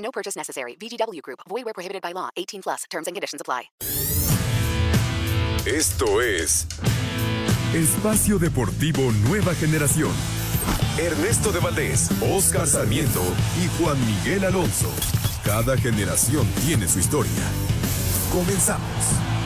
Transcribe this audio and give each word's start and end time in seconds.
No 0.00 0.10
purchase 0.10 0.36
necessary. 0.36 0.76
VGW 0.76 1.22
Group. 1.22 1.40
Void 1.48 1.64
where 1.64 1.74
prohibited 1.74 2.02
by 2.02 2.12
law. 2.12 2.28
18 2.36 2.62
plus. 2.62 2.84
Terms 2.90 3.06
and 3.06 3.14
conditions 3.14 3.40
apply. 3.40 3.70
Esto 5.66 6.22
es 6.22 6.66
Espacio 7.74 8.38
Deportivo 8.38 9.12
Nueva 9.28 9.54
Generación. 9.54 10.10
Ernesto 10.98 11.52
de 11.52 11.60
Valdés, 11.60 12.10
Oscar 12.20 12.66
Sarmiento 12.66 13.22
y 13.62 13.68
Juan 13.78 13.98
Miguel 14.06 14.44
Alonso. 14.44 14.90
Cada 15.44 15.76
generación 15.76 16.46
tiene 16.66 16.88
su 16.88 16.98
historia. 16.98 17.44
Comenzamos. 18.32 19.39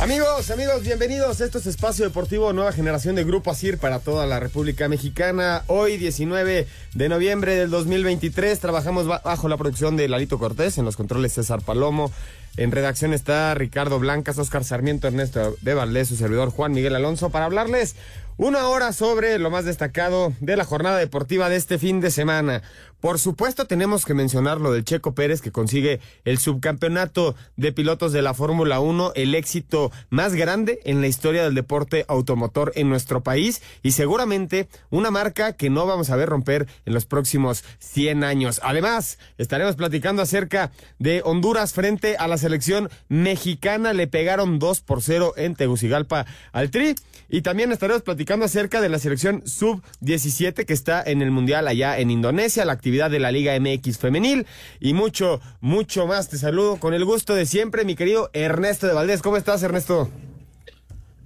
Amigos, 0.00 0.50
amigos, 0.50 0.82
bienvenidos. 0.82 1.42
Esto 1.42 1.58
es 1.58 1.66
Espacio 1.66 2.06
Deportivo 2.06 2.54
Nueva 2.54 2.72
Generación 2.72 3.16
de 3.16 3.24
Grupo 3.24 3.50
ASIR 3.50 3.76
para 3.76 3.98
toda 3.98 4.24
la 4.24 4.40
República 4.40 4.88
Mexicana. 4.88 5.62
Hoy, 5.66 5.98
19 5.98 6.66
de 6.94 7.08
noviembre 7.10 7.54
del 7.54 7.68
2023, 7.68 8.58
trabajamos 8.60 9.06
bajo 9.06 9.48
la 9.50 9.58
producción 9.58 9.98
de 9.98 10.08
Lalito 10.08 10.38
Cortés, 10.38 10.78
en 10.78 10.86
los 10.86 10.96
controles 10.96 11.34
César 11.34 11.60
Palomo. 11.60 12.10
En 12.56 12.72
redacción 12.72 13.12
está 13.12 13.54
Ricardo 13.54 13.98
Blancas, 13.98 14.38
Oscar 14.38 14.64
Sarmiento, 14.64 15.06
Ernesto 15.06 15.56
de 15.60 15.74
Valdés, 15.74 16.08
su 16.08 16.16
servidor 16.16 16.48
Juan 16.48 16.72
Miguel 16.72 16.96
Alonso, 16.96 17.28
para 17.28 17.44
hablarles 17.44 17.94
una 18.38 18.68
hora 18.68 18.94
sobre 18.94 19.38
lo 19.38 19.50
más 19.50 19.66
destacado 19.66 20.32
de 20.40 20.56
la 20.56 20.64
jornada 20.64 20.96
deportiva 20.96 21.50
de 21.50 21.56
este 21.56 21.78
fin 21.78 22.00
de 22.00 22.10
semana. 22.10 22.62
Por 23.00 23.18
supuesto, 23.18 23.66
tenemos 23.66 24.04
que 24.04 24.12
mencionar 24.12 24.60
lo 24.60 24.72
del 24.72 24.84
Checo 24.84 25.14
Pérez 25.14 25.40
que 25.40 25.50
consigue 25.50 26.00
el 26.26 26.38
subcampeonato 26.38 27.34
de 27.56 27.72
pilotos 27.72 28.12
de 28.12 28.20
la 28.20 28.34
Fórmula 28.34 28.80
1, 28.80 29.12
el 29.14 29.34
éxito 29.34 29.90
más 30.10 30.34
grande 30.34 30.80
en 30.84 31.00
la 31.00 31.06
historia 31.06 31.42
del 31.42 31.54
deporte 31.54 32.04
automotor 32.08 32.72
en 32.74 32.90
nuestro 32.90 33.22
país 33.22 33.62
y 33.82 33.92
seguramente 33.92 34.68
una 34.90 35.10
marca 35.10 35.54
que 35.54 35.70
no 35.70 35.86
vamos 35.86 36.10
a 36.10 36.16
ver 36.16 36.28
romper 36.28 36.66
en 36.84 36.92
los 36.92 37.06
próximos 37.06 37.64
100 37.78 38.22
años. 38.22 38.60
Además, 38.62 39.18
estaremos 39.38 39.76
platicando 39.76 40.20
acerca 40.20 40.70
de 40.98 41.22
Honduras 41.24 41.72
frente 41.72 42.18
a 42.18 42.28
la 42.28 42.36
selección 42.36 42.90
mexicana. 43.08 43.94
Le 43.94 44.08
pegaron 44.08 44.58
2 44.58 44.80
por 44.82 45.00
0 45.00 45.32
en 45.36 45.54
Tegucigalpa 45.54 46.26
al 46.52 46.70
Tri. 46.70 46.94
Y 47.32 47.42
también 47.42 47.70
estaremos 47.70 48.02
platicando 48.02 48.44
acerca 48.44 48.80
de 48.80 48.88
la 48.88 48.98
selección 48.98 49.46
sub-17 49.46 50.66
que 50.66 50.72
está 50.72 51.00
en 51.00 51.22
el 51.22 51.30
Mundial 51.30 51.68
allá 51.68 51.96
en 51.96 52.10
Indonesia, 52.10 52.64
la 52.64 52.72
actividad 52.72 52.89
de 52.90 53.20
la 53.20 53.30
Liga 53.30 53.58
MX 53.58 53.98
femenil 53.98 54.46
y 54.80 54.94
mucho, 54.94 55.40
mucho 55.60 56.06
más. 56.06 56.28
Te 56.28 56.38
saludo 56.38 56.78
con 56.78 56.92
el 56.92 57.04
gusto 57.04 57.34
de 57.34 57.46
siempre, 57.46 57.84
mi 57.84 57.94
querido 57.94 58.30
Ernesto 58.32 58.86
de 58.86 58.94
Valdés. 58.94 59.22
¿Cómo 59.22 59.36
estás, 59.36 59.62
Ernesto? 59.62 60.10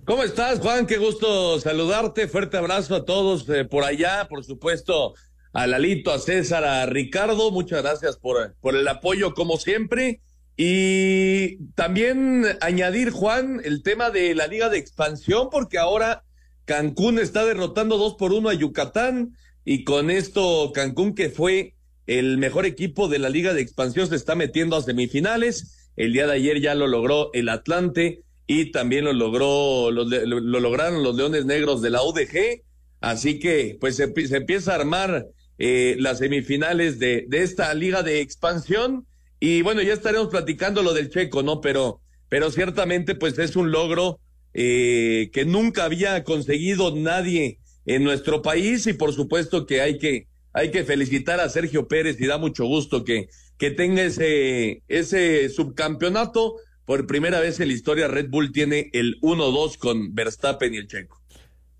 ¿Cómo 0.04 0.22
estás, 0.22 0.60
Juan? 0.60 0.86
Qué 0.86 0.98
gusto 0.98 1.58
saludarte. 1.58 2.28
Fuerte 2.28 2.58
abrazo 2.58 2.94
a 2.94 3.04
todos 3.06 3.48
eh, 3.48 3.64
por 3.64 3.84
allá, 3.84 4.28
por 4.28 4.44
supuesto, 4.44 5.14
a 5.54 5.66
Lalito, 5.66 6.12
a 6.12 6.18
César, 6.18 6.64
a 6.64 6.84
Ricardo. 6.84 7.50
Muchas 7.50 7.82
gracias 7.82 8.18
por, 8.18 8.54
por 8.60 8.76
el 8.76 8.86
apoyo, 8.86 9.32
como 9.32 9.56
siempre. 9.56 10.20
Y 10.56 11.56
también 11.74 12.44
añadir, 12.60 13.10
Juan, 13.10 13.62
el 13.64 13.82
tema 13.82 14.10
de 14.10 14.34
la 14.34 14.46
Liga 14.46 14.68
de 14.68 14.76
Expansión, 14.78 15.48
porque 15.50 15.78
ahora 15.78 16.24
Cancún 16.66 17.18
está 17.18 17.44
derrotando 17.44 17.96
dos 17.96 18.14
por 18.14 18.32
uno 18.32 18.50
a 18.50 18.54
Yucatán 18.54 19.34
y 19.64 19.84
con 19.84 20.10
esto 20.10 20.72
Cancún, 20.74 21.14
que 21.14 21.30
fue 21.30 21.74
el 22.06 22.38
mejor 22.38 22.66
equipo 22.66 23.08
de 23.08 23.18
la 23.18 23.30
Liga 23.30 23.54
de 23.54 23.62
Expansión, 23.62 24.08
se 24.08 24.16
está 24.16 24.34
metiendo 24.34 24.76
a 24.76 24.82
semifinales. 24.82 25.90
El 25.96 26.12
día 26.12 26.26
de 26.26 26.34
ayer 26.34 26.60
ya 26.60 26.74
lo 26.74 26.86
logró 26.86 27.30
el 27.32 27.48
Atlante 27.48 28.22
y 28.46 28.72
también 28.72 29.04
lo 29.04 29.12
logró, 29.12 29.90
lo, 29.90 30.04
lograron 30.04 31.02
los 31.02 31.16
Leones 31.16 31.46
Negros 31.46 31.80
de 31.80 31.90
la 31.90 32.02
UDG. 32.02 32.62
Así 33.00 33.38
que 33.38 33.76
pues 33.80 33.96
se, 33.96 34.12
empieza 34.36 34.72
a 34.72 34.76
armar 34.76 35.28
eh, 35.58 35.96
las 35.98 36.18
semifinales 36.18 36.98
de, 36.98 37.24
de 37.28 37.42
esta 37.42 37.72
Liga 37.74 38.02
de 38.02 38.20
Expansión 38.20 39.06
y 39.40 39.60
bueno, 39.60 39.82
ya 39.82 39.92
estaremos 39.92 40.28
platicando 40.28 40.82
lo 40.82 40.94
del 40.94 41.10
Checo, 41.10 41.42
¿no? 41.42 41.60
Pero, 41.60 42.00
pero 42.30 42.50
ciertamente, 42.50 43.14
pues 43.14 43.38
es 43.38 43.56
un 43.56 43.70
logro 43.72 44.18
eh, 44.54 45.28
que 45.34 45.44
nunca 45.44 45.84
había 45.84 46.24
conseguido 46.24 46.94
nadie 46.96 47.58
en 47.86 48.04
nuestro 48.04 48.42
país 48.42 48.86
y 48.86 48.92
por 48.94 49.12
supuesto 49.12 49.66
que 49.66 49.80
hay 49.80 49.98
que, 49.98 50.28
hay 50.52 50.70
que 50.70 50.84
felicitar 50.84 51.40
a 51.40 51.48
Sergio 51.48 51.88
Pérez 51.88 52.20
y 52.20 52.26
da 52.26 52.38
mucho 52.38 52.64
gusto 52.64 53.04
que, 53.04 53.28
que 53.58 53.70
tenga 53.70 54.02
ese, 54.02 54.82
ese 54.88 55.48
subcampeonato. 55.48 56.56
Por 56.84 57.06
primera 57.06 57.40
vez 57.40 57.60
en 57.60 57.68
la 57.68 57.74
historia 57.74 58.08
Red 58.08 58.28
Bull 58.28 58.52
tiene 58.52 58.90
el 58.92 59.18
1-2 59.22 59.78
con 59.78 60.14
Verstappen 60.14 60.74
y 60.74 60.76
el 60.76 60.86
Checo. 60.86 61.20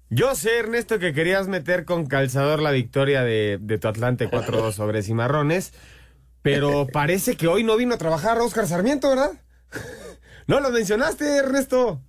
Yo 0.09 0.35
sé, 0.35 0.59
Ernesto, 0.59 0.99
que 0.99 1.13
querías 1.13 1.49
meter 1.49 1.85
con 1.85 2.07
calzador 2.07 2.63
la 2.63 2.71
victoria 2.71 3.23
de, 3.23 3.59
de 3.61 3.79
tu 3.79 3.89
Atlante 3.89 4.31
4-2 4.31 4.73
sobre 4.77 5.03
Cimarrones. 5.03 5.73
Pero 6.41 6.87
parece 6.93 7.37
que 7.37 7.49
hoy 7.49 7.65
no 7.65 7.77
vino 7.77 7.95
a 7.95 7.99
trabajar 7.99 8.39
Oscar 8.39 8.67
Sarmiento, 8.67 9.09
¿verdad? 9.09 9.33
No 10.47 10.61
lo 10.61 10.71
mencionaste, 10.71 11.39
Ernesto. 11.39 12.03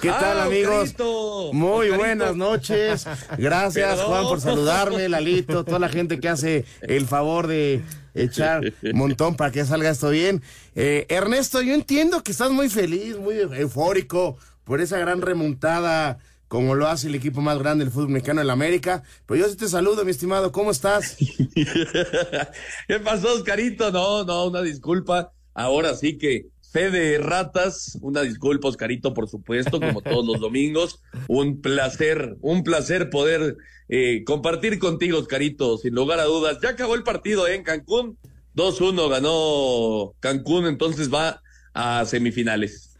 ¿Qué 0.00 0.08
tal, 0.08 0.38
Ah, 0.40 0.44
amigos? 0.44 0.74
Oscarito, 0.90 1.52
Muy 1.52 1.90
buenas 1.90 2.34
noches. 2.36 3.06
Gracias. 3.38 4.00
Juan, 4.00 4.24
por 4.24 4.40
saludarme, 4.40 5.08
Lalito, 5.08 5.64
toda 5.64 5.78
la 5.78 5.88
gente 5.88 6.18
que 6.18 6.28
hace 6.28 6.64
el 6.82 7.06
favor 7.06 7.46
de 7.46 7.82
echar 8.14 8.62
un 8.82 8.98
montón 8.98 9.36
para 9.36 9.50
que 9.52 9.64
salga 9.64 9.90
esto 9.90 10.10
bien. 10.10 10.42
Eh, 10.74 11.06
Ernesto, 11.08 11.62
yo 11.62 11.74
entiendo 11.74 12.22
que 12.22 12.32
estás 12.32 12.50
muy 12.50 12.68
feliz, 12.68 13.16
muy 13.18 13.36
eufórico 13.38 14.36
por 14.64 14.80
esa 14.80 14.98
gran 14.98 15.20
remontada 15.22 16.18
como 16.48 16.74
lo 16.74 16.86
hace 16.86 17.06
el 17.08 17.14
equipo 17.14 17.40
más 17.40 17.58
grande 17.58 17.84
del 17.84 17.92
fútbol 17.94 18.10
mexicano 18.10 18.40
en 18.42 18.46
la 18.48 18.52
América. 18.52 19.02
Pero 19.26 19.40
yo 19.40 19.48
sí 19.48 19.56
te 19.56 19.68
saludo, 19.68 20.04
mi 20.04 20.10
estimado. 20.10 20.52
¿Cómo 20.52 20.70
estás? 20.70 21.16
¿Qué 22.88 22.98
pasó, 23.02 23.34
Oscarito? 23.34 23.90
No, 23.90 24.24
no, 24.24 24.46
una 24.46 24.60
disculpa. 24.62 25.32
Ahora 25.54 25.94
sí 25.94 26.18
que 26.18 26.46
fe 26.72 26.90
de 26.90 27.18
ratas, 27.18 27.98
una 28.00 28.22
disculpa, 28.22 28.68
Oscarito, 28.68 29.12
por 29.12 29.28
supuesto, 29.28 29.78
como 29.78 30.00
todos 30.00 30.26
los 30.26 30.40
domingos. 30.40 31.00
Un 31.28 31.60
placer, 31.60 32.36
un 32.40 32.64
placer 32.64 33.10
poder 33.10 33.56
eh, 33.88 34.24
compartir 34.24 34.78
contigo, 34.78 35.18
Oscarito, 35.18 35.76
sin 35.76 35.94
lugar 35.94 36.18
a 36.18 36.24
dudas. 36.24 36.58
Ya 36.62 36.70
acabó 36.70 36.94
el 36.94 37.02
partido 37.02 37.46
¿eh? 37.46 37.54
en 37.54 37.62
Cancún. 37.62 38.16
2-1 38.56 39.08
ganó 39.10 40.14
Cancún, 40.20 40.66
entonces 40.66 41.12
va 41.12 41.42
a 41.74 42.04
semifinales. 42.06 42.91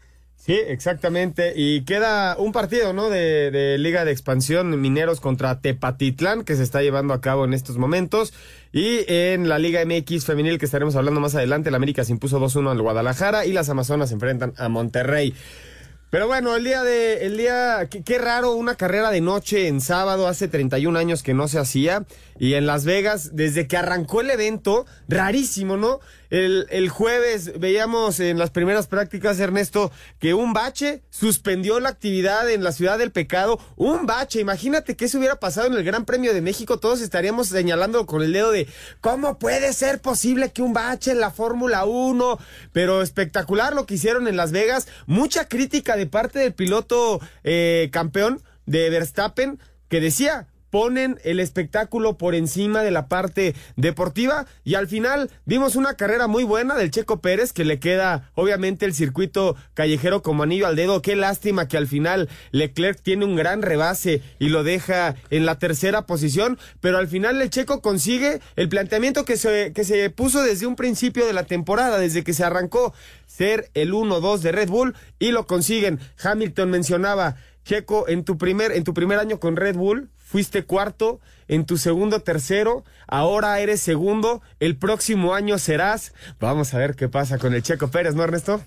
Sí, 0.45 0.59
exactamente. 0.67 1.53
Y 1.55 1.85
queda 1.85 2.35
un 2.37 2.51
partido, 2.51 2.91
¿no? 2.91 3.09
De, 3.09 3.49
de, 3.49 3.77
Liga 3.77 4.03
de 4.03 4.11
Expansión 4.11 4.81
Mineros 4.81 5.21
contra 5.21 5.61
Tepatitlán, 5.61 6.43
que 6.43 6.57
se 6.57 6.63
está 6.63 6.81
llevando 6.81 7.13
a 7.13 7.21
cabo 7.21 7.45
en 7.45 7.53
estos 7.53 7.77
momentos. 7.77 8.33
Y 8.73 9.05
en 9.07 9.47
la 9.47 9.57
Liga 9.57 9.81
MX 9.85 10.25
femenil, 10.25 10.59
que 10.59 10.65
estaremos 10.65 10.97
hablando 10.97 11.21
más 11.21 11.33
adelante, 11.33 11.71
la 11.71 11.77
América 11.77 12.03
se 12.03 12.11
impuso 12.11 12.41
2-1 12.41 12.71
al 12.71 12.81
Guadalajara 12.81 13.45
y 13.45 13.53
las 13.53 13.69
Amazonas 13.69 14.09
se 14.09 14.15
enfrentan 14.15 14.53
a 14.57 14.67
Monterrey. 14.67 15.33
Pero 16.09 16.27
bueno, 16.27 16.57
el 16.57 16.65
día 16.65 16.83
de, 16.83 17.25
el 17.25 17.37
día, 17.37 17.87
qué, 17.89 18.03
qué, 18.03 18.17
raro, 18.17 18.51
una 18.53 18.75
carrera 18.75 19.11
de 19.11 19.21
noche 19.21 19.69
en 19.69 19.79
sábado, 19.79 20.27
hace 20.27 20.49
31 20.49 20.99
años 20.99 21.23
que 21.23 21.33
no 21.33 21.47
se 21.47 21.57
hacía, 21.57 22.03
y 22.39 22.55
en 22.55 22.65
Las 22.65 22.85
Vegas, 22.85 23.31
desde 23.33 23.67
que 23.67 23.77
arrancó 23.77 24.21
el 24.21 24.29
evento, 24.29 24.85
rarísimo, 25.07 25.77
¿no? 25.77 25.99
El, 26.29 26.89
jueves 26.89 27.59
veíamos 27.59 28.19
en 28.19 28.39
las 28.39 28.49
primeras 28.49 28.87
prácticas, 28.87 29.39
Ernesto, 29.39 29.91
que 30.17 30.33
un 30.33 30.51
bache 30.51 31.03
suspendió 31.11 31.79
la 31.79 31.89
actividad 31.89 32.49
en 32.49 32.63
la 32.63 32.71
Ciudad 32.71 32.97
del 32.97 33.11
Pecado, 33.11 33.59
un 33.75 34.07
bache, 34.07 34.39
imagínate 34.39 34.95
que 34.95 35.05
eso 35.05 35.19
hubiera 35.19 35.39
pasado 35.39 35.67
en 35.67 35.73
el 35.73 35.83
Gran 35.83 36.05
Premio 36.05 36.33
de 36.33 36.41
México, 36.41 36.79
todos 36.79 37.01
estaríamos 37.01 37.49
señalando 37.49 38.07
con 38.07 38.23
el 38.23 38.33
dedo 38.33 38.51
de, 38.51 38.67
¿cómo 38.99 39.37
puede 39.37 39.73
ser 39.73 40.01
posible 40.01 40.51
que 40.51 40.63
un 40.63 40.73
bache 40.73 41.11
en 41.11 41.19
la 41.19 41.29
Fórmula 41.29 41.85
1? 41.85 42.39
Pero 42.71 43.03
espectacular 43.03 43.75
lo 43.75 43.85
que 43.85 43.93
hicieron 43.93 44.27
en 44.27 44.35
Las 44.35 44.51
Vegas, 44.51 44.87
mucha 45.05 45.47
crítica 45.47 45.95
de 45.95 46.07
parte 46.07 46.39
del 46.39 46.53
piloto 46.53 47.21
eh, 47.43 47.89
campeón 47.91 48.41
de 48.65 48.89
Verstappen 48.89 49.59
que 49.87 50.01
decía, 50.01 50.47
ponen 50.73 51.19
el 51.23 51.39
espectáculo 51.39 52.17
por 52.17 52.33
encima 52.33 52.81
de 52.81 52.89
la 52.89 53.07
parte 53.07 53.53
deportiva 53.75 54.47
y 54.63 54.73
al 54.73 54.87
final 54.87 55.29
vimos 55.45 55.75
una 55.75 55.93
carrera 55.93 56.25
muy 56.25 56.43
buena 56.43 56.73
del 56.73 56.89
Checo 56.89 57.21
Pérez 57.21 57.53
que 57.53 57.63
le 57.63 57.77
queda 57.77 58.31
obviamente 58.33 58.87
el 58.87 58.95
circuito 58.95 59.55
callejero 59.75 60.23
como 60.23 60.41
anillo 60.41 60.65
al 60.65 60.75
dedo. 60.75 61.03
Qué 61.03 61.15
lástima 61.15 61.67
que 61.67 61.77
al 61.77 61.85
final 61.85 62.27
Leclerc 62.49 62.99
tiene 63.03 63.23
un 63.23 63.35
gran 63.35 63.61
rebase 63.61 64.23
y 64.39 64.49
lo 64.49 64.63
deja 64.63 65.13
en 65.29 65.45
la 65.45 65.59
tercera 65.59 66.07
posición, 66.07 66.57
pero 66.81 66.97
al 66.97 67.07
final 67.07 67.39
el 67.39 67.51
Checo 67.51 67.79
consigue 67.81 68.41
el 68.55 68.67
planteamiento 68.67 69.25
que 69.25 69.37
se, 69.37 69.73
que 69.73 69.83
se 69.83 70.09
puso 70.09 70.41
desde 70.41 70.65
un 70.65 70.75
principio 70.75 71.27
de 71.27 71.33
la 71.33 71.43
temporada, 71.43 71.99
desde 71.99 72.23
que 72.23 72.33
se 72.33 72.45
arrancó, 72.45 72.95
ser 73.27 73.69
el 73.75 73.93
1-2 73.93 74.39
de 74.39 74.51
Red 74.51 74.69
Bull 74.69 74.95
y 75.19 75.33
lo 75.33 75.45
consiguen. 75.45 75.99
Hamilton 76.23 76.71
mencionaba 76.71 77.35
Checo, 77.63 78.07
en 78.07 78.25
tu 78.25 78.39
primer, 78.39 78.71
en 78.71 78.83
tu 78.83 78.95
primer 78.95 79.19
año 79.19 79.39
con 79.39 79.55
Red 79.55 79.75
Bull, 79.75 80.09
fuiste 80.33 80.63
cuarto, 80.63 81.19
en 81.47 81.63
tu 81.63 81.77
segundo 81.77 82.21
tercero, 82.21 82.83
ahora 83.05 83.59
eres 83.59 83.81
segundo, 83.81 84.41
el 84.59 84.75
próximo 84.77 85.35
año 85.35 85.59
serás. 85.59 86.11
Vamos 86.39 86.73
a 86.73 86.79
ver 86.79 86.95
qué 86.95 87.07
pasa 87.07 87.37
con 87.37 87.53
el 87.53 87.61
Checo 87.61 87.91
Pérez, 87.91 88.15
¿no, 88.15 88.23
Ernesto? 88.23 88.59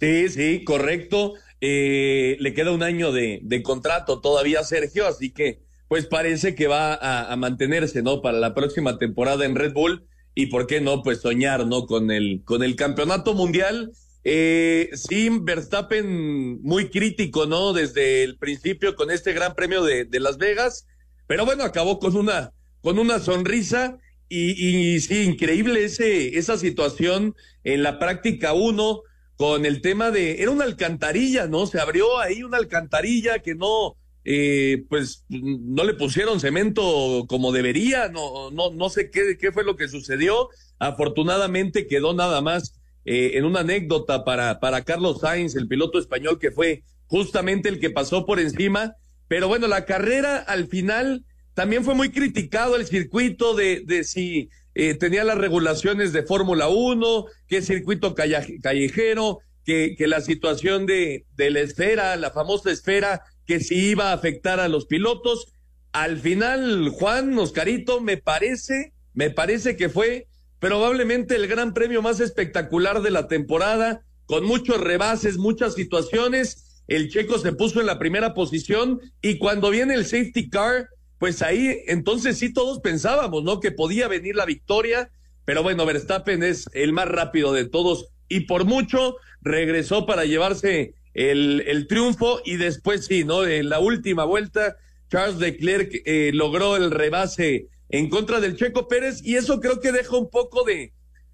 Sí, 0.00 0.30
sí, 0.30 0.64
correcto. 0.64 1.34
Eh, 1.60 2.38
le 2.40 2.54
queda 2.54 2.70
un 2.70 2.82
año 2.82 3.12
de, 3.12 3.42
contrato 3.62 4.22
todavía 4.22 4.64
Sergio, 4.64 5.06
así 5.06 5.30
que 5.30 5.60
pues 5.88 6.06
parece 6.06 6.54
que 6.54 6.68
va 6.68 6.94
a, 6.94 7.30
a, 7.30 7.36
mantenerse, 7.36 8.00
¿no? 8.02 8.22
Para 8.22 8.38
la 8.38 8.54
próxima 8.54 8.96
temporada 8.96 9.44
en 9.44 9.56
Red 9.56 9.74
Bull 9.74 10.06
y 10.34 10.46
por 10.46 10.66
qué 10.66 10.80
no, 10.80 11.02
pues 11.02 11.20
soñar, 11.20 11.66
¿no? 11.66 11.84
Con 11.84 12.10
el, 12.10 12.40
con 12.46 12.62
el 12.62 12.76
campeonato 12.76 13.34
mundial 13.34 13.92
eh, 14.28 14.90
sí, 14.94 15.28
Verstappen 15.40 16.60
muy 16.60 16.90
crítico, 16.90 17.46
¿no? 17.46 17.72
Desde 17.72 18.24
el 18.24 18.36
principio 18.38 18.96
con 18.96 19.12
este 19.12 19.32
Gran 19.32 19.54
Premio 19.54 19.84
de, 19.84 20.08
Las 20.18 20.36
Vegas, 20.36 20.88
pero 21.28 21.44
bueno, 21.44 21.62
acabó 21.62 22.00
con 22.00 22.16
una, 22.16 22.52
con 22.80 22.98
una 22.98 23.20
sonrisa 23.20 23.98
y, 24.28 24.94
y 24.94 24.98
sí, 24.98 25.22
increíble 25.22 25.84
ese, 25.84 26.38
esa 26.38 26.58
situación 26.58 27.36
en 27.62 27.84
la 27.84 28.00
práctica 28.00 28.52
uno 28.52 29.02
con 29.36 29.64
el 29.64 29.80
tema 29.80 30.10
de, 30.10 30.42
era 30.42 30.50
una 30.50 30.64
alcantarilla, 30.64 31.46
¿no? 31.46 31.68
Se 31.68 31.78
abrió 31.78 32.18
ahí 32.18 32.42
una 32.42 32.56
alcantarilla 32.56 33.38
que 33.38 33.54
no, 33.54 33.96
eh, 34.24 34.86
pues 34.88 35.24
no 35.28 35.84
le 35.84 35.94
pusieron 35.94 36.40
cemento 36.40 37.26
como 37.28 37.52
debería, 37.52 38.08
no, 38.08 38.50
no, 38.50 38.72
no 38.72 38.90
sé 38.90 39.08
qué, 39.08 39.38
qué 39.38 39.52
fue 39.52 39.62
lo 39.62 39.76
que 39.76 39.86
sucedió. 39.86 40.48
Afortunadamente 40.80 41.86
quedó 41.86 42.12
nada 42.12 42.40
más 42.40 42.75
eh, 43.06 43.38
en 43.38 43.44
una 43.44 43.60
anécdota 43.60 44.24
para, 44.24 44.58
para 44.58 44.82
Carlos 44.82 45.20
Sainz, 45.20 45.54
el 45.54 45.68
piloto 45.68 45.98
español 45.98 46.40
que 46.40 46.50
fue 46.50 46.82
justamente 47.06 47.68
el 47.68 47.78
que 47.78 47.90
pasó 47.90 48.26
por 48.26 48.40
encima. 48.40 48.96
Pero 49.28 49.46
bueno, 49.46 49.68
la 49.68 49.84
carrera 49.84 50.38
al 50.38 50.66
final 50.66 51.24
también 51.54 51.84
fue 51.84 51.94
muy 51.94 52.10
criticado 52.10 52.74
el 52.74 52.84
circuito 52.84 53.54
de, 53.54 53.82
de 53.86 54.02
si 54.02 54.50
eh, 54.74 54.94
tenía 54.94 55.22
las 55.22 55.38
regulaciones 55.38 56.12
de 56.12 56.24
Fórmula 56.24 56.68
1, 56.68 57.26
qué 57.46 57.62
circuito 57.62 58.14
callejero, 58.14 59.38
que, 59.64 59.94
que 59.96 60.08
la 60.08 60.20
situación 60.20 60.84
de, 60.84 61.26
de 61.36 61.50
la 61.50 61.60
esfera, 61.60 62.16
la 62.16 62.32
famosa 62.32 62.72
esfera, 62.72 63.22
que 63.46 63.60
si 63.60 63.90
iba 63.90 64.10
a 64.10 64.14
afectar 64.14 64.58
a 64.58 64.68
los 64.68 64.86
pilotos. 64.86 65.52
Al 65.92 66.18
final, 66.18 66.88
Juan 66.88 67.38
Oscarito, 67.38 68.00
me 68.00 68.16
parece, 68.16 68.92
me 69.14 69.30
parece 69.30 69.76
que 69.76 69.88
fue 69.88 70.26
probablemente 70.58 71.36
el 71.36 71.46
gran 71.46 71.74
premio 71.74 72.02
más 72.02 72.20
espectacular 72.20 73.02
de 73.02 73.10
la 73.10 73.28
temporada, 73.28 74.02
con 74.26 74.44
muchos 74.44 74.80
rebases, 74.80 75.38
muchas 75.38 75.74
situaciones. 75.74 76.82
El 76.88 77.10
checo 77.10 77.38
se 77.38 77.52
puso 77.52 77.80
en 77.80 77.86
la 77.86 77.98
primera 77.98 78.34
posición 78.34 79.00
y 79.22 79.38
cuando 79.38 79.70
viene 79.70 79.94
el 79.94 80.04
safety 80.04 80.50
car, 80.50 80.88
pues 81.18 81.42
ahí 81.42 81.82
entonces 81.86 82.38
sí 82.38 82.52
todos 82.52 82.80
pensábamos, 82.80 83.42
¿no? 83.42 83.60
Que 83.60 83.72
podía 83.72 84.08
venir 84.08 84.36
la 84.36 84.44
victoria, 84.44 85.10
pero 85.44 85.62
bueno, 85.62 85.86
Verstappen 85.86 86.42
es 86.42 86.68
el 86.72 86.92
más 86.92 87.08
rápido 87.08 87.52
de 87.52 87.64
todos 87.64 88.08
y 88.28 88.40
por 88.40 88.64
mucho 88.64 89.16
regresó 89.40 90.06
para 90.06 90.24
llevarse 90.24 90.94
el, 91.14 91.86
triunfo 91.88 92.40
y 92.44 92.56
después 92.56 93.06
sí, 93.06 93.24
¿no? 93.24 93.46
En 93.46 93.68
la 93.68 93.78
última 93.78 94.24
vuelta, 94.24 94.76
Charles 95.08 95.38
Leclerc 95.38 96.02
eh, 96.04 96.30
logró 96.34 96.76
el 96.76 96.90
rebase 96.90 97.68
en 97.88 98.08
contra 98.08 98.40
del 98.40 98.56
Checo 98.56 98.88
Pérez 98.88 99.20
y 99.22 99.36
eso 99.36 99.60
creo 99.60 99.80
que 99.80 99.92
deja 99.92 100.16
un 100.16 100.30
poco 100.30 100.64
de, 100.64 100.92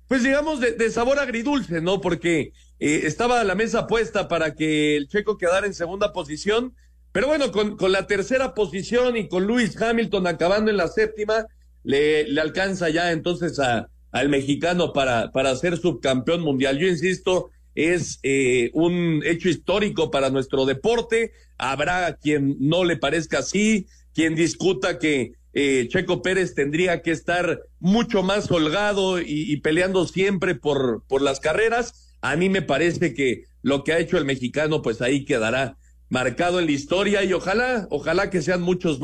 pues 0.09 0.23
digamos, 0.23 0.61
de, 0.61 0.73
de 0.73 0.91
sabor 0.91 1.19
agridulce, 1.19 1.81
¿no? 1.81 2.01
Porque 2.01 2.53
eh, 2.79 3.01
estaba 3.05 3.43
la 3.45 3.55
mesa 3.55 3.87
puesta 3.87 4.29
para 4.29 4.55
que 4.55 4.97
el 4.97 5.09
Checo 5.09 5.39
quedara 5.39 5.67
en 5.67 5.75
segunda 5.75 6.13
posición, 6.13 6.75
pero 7.13 7.27
bueno, 7.27 7.53
con, 7.53 7.77
con 7.77 7.93
la 7.93 8.07
tercera 8.07 8.55
posición 8.55 9.17
y 9.17 9.29
con 9.29 9.47
Lewis 9.47 9.81
Hamilton 9.81 10.27
acabando 10.27 10.71
en 10.71 10.77
la 10.77 10.89
séptima, 10.89 11.47
le, 11.85 12.27
le 12.29 12.41
alcanza 12.41 12.89
ya 12.91 13.13
entonces 13.13 13.59
a, 13.59 13.89
al 14.13 14.29
mexicano 14.29 14.93
para, 14.93 15.31
para 15.31 15.55
ser 15.57 15.77
subcampeón 15.77 16.41
mundial. 16.43 16.79
Yo 16.79 16.87
insisto, 16.87 17.51
es 17.75 18.19
eh, 18.23 18.71
un 18.75 19.23
hecho 19.25 19.49
histórico 19.49 20.11
para 20.11 20.31
nuestro 20.31 20.67
deporte. 20.67 21.33
Habrá 21.59 22.17
quien 22.17 22.57
no 22.61 22.85
le 22.85 22.97
parezca 22.97 23.39
así, 23.39 23.87
quien 24.15 24.35
discuta 24.35 24.99
que 24.99 25.33
eh, 25.53 25.87
Checo 25.89 26.23
Pérez 26.23 26.55
tendría 26.55 27.03
que 27.03 27.11
estar 27.11 27.61
mucho 27.79 28.23
más 28.23 28.51
holgado 28.51 29.21
y, 29.21 29.57
peleando 29.59 30.07
siempre 30.07 30.55
por, 30.55 31.05
por 31.09 31.23
las 31.23 31.41
carreras. 31.41 32.17
A 32.21 32.37
mí 32.37 32.49
me 32.49 32.63
parece 32.63 33.15
que 33.15 33.45
lo 33.63 33.85
que 33.85 33.93
ha 33.93 33.99
hecho 33.99 34.19
el 34.19 34.25
mexicano, 34.25 34.83
pues 34.83 35.03
ahí 35.03 35.25
quedará 35.25 35.77
marcado 36.09 36.61
en 36.61 36.67
la 36.67 36.73
historia 36.73 37.25
y 37.25 37.33
ojalá, 37.33 37.87
ojalá 37.91 38.31
que 38.31 38.43
sean 38.43 38.63
muchos, 38.63 39.01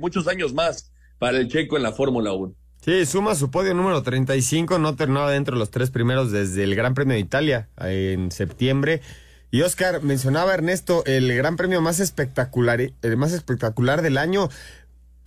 muchos 0.00 0.28
años 0.28 0.54
más 0.54 0.92
para 1.18 1.38
el 1.38 1.48
Checo 1.48 1.76
en 1.76 1.82
la 1.82 1.92
Fórmula 1.92 2.32
1. 2.32 2.54
Sí, 2.80 3.04
suma 3.06 3.34
su 3.34 3.50
podio 3.50 3.74
número 3.74 4.02
35, 4.02 4.78
no 4.78 4.94
terminaba 4.96 5.30
dentro 5.32 5.56
de 5.56 5.58
los 5.58 5.70
tres 5.70 5.90
primeros 5.90 6.30
desde 6.30 6.64
el 6.64 6.74
Gran 6.74 6.94
Premio 6.94 7.14
de 7.14 7.20
Italia 7.20 7.68
en 7.80 8.30
septiembre. 8.30 9.02
Y 9.50 9.62
Oscar 9.62 10.02
mencionaba 10.02 10.54
Ernesto 10.54 11.04
el 11.06 11.34
Gran 11.34 11.56
Premio 11.56 11.80
más 11.80 12.00
espectacular, 12.00 12.80
el 12.80 13.16
más 13.16 13.32
espectacular 13.32 14.02
del 14.02 14.16
año 14.16 14.48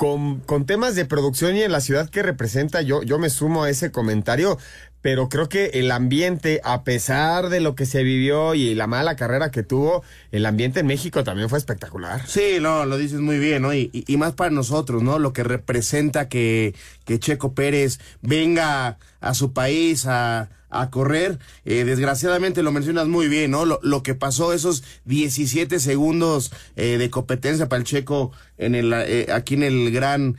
con, 0.01 0.39
con, 0.39 0.65
temas 0.65 0.95
de 0.95 1.06
producción 1.06 1.56
y 1.56 1.62
en 1.62 1.71
la 1.71 1.80
ciudad 1.80 2.09
que 2.09 2.24
representa, 2.24 2.81
yo, 2.81 3.03
yo 3.03 3.19
me 3.19 3.30
sumo 3.30 3.65
a 3.65 3.69
ese 3.69 3.92
comentario, 3.92 4.57
pero 5.03 5.30
creo 5.30 5.48
que 5.48 5.65
el 5.75 5.92
ambiente, 5.92 6.59
a 6.63 6.83
pesar 6.83 7.50
de 7.50 7.59
lo 7.59 7.75
que 7.75 7.86
se 7.86 8.01
vivió 8.01 8.56
y 8.56 8.74
la 8.74 8.88
mala 8.88 9.15
carrera 9.15 9.51
que 9.51 9.62
tuvo, 9.62 10.01
el 10.31 10.48
ambiente 10.48 10.80
en 10.80 10.88
México 10.88 11.24
también 11.24 11.50
fue 11.50 11.59
espectacular. 11.59 12.25
Sí, 12.25 12.57
no, 12.59 12.88
lo 12.88 12.98
dices 12.98 13.19
muy 13.19 13.38
bien, 13.38 13.62
¿no? 13.62 13.75
Y, 13.75 13.92
y, 13.94 14.03
y 14.12 14.18
más 14.18 14.33
para 14.33 14.50
nosotros, 14.50 15.03
¿no? 15.03 15.19
Lo 15.19 15.33
que 15.33 15.44
representa 15.44 16.27
que, 16.27 16.74
que 17.06 17.19
Checo 17.19 17.53
Pérez 17.53 18.00
venga 18.24 18.98
a 19.19 19.36
su 19.36 19.53
país 19.53 20.07
a 20.07 20.50
a 20.71 20.89
correr. 20.89 21.38
Eh, 21.65 21.83
desgraciadamente 21.83 22.63
lo 22.63 22.71
mencionas 22.71 23.07
muy 23.07 23.27
bien, 23.27 23.51
¿no? 23.51 23.65
Lo, 23.65 23.79
lo 23.83 24.01
que 24.01 24.15
pasó 24.15 24.53
esos 24.53 24.83
17 25.06 25.79
segundos 25.79 26.51
eh, 26.75 26.97
de 26.97 27.09
competencia 27.09 27.69
para 27.69 27.81
el 27.81 27.85
checo 27.85 28.31
en 28.57 28.74
el, 28.75 28.93
eh, 28.93 29.27
aquí 29.31 29.53
en 29.53 29.63
el 29.63 29.91
Gran 29.91 30.38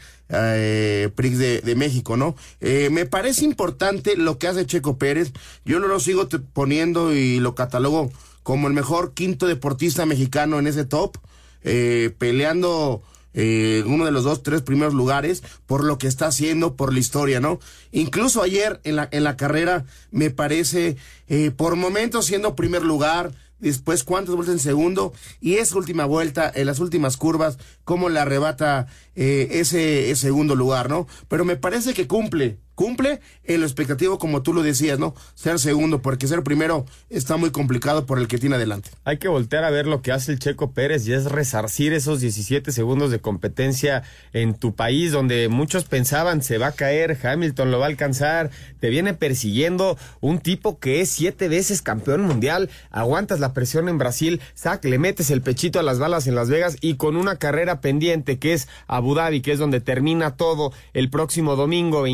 Prix 1.14 1.38
de, 1.38 1.60
de, 1.60 1.74
México, 1.74 2.16
¿no? 2.16 2.34
me 2.62 3.04
parece 3.04 3.44
importante 3.44 4.16
lo 4.16 4.38
que 4.38 4.48
hace 4.48 4.64
Checo 4.64 4.96
Pérez. 4.96 5.30
Yo 5.66 5.78
no 5.78 5.88
lo 5.88 6.00
sigo 6.00 6.26
poniendo 6.54 7.12
y 7.12 7.38
lo 7.38 7.54
catalogo 7.54 8.10
como 8.42 8.66
el 8.66 8.72
mejor 8.72 9.12
quinto 9.12 9.46
deportista 9.46 10.06
mexicano 10.06 10.58
en 10.58 10.66
ese 10.66 10.86
top, 10.86 11.18
peleando 11.62 13.02
eh, 13.34 13.82
uno 13.86 14.04
de 14.04 14.12
los 14.12 14.24
dos, 14.24 14.42
tres 14.42 14.62
primeros 14.62 14.94
lugares 14.94 15.42
por 15.66 15.84
lo 15.84 15.98
que 15.98 16.06
está 16.06 16.26
haciendo, 16.26 16.76
por 16.76 16.92
la 16.92 17.00
historia, 17.00 17.40
¿no? 17.40 17.60
Incluso 17.90 18.42
ayer 18.42 18.80
en 18.84 18.96
la, 18.96 19.08
en 19.10 19.24
la 19.24 19.36
carrera 19.36 19.84
me 20.10 20.30
parece, 20.30 20.96
eh, 21.28 21.50
por 21.50 21.76
momentos 21.76 22.26
siendo 22.26 22.56
primer 22.56 22.82
lugar, 22.82 23.32
después 23.62 24.04
cuántas 24.04 24.34
vueltas 24.34 24.56
en 24.56 24.60
segundo 24.60 25.14
y 25.40 25.54
esa 25.54 25.78
última 25.78 26.04
vuelta 26.04 26.50
en 26.52 26.66
las 26.66 26.80
últimas 26.80 27.16
curvas 27.16 27.58
cómo 27.84 28.08
le 28.08 28.18
arrebata 28.18 28.88
eh, 29.14 29.48
ese, 29.52 30.10
ese, 30.10 30.22
segundo 30.22 30.54
lugar, 30.56 30.90
¿no? 30.90 31.06
Pero 31.28 31.44
me 31.44 31.56
parece 31.56 31.94
que 31.94 32.08
cumple, 32.08 32.58
cumple 32.74 33.20
en 33.44 33.60
lo 33.60 33.66
expectativo 33.66 34.18
como 34.18 34.42
tú 34.42 34.52
lo 34.52 34.62
decías, 34.62 34.98
¿no? 34.98 35.14
Ser 35.34 35.58
segundo, 35.58 36.02
porque 36.02 36.26
ser 36.26 36.42
primero 36.42 36.86
está 37.10 37.36
muy 37.36 37.50
complicado 37.50 38.06
por 38.06 38.18
el 38.18 38.28
que 38.28 38.38
tiene 38.38 38.56
adelante. 38.56 38.90
Hay 39.04 39.18
que 39.18 39.28
voltear 39.28 39.64
a 39.64 39.70
ver 39.70 39.86
lo 39.86 40.02
que 40.02 40.12
hace 40.12 40.32
el 40.32 40.38
Checo 40.38 40.72
Pérez 40.72 41.06
y 41.06 41.12
es 41.12 41.26
resarcir 41.26 41.92
esos 41.92 42.20
17 42.20 42.72
segundos 42.72 43.10
de 43.10 43.20
competencia 43.20 44.02
en 44.32 44.54
tu 44.54 44.74
país 44.74 45.12
donde 45.12 45.48
muchos 45.48 45.84
pensaban 45.84 46.42
se 46.42 46.58
va 46.58 46.68
a 46.68 46.72
caer, 46.72 47.18
Hamilton 47.22 47.70
lo 47.70 47.78
va 47.78 47.86
a 47.86 47.88
alcanzar, 47.88 48.50
te 48.80 48.90
viene 48.90 49.14
persiguiendo 49.14 49.96
un 50.20 50.38
tipo 50.38 50.78
que 50.78 51.00
es 51.00 51.10
siete 51.10 51.48
veces 51.48 51.82
campeón 51.82 52.22
mundial, 52.22 52.70
aguantas 52.90 53.40
la 53.40 53.52
presión 53.52 53.88
en 53.88 53.98
Brasil, 53.98 54.40
sac, 54.54 54.84
le 54.84 54.98
metes 54.98 55.30
el 55.30 55.42
pechito 55.42 55.78
a 55.78 55.82
las 55.82 55.98
balas 55.98 56.26
en 56.26 56.34
Las 56.34 56.48
Vegas 56.48 56.76
y 56.80 56.94
con 56.94 57.16
una 57.16 57.36
carrera 57.36 57.80
pendiente 57.80 58.38
que 58.38 58.52
es 58.52 58.68
Abu 58.86 59.14
Dhabi, 59.14 59.40
que 59.40 59.52
es 59.52 59.58
donde 59.58 59.80
termina 59.80 60.36
todo 60.36 60.72
el 60.92 61.10
próximo 61.10 61.56
domingo 61.56 62.06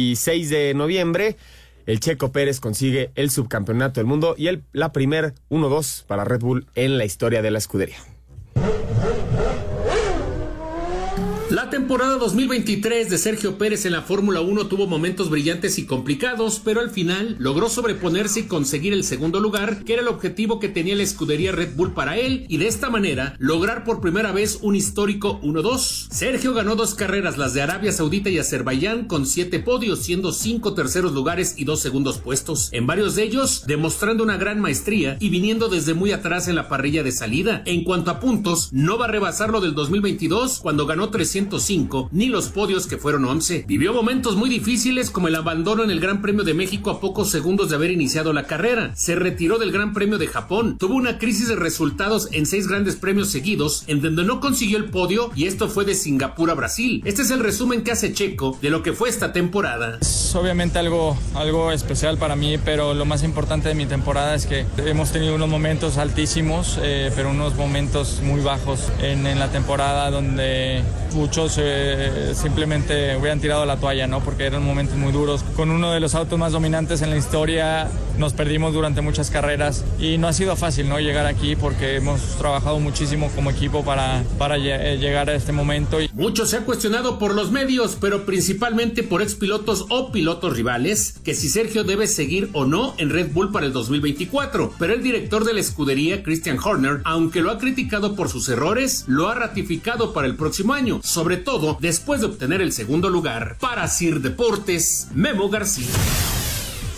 26 0.00 0.50
de 0.50 0.74
noviembre, 0.74 1.36
el 1.86 2.00
Checo 2.00 2.32
Pérez 2.32 2.58
consigue 2.58 3.10
el 3.16 3.30
subcampeonato 3.30 4.00
del 4.00 4.06
mundo 4.06 4.34
y 4.36 4.48
el, 4.48 4.62
la 4.72 4.92
primer 4.92 5.34
1-2 5.50 6.04
para 6.06 6.24
Red 6.24 6.40
Bull 6.40 6.66
en 6.74 6.96
la 6.96 7.04
historia 7.04 7.42
de 7.42 7.50
la 7.50 7.58
escudería. 7.58 7.98
La 11.50 11.68
temporada 11.68 12.16
2023 12.16 13.10
de 13.10 13.18
Sergio 13.18 13.58
Pérez 13.58 13.84
en 13.84 13.90
la 13.90 14.02
Fórmula 14.02 14.40
1 14.40 14.68
tuvo 14.68 14.86
momentos 14.86 15.30
brillantes 15.30 15.80
y 15.80 15.84
complicados, 15.84 16.60
pero 16.64 16.80
al 16.80 16.90
final 16.90 17.34
logró 17.40 17.68
sobreponerse 17.68 18.40
y 18.40 18.42
conseguir 18.44 18.92
el 18.92 19.02
segundo 19.02 19.40
lugar, 19.40 19.82
que 19.82 19.94
era 19.94 20.02
el 20.02 20.06
objetivo 20.06 20.60
que 20.60 20.68
tenía 20.68 20.94
la 20.94 21.02
escudería 21.02 21.50
Red 21.50 21.74
Bull 21.74 21.92
para 21.92 22.16
él, 22.18 22.46
y 22.48 22.58
de 22.58 22.68
esta 22.68 22.88
manera 22.88 23.34
lograr 23.40 23.82
por 23.82 24.00
primera 24.00 24.30
vez 24.30 24.60
un 24.62 24.76
histórico 24.76 25.40
1-2. 25.42 26.12
Sergio 26.12 26.54
ganó 26.54 26.76
dos 26.76 26.94
carreras, 26.94 27.36
las 27.36 27.52
de 27.52 27.62
Arabia 27.62 27.90
Saudita 27.90 28.30
y 28.30 28.38
Azerbaiyán, 28.38 29.08
con 29.08 29.26
siete 29.26 29.58
podios, 29.58 30.04
siendo 30.04 30.30
cinco 30.30 30.74
terceros 30.74 31.14
lugares 31.14 31.54
y 31.56 31.64
dos 31.64 31.80
segundos 31.80 32.18
puestos. 32.18 32.68
En 32.70 32.86
varios 32.86 33.16
de 33.16 33.24
ellos, 33.24 33.64
demostrando 33.66 34.22
una 34.22 34.36
gran 34.36 34.60
maestría 34.60 35.16
y 35.18 35.30
viniendo 35.30 35.68
desde 35.68 35.94
muy 35.94 36.12
atrás 36.12 36.46
en 36.46 36.54
la 36.54 36.68
parrilla 36.68 37.02
de 37.02 37.10
salida. 37.10 37.64
En 37.66 37.82
cuanto 37.82 38.12
a 38.12 38.20
puntos, 38.20 38.68
no 38.70 38.98
va 38.98 39.06
a 39.06 39.10
rebasar 39.10 39.50
lo 39.50 39.60
del 39.60 39.74
2022, 39.74 40.60
cuando 40.60 40.86
ganó 40.86 41.10
300 41.10 41.39
ni 42.12 42.26
los 42.26 42.48
podios 42.48 42.86
que 42.86 42.98
fueron 42.98 43.24
11. 43.24 43.64
Vivió 43.66 43.92
momentos 43.92 44.36
muy 44.36 44.50
difíciles 44.50 45.10
como 45.10 45.28
el 45.28 45.34
abandono 45.34 45.84
en 45.84 45.90
el 45.90 46.00
Gran 46.00 46.20
Premio 46.20 46.44
de 46.44 46.54
México 46.54 46.90
a 46.90 47.00
pocos 47.00 47.30
segundos 47.30 47.70
de 47.70 47.76
haber 47.76 47.90
iniciado 47.90 48.32
la 48.32 48.46
carrera. 48.46 48.92
Se 48.96 49.14
retiró 49.14 49.58
del 49.58 49.72
Gran 49.72 49.92
Premio 49.92 50.18
de 50.18 50.26
Japón. 50.26 50.76
Tuvo 50.78 50.94
una 50.94 51.18
crisis 51.18 51.48
de 51.48 51.56
resultados 51.56 52.28
en 52.32 52.46
seis 52.46 52.66
grandes 52.66 52.96
premios 52.96 53.28
seguidos, 53.28 53.84
en 53.86 54.00
donde 54.00 54.24
no 54.24 54.40
consiguió 54.40 54.78
el 54.78 54.86
podio 54.86 55.30
y 55.34 55.46
esto 55.46 55.68
fue 55.68 55.84
de 55.84 55.94
Singapur 55.94 56.50
a 56.50 56.54
Brasil. 56.54 57.02
Este 57.04 57.22
es 57.22 57.30
el 57.30 57.40
resumen 57.40 57.82
que 57.82 57.92
hace 57.92 58.12
Checo 58.12 58.58
de 58.60 58.70
lo 58.70 58.82
que 58.82 58.92
fue 58.92 59.08
esta 59.08 59.32
temporada. 59.32 59.98
Es 60.00 60.34
obviamente 60.34 60.78
algo, 60.78 61.16
algo 61.34 61.72
especial 61.72 62.18
para 62.18 62.36
mí, 62.36 62.58
pero 62.64 62.94
lo 62.94 63.04
más 63.04 63.22
importante 63.22 63.68
de 63.68 63.74
mi 63.74 63.86
temporada 63.86 64.34
es 64.34 64.46
que 64.46 64.66
hemos 64.78 65.12
tenido 65.12 65.34
unos 65.34 65.48
momentos 65.48 65.98
altísimos, 65.98 66.78
eh, 66.82 67.10
pero 67.14 67.30
unos 67.30 67.54
momentos 67.56 68.20
muy 68.22 68.40
bajos 68.40 68.88
en, 69.00 69.26
en 69.26 69.38
la 69.38 69.50
temporada 69.50 70.10
donde 70.10 70.82
muchos 71.30 71.58
eh, 71.62 72.32
simplemente 72.34 73.16
hubieran 73.16 73.38
tirado 73.38 73.64
la 73.64 73.76
toalla, 73.76 74.08
¿no? 74.08 74.18
Porque 74.18 74.46
eran 74.46 74.64
momentos 74.64 74.96
muy 74.96 75.12
duros. 75.12 75.44
Con 75.54 75.70
uno 75.70 75.92
de 75.92 76.00
los 76.00 76.16
autos 76.16 76.36
más 76.36 76.50
dominantes 76.50 77.02
en 77.02 77.10
la 77.10 77.16
historia 77.16 77.88
nos 78.18 78.32
perdimos 78.32 78.74
durante 78.74 79.00
muchas 79.00 79.30
carreras 79.30 79.84
y 80.00 80.18
no 80.18 80.26
ha 80.26 80.32
sido 80.32 80.56
fácil, 80.56 80.88
¿no? 80.88 80.98
Llegar 80.98 81.26
aquí 81.26 81.54
porque 81.54 81.94
hemos 81.94 82.20
trabajado 82.36 82.80
muchísimo 82.80 83.30
como 83.36 83.50
equipo 83.50 83.84
para, 83.84 84.24
para 84.38 84.56
eh, 84.56 84.98
llegar 84.98 85.30
a 85.30 85.34
este 85.36 85.52
momento. 85.52 85.98
Mucho 86.14 86.46
se 86.46 86.56
ha 86.56 86.64
cuestionado 86.64 87.20
por 87.20 87.32
los 87.32 87.52
medios, 87.52 87.96
pero 88.00 88.26
principalmente 88.26 89.04
por 89.04 89.22
expilotos 89.22 89.86
o 89.88 90.10
pilotos 90.10 90.56
rivales, 90.56 91.14
que 91.22 91.34
si 91.34 91.48
Sergio 91.48 91.84
debe 91.84 92.08
seguir 92.08 92.50
o 92.54 92.64
no 92.64 92.94
en 92.98 93.08
Red 93.08 93.30
Bull 93.32 93.52
para 93.52 93.66
el 93.66 93.72
2024. 93.72 94.74
Pero 94.80 94.94
el 94.94 95.02
director 95.04 95.44
de 95.44 95.54
la 95.54 95.60
escudería, 95.60 96.24
Christian 96.24 96.58
Horner, 96.58 97.02
aunque 97.04 97.40
lo 97.40 97.52
ha 97.52 97.58
criticado 97.58 98.16
por 98.16 98.28
sus 98.28 98.48
errores, 98.48 99.04
lo 99.06 99.28
ha 99.28 99.34
ratificado 99.36 100.12
para 100.12 100.26
el 100.26 100.34
próximo 100.34 100.74
año 100.74 101.00
sobre 101.20 101.36
todo 101.36 101.76
después 101.78 102.22
de 102.22 102.28
obtener 102.28 102.62
el 102.62 102.72
segundo 102.72 103.10
lugar. 103.10 103.58
Para 103.60 103.86
Sir 103.88 104.22
Deportes, 104.22 105.08
Memo 105.12 105.50
García. 105.50 105.84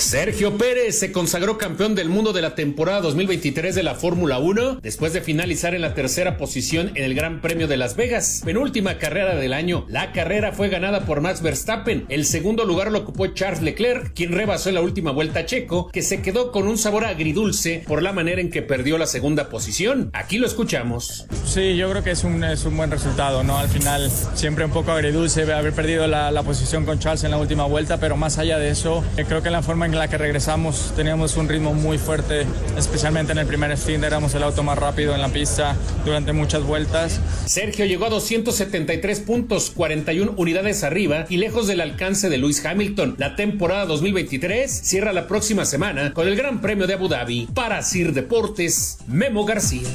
Sergio 0.03 0.59
Pérez 0.59 0.99
se 0.99 1.13
consagró 1.13 1.59
campeón 1.59 1.95
del 1.95 2.09
mundo 2.09 2.33
de 2.33 2.43
la 2.43 2.57
temporada 2.57 3.01
2023 3.01 3.73
de 3.73 3.85
la 3.85 3.95
Fórmula 3.95 4.41
1 4.41 4.81
después 4.83 5.13
de 5.13 5.21
finalizar 5.21 5.77
en 5.77 5.81
la 5.81 5.95
tercera 5.95 6.37
posición 6.37 6.91
en 6.97 7.05
el 7.05 7.15
Gran 7.15 7.41
Premio 7.41 7.69
de 7.69 7.77
Las 7.77 7.95
Vegas, 7.95 8.43
penúltima 8.45 8.99
carrera 8.99 9.37
del 9.37 9.53
año. 9.53 9.87
La 9.89 10.11
carrera 10.11 10.51
fue 10.53 10.69
ganada 10.69 11.07
por 11.07 11.21
Max 11.21 11.41
Verstappen. 11.41 12.05
El 12.09 12.27
segundo 12.27 12.65
lugar 12.65 12.91
lo 12.91 12.99
ocupó 12.99 13.29
Charles 13.29 13.63
Leclerc, 13.63 14.13
quien 14.13 14.33
rebasó 14.33 14.71
en 14.71 14.75
la 14.75 14.83
última 14.83 15.13
vuelta 15.13 15.41
a 15.41 15.47
Checo, 15.47 15.89
que 15.93 16.03
se 16.03 16.21
quedó 16.21 16.51
con 16.51 16.67
un 16.67 16.79
sabor 16.79 17.05
agridulce 17.05 17.85
por 17.87 18.03
la 18.03 18.13
manera 18.13 18.41
en 18.41 18.51
que 18.51 18.61
perdió 18.61 18.99
la 18.99 19.07
segunda 19.07 19.51
posición. 19.51 20.11
Aquí 20.15 20.37
lo 20.37 20.49
escuchamos. 20.49 21.27
Sí, 21.47 21.77
yo 21.77 21.89
creo 21.89 22.03
que 22.03 22.11
es 22.11 22.25
un, 22.25 22.43
es 22.43 22.65
un 22.65 22.77
buen 22.77 22.91
resultado, 22.91 23.45
¿no? 23.45 23.57
Al 23.57 23.69
final 23.69 24.11
siempre 24.35 24.65
un 24.65 24.73
poco 24.73 24.91
agridulce 24.91 25.51
haber 25.53 25.73
perdido 25.73 26.09
la, 26.09 26.33
la 26.33 26.43
posición 26.43 26.85
con 26.85 26.99
Charles 26.99 27.23
en 27.23 27.31
la 27.31 27.39
última 27.39 27.67
vuelta, 27.67 27.99
pero 27.99 28.17
más 28.17 28.39
allá 28.39 28.59
de 28.59 28.69
eso, 28.71 29.05
eh, 29.17 29.25
creo 29.27 29.43
que 29.43 29.51
la 29.51 29.63
forma 29.63 29.87
en 29.87 29.92
la 29.99 30.09
que 30.09 30.19
regresamos 30.19 30.93
teníamos 30.97 31.37
un 31.37 31.49
ritmo 31.49 31.75
muy 31.75 31.99
fuerte, 31.99 32.47
especialmente 32.77 33.33
en 33.33 33.39
el 33.39 33.47
primer 33.47 33.77
stint, 33.77 34.05
éramos 34.05 34.35
el 34.35 34.43
auto 34.43 34.63
más 34.63 34.79
rápido 34.79 35.15
en 35.15 35.21
la 35.21 35.29
pista 35.29 35.77
durante 36.05 36.33
muchas 36.33 36.63
vueltas. 36.63 37.21
Sergio 37.47 37.85
llegó 37.85 38.07
a 38.07 38.11
273 38.11 39.21
puntos, 39.21 39.71
41 39.71 40.35
unidades 40.37 40.85
arriba 40.85 41.27
y 41.29 41.37
lejos 41.37 41.67
del 41.67 41.81
alcance 41.81 42.29
de 42.29 42.39
Lewis 42.39 42.65
Hamilton. 42.65 43.17
La 43.19 43.37
temporada 43.37 43.87
2023 43.87 44.71
cierra 44.71 45.13
la 45.13 45.27
próxima 45.27 45.65
semana 45.65 46.13
con 46.13 46.29
el 46.29 46.37
Gran 46.37 46.61
Premio 46.61 46.87
de 46.87 46.95
Abu 46.95 47.09
Dhabi. 47.09 47.49
Para 47.55 47.83
Sir 47.83 48.13
Deportes, 48.13 48.99
Memo 49.07 49.45
García. 49.45 49.89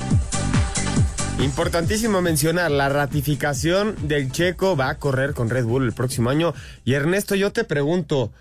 Importantísimo 1.40 2.22
mencionar, 2.22 2.72
la 2.72 2.90
ratificación 2.90 3.96
del 4.08 4.32
checo 4.32 4.76
va 4.76 4.90
a 4.90 4.98
correr 4.98 5.34
con 5.36 5.52
Red 5.52 5.66
Bull 5.66 5.86
el 5.86 5.94
próximo 5.94 6.32
año. 6.32 6.56
Y 6.84 6.94
Ernesto, 6.94 7.36
yo 7.36 7.52
te 7.52 7.64
pregunto, 7.64 8.32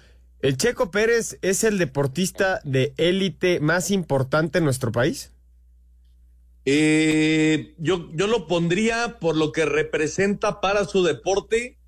¿El 0.40 0.56
Checo 0.56 0.90
Pérez 0.90 1.38
es 1.42 1.64
el 1.64 1.78
deportista 1.78 2.60
de 2.64 2.92
élite 2.98 3.60
más 3.60 3.90
importante 3.90 4.58
en 4.58 4.64
nuestro 4.64 4.92
país? 4.92 5.32
Eh, 6.64 7.74
yo, 7.78 8.10
yo 8.12 8.26
lo 8.26 8.46
pondría 8.46 9.18
por 9.20 9.36
lo 9.36 9.52
que 9.52 9.64
representa 9.64 10.60
para 10.60 10.84
su 10.84 11.04
deporte 11.04 11.78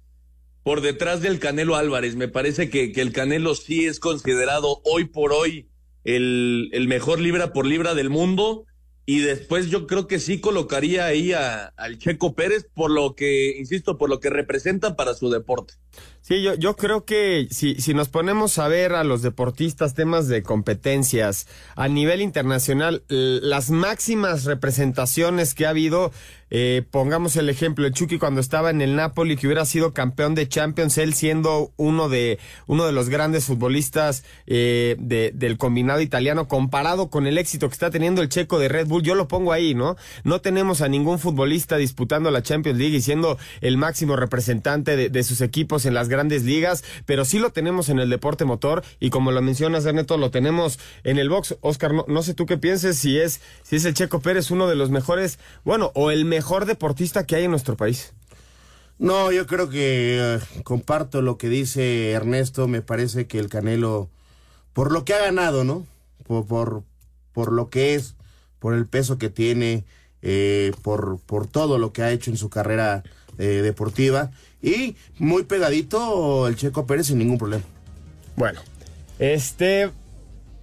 por 0.62 0.80
detrás 0.82 1.20
del 1.20 1.40
Canelo 1.40 1.76
Álvarez. 1.76 2.14
Me 2.14 2.28
parece 2.28 2.70
que, 2.70 2.92
que 2.92 3.00
el 3.00 3.12
Canelo 3.12 3.54
sí 3.54 3.86
es 3.86 4.00
considerado 4.00 4.80
hoy 4.84 5.04
por 5.04 5.32
hoy 5.32 5.68
el, 6.04 6.70
el, 6.72 6.88
mejor 6.88 7.20
libra 7.20 7.52
por 7.52 7.66
libra 7.66 7.94
del 7.94 8.08
mundo. 8.08 8.66
Y 9.10 9.20
después 9.20 9.70
yo 9.70 9.86
creo 9.86 10.06
que 10.06 10.18
sí 10.18 10.38
colocaría 10.38 11.06
ahí 11.06 11.32
a, 11.32 11.68
al 11.78 11.96
Checo 11.96 12.34
Pérez 12.34 12.66
por 12.74 12.90
lo 12.90 13.14
que, 13.14 13.56
insisto, 13.56 13.96
por 13.96 14.10
lo 14.10 14.20
que 14.20 14.28
representa 14.28 14.96
para 14.96 15.14
su 15.14 15.30
deporte. 15.30 15.72
Sí, 16.20 16.42
yo, 16.42 16.52
yo 16.56 16.76
creo 16.76 17.06
que 17.06 17.48
si, 17.50 17.76
si 17.76 17.94
nos 17.94 18.10
ponemos 18.10 18.58
a 18.58 18.68
ver 18.68 18.92
a 18.92 19.04
los 19.04 19.22
deportistas 19.22 19.94
temas 19.94 20.28
de 20.28 20.42
competencias 20.42 21.46
a 21.74 21.88
nivel 21.88 22.20
internacional, 22.20 23.02
las 23.08 23.70
máximas 23.70 24.44
representaciones 24.44 25.54
que 25.54 25.64
ha 25.64 25.70
habido, 25.70 26.12
eh, 26.50 26.82
pongamos 26.90 27.36
el 27.36 27.48
ejemplo, 27.48 27.86
el 27.86 27.92
Chucky 27.92 28.18
cuando 28.18 28.40
estaba 28.40 28.70
en 28.70 28.80
el 28.80 28.96
Napoli, 28.96 29.36
que 29.36 29.46
hubiera 29.46 29.64
sido 29.64 29.92
campeón 29.92 30.34
de 30.34 30.48
Champions, 30.48 30.98
él 30.98 31.14
siendo 31.14 31.72
uno 31.76 32.08
de, 32.08 32.38
uno 32.66 32.86
de 32.86 32.92
los 32.92 33.08
grandes 33.08 33.44
futbolistas 33.44 34.24
eh, 34.46 34.96
de, 34.98 35.32
del 35.34 35.58
combinado 35.58 36.00
italiano, 36.00 36.48
comparado 36.48 37.10
con 37.10 37.26
el 37.26 37.38
éxito 37.38 37.68
que 37.68 37.74
está 37.74 37.90
teniendo 37.90 38.22
el 38.22 38.28
checo 38.28 38.58
de 38.58 38.68
Red 38.68 38.86
Bull, 38.86 39.02
yo 39.02 39.14
lo 39.14 39.28
pongo 39.28 39.52
ahí, 39.52 39.74
¿no? 39.74 39.96
No 40.24 40.40
tenemos 40.40 40.80
a 40.80 40.88
ningún 40.88 41.18
futbolista 41.18 41.76
disputando 41.76 42.30
la 42.30 42.42
Champions 42.42 42.78
League 42.78 42.96
y 42.96 43.00
siendo 43.00 43.38
el 43.60 43.76
máximo 43.76 44.16
representante 44.16 44.96
de, 44.96 45.10
de 45.10 45.22
sus 45.22 45.40
equipos 45.40 45.84
en 45.86 45.94
las 45.94 46.08
grandes 46.08 46.44
ligas, 46.44 46.84
pero 47.06 47.24
sí 47.24 47.38
lo 47.38 47.50
tenemos 47.50 47.88
en 47.88 47.98
el 47.98 48.08
deporte 48.10 48.44
motor 48.44 48.82
y 49.00 49.10
como 49.10 49.32
lo 49.32 49.42
mencionas, 49.42 49.84
Ernesto, 49.84 50.16
lo 50.16 50.30
tenemos 50.30 50.78
en 51.04 51.18
el 51.18 51.28
box. 51.28 51.56
Oscar, 51.60 51.92
no, 51.92 52.04
no 52.08 52.22
sé 52.22 52.34
tú 52.34 52.46
qué 52.46 52.56
pienses 52.56 52.96
si 52.98 53.18
es, 53.18 53.40
si 53.62 53.76
es 53.76 53.84
el 53.84 53.94
Checo 53.94 54.20
Pérez 54.20 54.50
uno 54.50 54.66
de 54.66 54.76
los 54.76 54.90
mejores, 54.90 55.38
bueno, 55.64 55.92
o 55.94 56.10
el 56.10 56.24
mejor 56.24 56.37
deportista 56.66 57.26
que 57.26 57.36
hay 57.36 57.44
en 57.44 57.50
nuestro 57.50 57.76
país. 57.76 58.12
No, 58.98 59.30
yo 59.30 59.46
creo 59.46 59.68
que 59.68 60.38
uh, 60.40 60.62
comparto 60.64 61.22
lo 61.22 61.38
que 61.38 61.48
dice 61.48 62.10
Ernesto. 62.10 62.66
Me 62.66 62.82
parece 62.82 63.26
que 63.26 63.38
el 63.38 63.48
Canelo, 63.48 64.10
por 64.72 64.90
lo 64.92 65.04
que 65.04 65.14
ha 65.14 65.18
ganado, 65.18 65.64
¿no? 65.64 65.86
Por, 66.26 66.46
por, 66.46 66.82
por 67.32 67.52
lo 67.52 67.70
que 67.70 67.94
es, 67.94 68.16
por 68.58 68.74
el 68.74 68.86
peso 68.86 69.18
que 69.18 69.30
tiene, 69.30 69.84
eh, 70.22 70.72
por, 70.82 71.20
por 71.20 71.46
todo 71.46 71.78
lo 71.78 71.92
que 71.92 72.02
ha 72.02 72.10
hecho 72.10 72.30
en 72.30 72.36
su 72.36 72.50
carrera 72.50 73.04
eh, 73.38 73.62
deportiva. 73.62 74.32
Y 74.60 74.96
muy 75.18 75.44
pegadito 75.44 76.48
el 76.48 76.56
Checo 76.56 76.86
Pérez 76.86 77.06
sin 77.06 77.18
ningún 77.18 77.38
problema. 77.38 77.64
Bueno, 78.34 78.60
este. 79.18 79.92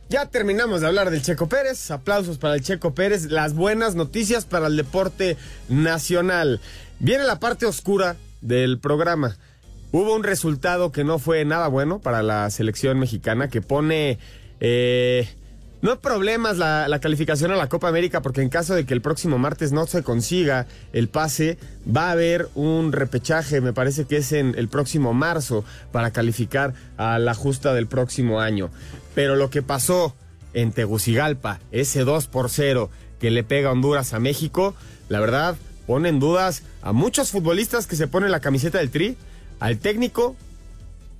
Ya 0.07 0.27
terminamos 0.27 0.81
de 0.81 0.87
hablar 0.87 1.09
del 1.09 1.23
Checo 1.23 1.49
Pérez. 1.49 1.89
Aplausos 1.89 2.37
para 2.37 2.53
el 2.53 2.61
Checo 2.61 2.93
Pérez. 2.93 3.25
Las 3.31 3.55
buenas 3.55 3.95
noticias 3.95 4.45
para 4.45 4.67
el 4.67 4.77
deporte 4.77 5.35
nacional. 5.67 6.61
Viene 6.99 7.23
la 7.23 7.39
parte 7.39 7.65
oscura 7.65 8.15
del 8.41 8.77
programa. 8.77 9.35
Hubo 9.91 10.13
un 10.13 10.23
resultado 10.23 10.91
que 10.91 11.03
no 11.03 11.17
fue 11.17 11.43
nada 11.43 11.69
bueno 11.69 11.99
para 11.99 12.21
la 12.21 12.51
selección 12.51 12.99
mexicana 12.99 13.49
que 13.49 13.63
pone. 13.63 14.19
Eh, 14.59 15.27
no 15.81 15.99
problemas 15.99 16.57
la, 16.57 16.87
la, 16.87 16.99
calificación 16.99 17.51
a 17.51 17.55
la 17.55 17.69
Copa 17.69 17.87
América 17.87 18.21
porque 18.21 18.41
en 18.41 18.49
caso 18.49 18.75
de 18.75 18.85
que 18.85 18.93
el 18.93 19.01
próximo 19.01 19.37
martes 19.37 19.71
no 19.71 19.87
se 19.87 20.03
consiga 20.03 20.67
el 20.93 21.09
pase, 21.09 21.57
va 21.85 22.09
a 22.09 22.11
haber 22.11 22.47
un 22.55 22.91
repechaje, 22.91 23.61
me 23.61 23.73
parece 23.73 24.05
que 24.05 24.17
es 24.17 24.31
en 24.31 24.55
el 24.57 24.67
próximo 24.67 25.13
marzo, 25.13 25.63
para 25.91 26.11
calificar 26.11 26.73
a 26.97 27.19
la 27.19 27.33
justa 27.35 27.73
del 27.73 27.87
próximo 27.87 28.39
año. 28.39 28.71
Pero 29.15 29.35
lo 29.35 29.49
que 29.49 29.63
pasó 29.63 30.15
en 30.53 30.71
Tegucigalpa, 30.71 31.59
ese 31.71 32.03
2 32.03 32.27
por 32.27 32.49
0 32.49 32.91
que 33.19 33.31
le 33.31 33.43
pega 33.43 33.71
Honduras 33.71 34.13
a 34.13 34.19
México, 34.19 34.75
la 35.09 35.19
verdad 35.19 35.55
pone 35.87 36.09
en 36.09 36.19
dudas 36.19 36.63
a 36.81 36.91
muchos 36.93 37.31
futbolistas 37.31 37.87
que 37.87 37.95
se 37.95 38.07
ponen 38.07 38.31
la 38.31 38.39
camiseta 38.39 38.79
del 38.79 38.91
Tri, 38.91 39.17
al 39.59 39.79
técnico 39.79 40.35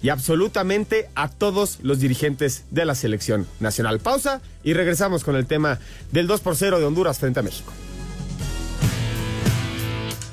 y 0.02 0.10
absolutamente 0.10 1.10
a 1.16 1.30
todos 1.30 1.80
los 1.82 2.00
dirigentes 2.00 2.66
de 2.70 2.86
la 2.86 2.96
selección 2.96 3.48
nacional. 3.60 4.00
Pausa 4.00 4.42
y 4.64 4.74
regresamos 4.74 5.24
con 5.24 5.36
el 5.36 5.46
tema 5.46 5.80
del 6.12 6.28
2 6.28 6.42
por 6.42 6.56
0 6.56 6.80
de 6.80 6.86
Honduras 6.86 7.20
frente 7.20 7.40
a 7.40 7.44
México. 7.44 7.72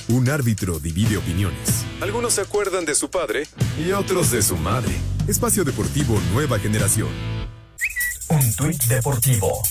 Un 0.09 0.29
árbitro 0.29 0.79
divide 0.79 1.17
opiniones. 1.17 1.87
Algunos 2.01 2.35
se 2.35 2.43
acuerdan 2.43 2.85
de 2.85 2.95
su 2.95 3.09
padre 3.09 3.47
y 3.79 3.93
otros 3.93 4.31
de 4.31 4.43
su 4.43 4.57
madre. 4.57 4.93
Espacio 5.27 5.65
Deportivo 5.65 6.21
Nueva 6.35 6.59
Generación. 6.59 7.09
Un 8.53 8.57
tuit 8.57 8.85
deportivo. 8.85 9.63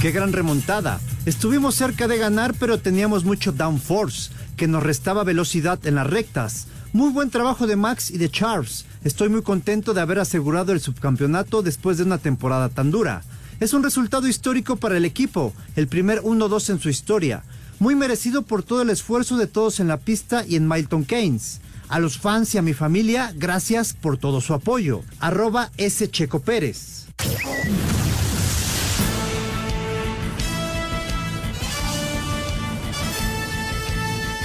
Qué 0.00 0.10
gran 0.10 0.32
remontada. 0.32 1.00
Estuvimos 1.26 1.74
cerca 1.74 2.08
de 2.08 2.16
ganar, 2.16 2.54
pero 2.58 2.78
teníamos 2.78 3.24
mucho 3.24 3.52
downforce, 3.52 4.30
que 4.56 4.66
nos 4.66 4.82
restaba 4.82 5.22
velocidad 5.22 5.78
en 5.86 5.96
las 5.96 6.06
rectas. 6.06 6.66
Muy 6.94 7.10
buen 7.10 7.28
trabajo 7.28 7.66
de 7.66 7.76
Max 7.76 8.10
y 8.10 8.16
de 8.16 8.30
Charles. 8.30 8.86
Estoy 9.04 9.28
muy 9.28 9.42
contento 9.42 9.92
de 9.92 10.00
haber 10.00 10.18
asegurado 10.18 10.72
el 10.72 10.80
subcampeonato 10.80 11.60
después 11.60 11.98
de 11.98 12.04
una 12.04 12.16
temporada 12.16 12.70
tan 12.70 12.90
dura. 12.90 13.22
Es 13.58 13.74
un 13.74 13.82
resultado 13.82 14.26
histórico 14.26 14.76
para 14.76 14.96
el 14.96 15.04
equipo, 15.04 15.52
el 15.76 15.88
primer 15.88 16.22
1-2 16.22 16.70
en 16.70 16.80
su 16.80 16.88
historia. 16.88 17.42
Muy 17.80 17.96
merecido 17.96 18.42
por 18.42 18.62
todo 18.62 18.80
el 18.80 18.88
esfuerzo 18.88 19.36
de 19.36 19.46
todos 19.46 19.78
en 19.80 19.88
la 19.88 19.98
pista 19.98 20.46
y 20.46 20.56
en 20.56 20.66
Milton 20.66 21.04
Keynes. 21.04 21.60
A 21.90 21.98
los 21.98 22.16
fans 22.16 22.54
y 22.54 22.58
a 22.58 22.62
mi 22.62 22.72
familia, 22.72 23.34
gracias 23.36 23.92
por 23.92 24.16
todo 24.16 24.40
su 24.40 24.54
apoyo. 24.54 25.02
Arroba 25.18 25.70
S. 25.76 26.08
Checo 26.10 26.40
Pérez. 26.40 26.99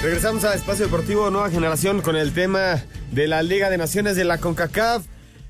Regresamos 0.02 0.44
a 0.44 0.54
Espacio 0.54 0.84
Deportivo 0.84 1.30
Nueva 1.30 1.50
Generación 1.50 2.00
con 2.00 2.14
el 2.14 2.32
tema 2.32 2.84
de 3.10 3.26
la 3.26 3.42
Liga 3.42 3.70
de 3.70 3.76
Naciones 3.76 4.14
de 4.14 4.24
la 4.24 4.38
CONCACAF. 4.38 5.04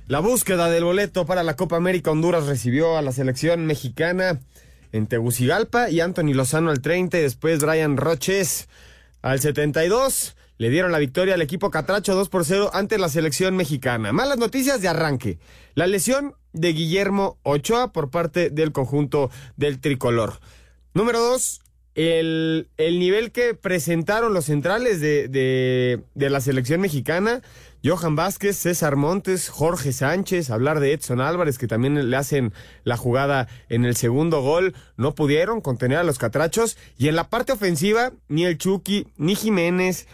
La 0.08 0.20
búsqueda 0.20 0.70
del 0.70 0.84
boleto 0.84 1.26
para 1.26 1.42
la 1.42 1.56
Copa 1.56 1.76
América 1.76 2.10
Honduras 2.10 2.46
recibió 2.46 2.96
a 2.96 3.02
la 3.02 3.12
selección 3.12 3.66
mexicana 3.66 4.40
en 4.92 5.08
Tegucigalpa 5.08 5.90
y 5.90 6.00
Anthony 6.00 6.32
Lozano 6.32 6.70
al 6.70 6.80
30 6.80 7.18
y 7.18 7.22
después 7.22 7.60
Brian 7.60 7.98
Roches 7.98 8.68
al 9.20 9.40
72. 9.40 10.36
Le 10.58 10.70
dieron 10.70 10.90
la 10.90 10.98
victoria 10.98 11.34
al 11.34 11.42
equipo 11.42 11.70
Catracho 11.70 12.14
2 12.14 12.28
por 12.30 12.44
0 12.46 12.70
ante 12.72 12.96
la 12.96 13.10
selección 13.10 13.56
mexicana. 13.56 14.12
Malas 14.12 14.38
noticias 14.38 14.80
de 14.80 14.88
arranque. 14.88 15.38
La 15.74 15.86
lesión 15.86 16.34
de 16.56 16.72
Guillermo 16.72 17.38
Ochoa 17.42 17.92
por 17.92 18.10
parte 18.10 18.50
del 18.50 18.72
conjunto 18.72 19.30
del 19.56 19.80
tricolor. 19.80 20.40
Número 20.94 21.20
2, 21.20 21.60
el, 21.94 22.68
el, 22.76 22.98
nivel 22.98 23.32
que 23.32 23.54
presentaron 23.54 24.34
los 24.34 24.46
centrales 24.46 25.00
de, 25.00 25.28
de, 25.28 26.02
de, 26.14 26.30
la 26.30 26.40
selección 26.40 26.80
mexicana, 26.80 27.42
Johan 27.84 28.16
Vázquez, 28.16 28.56
César 28.56 28.96
Montes, 28.96 29.48
Jorge 29.48 29.92
Sánchez, 29.92 30.50
hablar 30.50 30.80
de 30.80 30.92
Edson 30.92 31.20
Álvarez, 31.20 31.58
que 31.58 31.68
también 31.68 32.10
le 32.10 32.16
hacen 32.16 32.52
la 32.84 32.96
jugada 32.96 33.48
en 33.68 33.84
el 33.84 33.96
segundo 33.96 34.42
gol, 34.42 34.74
no 34.96 35.14
pudieron 35.14 35.60
contener 35.60 35.98
a 35.98 36.04
los 36.04 36.18
catrachos. 36.18 36.76
Y 36.98 37.08
en 37.08 37.16
la 37.16 37.30
parte 37.30 37.52
ofensiva, 37.52 38.12
ni 38.28 38.44
el 38.44 38.58
Chucky, 38.58 39.06
ni 39.16 39.34
Jiménez, 39.34 40.06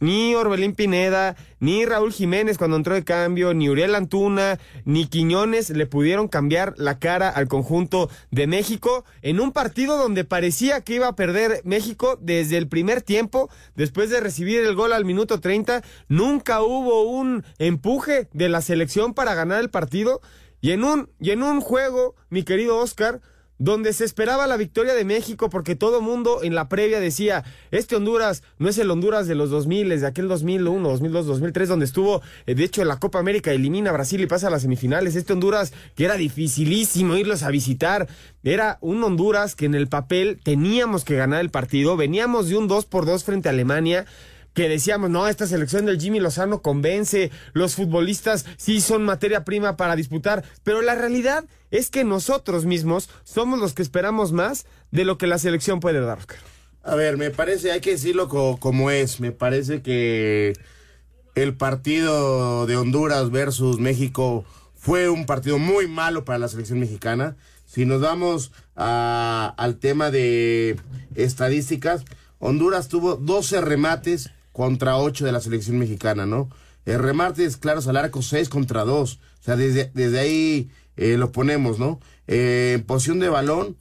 ni 0.00 0.34
Orbelín 0.34 0.74
Pineda, 0.74 1.36
ni 1.60 1.84
Raúl 1.84 2.12
Jiménez 2.12 2.58
cuando 2.58 2.76
entró 2.76 2.94
de 2.94 3.04
cambio, 3.04 3.54
ni 3.54 3.68
Uriel 3.68 3.94
Antuna, 3.94 4.58
ni 4.84 5.06
Quiñones 5.06 5.70
le 5.70 5.86
pudieron 5.86 6.28
cambiar 6.28 6.74
la 6.76 6.98
cara 6.98 7.28
al 7.28 7.48
conjunto 7.48 8.10
de 8.30 8.46
México 8.46 9.04
en 9.22 9.40
un 9.40 9.52
partido 9.52 9.96
donde 9.96 10.24
parecía 10.24 10.82
que 10.82 10.94
iba 10.94 11.08
a 11.08 11.16
perder 11.16 11.60
México 11.64 12.18
desde 12.20 12.56
el 12.56 12.68
primer 12.68 13.02
tiempo, 13.02 13.50
después 13.74 14.10
de 14.10 14.20
recibir 14.20 14.60
el 14.60 14.74
gol 14.74 14.92
al 14.92 15.04
minuto 15.04 15.40
30, 15.40 15.82
nunca 16.08 16.62
hubo 16.62 17.02
un 17.02 17.44
empuje 17.58 18.28
de 18.32 18.48
la 18.48 18.60
selección 18.60 19.14
para 19.14 19.34
ganar 19.34 19.60
el 19.60 19.70
partido. 19.70 20.20
Y 20.60 20.72
en 20.72 20.82
un 20.82 21.08
y 21.20 21.30
en 21.30 21.42
un 21.44 21.60
juego, 21.60 22.16
mi 22.30 22.42
querido 22.42 22.78
Oscar, 22.78 23.20
donde 23.58 23.92
se 23.92 24.04
esperaba 24.04 24.46
la 24.46 24.56
victoria 24.56 24.94
de 24.94 25.04
México 25.04 25.50
porque 25.50 25.76
todo 25.76 26.00
mundo 26.00 26.42
en 26.42 26.54
la 26.54 26.68
previa 26.68 27.00
decía, 27.00 27.44
este 27.70 27.96
Honduras 27.96 28.42
no 28.58 28.68
es 28.68 28.78
el 28.78 28.90
Honduras 28.90 29.26
de 29.26 29.34
los 29.34 29.50
2000, 29.50 30.00
de 30.00 30.06
aquel 30.06 30.28
2001, 30.28 30.88
2002, 30.88 31.26
2003, 31.26 31.68
donde 31.68 31.84
estuvo, 31.84 32.22
eh, 32.46 32.54
de 32.54 32.64
hecho, 32.64 32.82
en 32.82 32.88
la 32.88 32.98
Copa 32.98 33.18
América 33.18 33.52
elimina 33.52 33.90
a 33.90 33.94
Brasil 33.94 34.20
y 34.20 34.26
pasa 34.26 34.46
a 34.46 34.50
las 34.50 34.62
semifinales. 34.62 35.16
Este 35.16 35.32
Honduras 35.32 35.72
que 35.94 36.04
era 36.04 36.14
dificilísimo 36.14 37.16
irlos 37.16 37.42
a 37.42 37.50
visitar, 37.50 38.08
era 38.42 38.78
un 38.80 39.02
Honduras 39.02 39.54
que 39.54 39.66
en 39.66 39.74
el 39.74 39.88
papel 39.88 40.40
teníamos 40.42 41.04
que 41.04 41.16
ganar 41.16 41.40
el 41.40 41.50
partido, 41.50 41.96
veníamos 41.96 42.48
de 42.48 42.56
un 42.56 42.68
2 42.68 42.86
por 42.86 43.06
2 43.06 43.24
frente 43.24 43.48
a 43.48 43.52
Alemania 43.52 44.06
que 44.58 44.68
decíamos, 44.68 45.08
no, 45.08 45.28
esta 45.28 45.46
selección 45.46 45.86
del 45.86 46.00
Jimmy 46.00 46.18
Lozano 46.18 46.62
convence, 46.62 47.30
los 47.52 47.76
futbolistas 47.76 48.44
sí 48.56 48.80
son 48.80 49.04
materia 49.04 49.44
prima 49.44 49.76
para 49.76 49.94
disputar, 49.94 50.42
pero 50.64 50.82
la 50.82 50.96
realidad 50.96 51.44
es 51.70 51.90
que 51.90 52.02
nosotros 52.02 52.64
mismos 52.64 53.08
somos 53.22 53.60
los 53.60 53.72
que 53.72 53.82
esperamos 53.82 54.32
más 54.32 54.66
de 54.90 55.04
lo 55.04 55.16
que 55.16 55.28
la 55.28 55.38
selección 55.38 55.78
puede 55.78 56.00
dar. 56.00 56.18
A 56.82 56.96
ver, 56.96 57.16
me 57.18 57.30
parece, 57.30 57.70
hay 57.70 57.80
que 57.80 57.92
decirlo 57.92 58.26
como 58.26 58.90
es, 58.90 59.20
me 59.20 59.30
parece 59.30 59.80
que 59.80 60.54
el 61.36 61.54
partido 61.54 62.66
de 62.66 62.76
Honduras 62.76 63.30
versus 63.30 63.78
México 63.78 64.44
fue 64.74 65.08
un 65.08 65.24
partido 65.24 65.58
muy 65.60 65.86
malo 65.86 66.24
para 66.24 66.40
la 66.40 66.48
selección 66.48 66.80
mexicana. 66.80 67.36
Si 67.64 67.86
nos 67.86 68.00
vamos 68.00 68.50
a, 68.74 69.54
al 69.56 69.76
tema 69.76 70.10
de 70.10 70.80
estadísticas, 71.14 72.02
Honduras 72.40 72.88
tuvo 72.88 73.14
12 73.14 73.60
remates 73.60 74.32
contra 74.58 74.96
8 74.96 75.24
de 75.24 75.30
la 75.30 75.40
selección 75.40 75.78
mexicana, 75.78 76.26
¿no? 76.26 76.48
El 76.84 76.98
remate 76.98 77.44
es 77.44 77.56
claro 77.56 77.80
al 77.86 77.96
arco 77.96 78.22
6 78.22 78.48
contra 78.48 78.82
2. 78.82 79.14
O 79.14 79.18
sea, 79.40 79.54
desde, 79.54 79.92
desde 79.94 80.18
ahí 80.18 80.68
eh, 80.96 81.16
lo 81.16 81.30
ponemos, 81.30 81.78
¿no? 81.78 82.00
Eh, 82.26 82.82
posición 82.84 83.20
de 83.20 83.28
balón, 83.28 83.76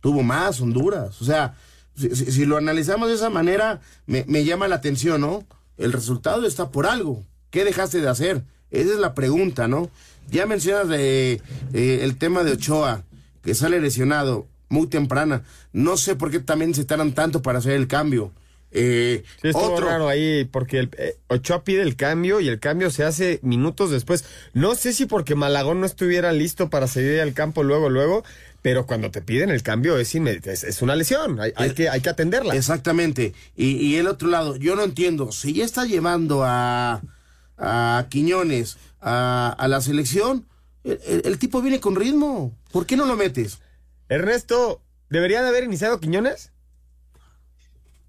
tuvo 0.00 0.24
más 0.24 0.60
Honduras. 0.60 1.22
O 1.22 1.24
sea, 1.24 1.54
si, 1.94 2.12
si 2.16 2.46
lo 2.46 2.56
analizamos 2.56 3.10
de 3.10 3.14
esa 3.14 3.30
manera, 3.30 3.80
me, 4.06 4.24
me, 4.26 4.44
llama 4.44 4.66
la 4.66 4.74
atención, 4.74 5.20
¿no? 5.20 5.44
El 5.76 5.92
resultado 5.92 6.48
está 6.48 6.70
por 6.70 6.86
algo. 6.86 7.22
¿Qué 7.50 7.64
dejaste 7.64 8.00
de 8.00 8.08
hacer? 8.08 8.42
Esa 8.72 8.94
es 8.94 8.98
la 8.98 9.14
pregunta, 9.14 9.68
¿no? 9.68 9.88
Ya 10.32 10.46
mencionas 10.46 10.88
de, 10.88 11.40
eh, 11.74 12.00
el 12.02 12.18
tema 12.18 12.42
de 12.42 12.54
Ochoa, 12.54 13.04
que 13.44 13.54
sale 13.54 13.80
lesionado 13.80 14.48
muy 14.68 14.88
temprana. 14.88 15.44
No 15.72 15.96
sé 15.96 16.16
por 16.16 16.32
qué 16.32 16.40
también 16.40 16.74
se 16.74 16.84
tardan 16.84 17.12
tanto 17.12 17.40
para 17.40 17.60
hacer 17.60 17.74
el 17.74 17.86
cambio. 17.86 18.32
Eh, 18.74 19.22
sí, 19.42 19.50
otro... 19.52 19.86
raro 19.86 20.08
ahí 20.08 20.44
porque 20.50 20.78
el, 20.78 20.90
eh, 20.96 21.16
Ochoa 21.28 21.62
pide 21.62 21.82
el 21.82 21.94
cambio 21.94 22.40
y 22.40 22.48
el 22.48 22.58
cambio 22.58 22.90
se 22.90 23.04
hace 23.04 23.38
minutos 23.42 23.90
después. 23.90 24.24
No 24.54 24.74
sé 24.74 24.94
si 24.94 25.06
porque 25.06 25.34
Malagón 25.34 25.80
no 25.80 25.86
estuviera 25.86 26.32
listo 26.32 26.70
para 26.70 26.86
seguir 26.86 27.20
al 27.20 27.34
campo 27.34 27.62
luego, 27.62 27.90
luego, 27.90 28.24
pero 28.62 28.86
cuando 28.86 29.10
te 29.10 29.20
piden 29.20 29.50
el 29.50 29.62
cambio 29.62 29.98
es, 29.98 30.14
es, 30.14 30.64
es 30.64 30.82
una 30.82 30.96
lesión, 30.96 31.38
hay, 31.40 31.52
hay, 31.56 31.74
que, 31.74 31.90
hay 31.90 32.00
que 32.00 32.08
atenderla. 32.08 32.54
Exactamente. 32.54 33.34
Y, 33.56 33.72
y, 33.76 33.96
el 33.96 34.06
otro 34.06 34.28
lado, 34.28 34.56
yo 34.56 34.74
no 34.74 34.84
entiendo, 34.84 35.32
si 35.32 35.52
ya 35.52 35.64
está 35.64 35.84
llevando 35.84 36.42
a, 36.44 37.02
a 37.58 38.06
Quiñones 38.08 38.78
a, 39.00 39.54
a 39.58 39.68
la 39.68 39.80
selección, 39.82 40.46
el, 40.84 40.98
el, 41.06 41.22
el 41.26 41.38
tipo 41.38 41.60
viene 41.60 41.80
con 41.80 41.94
ritmo. 41.94 42.56
¿Por 42.70 42.86
qué 42.86 42.96
no 42.96 43.04
lo 43.04 43.16
metes? 43.16 43.58
Ernesto, 44.08 44.80
¿debería 45.10 45.42
de 45.42 45.48
haber 45.48 45.64
iniciado 45.64 46.00
Quiñones? 46.00 46.51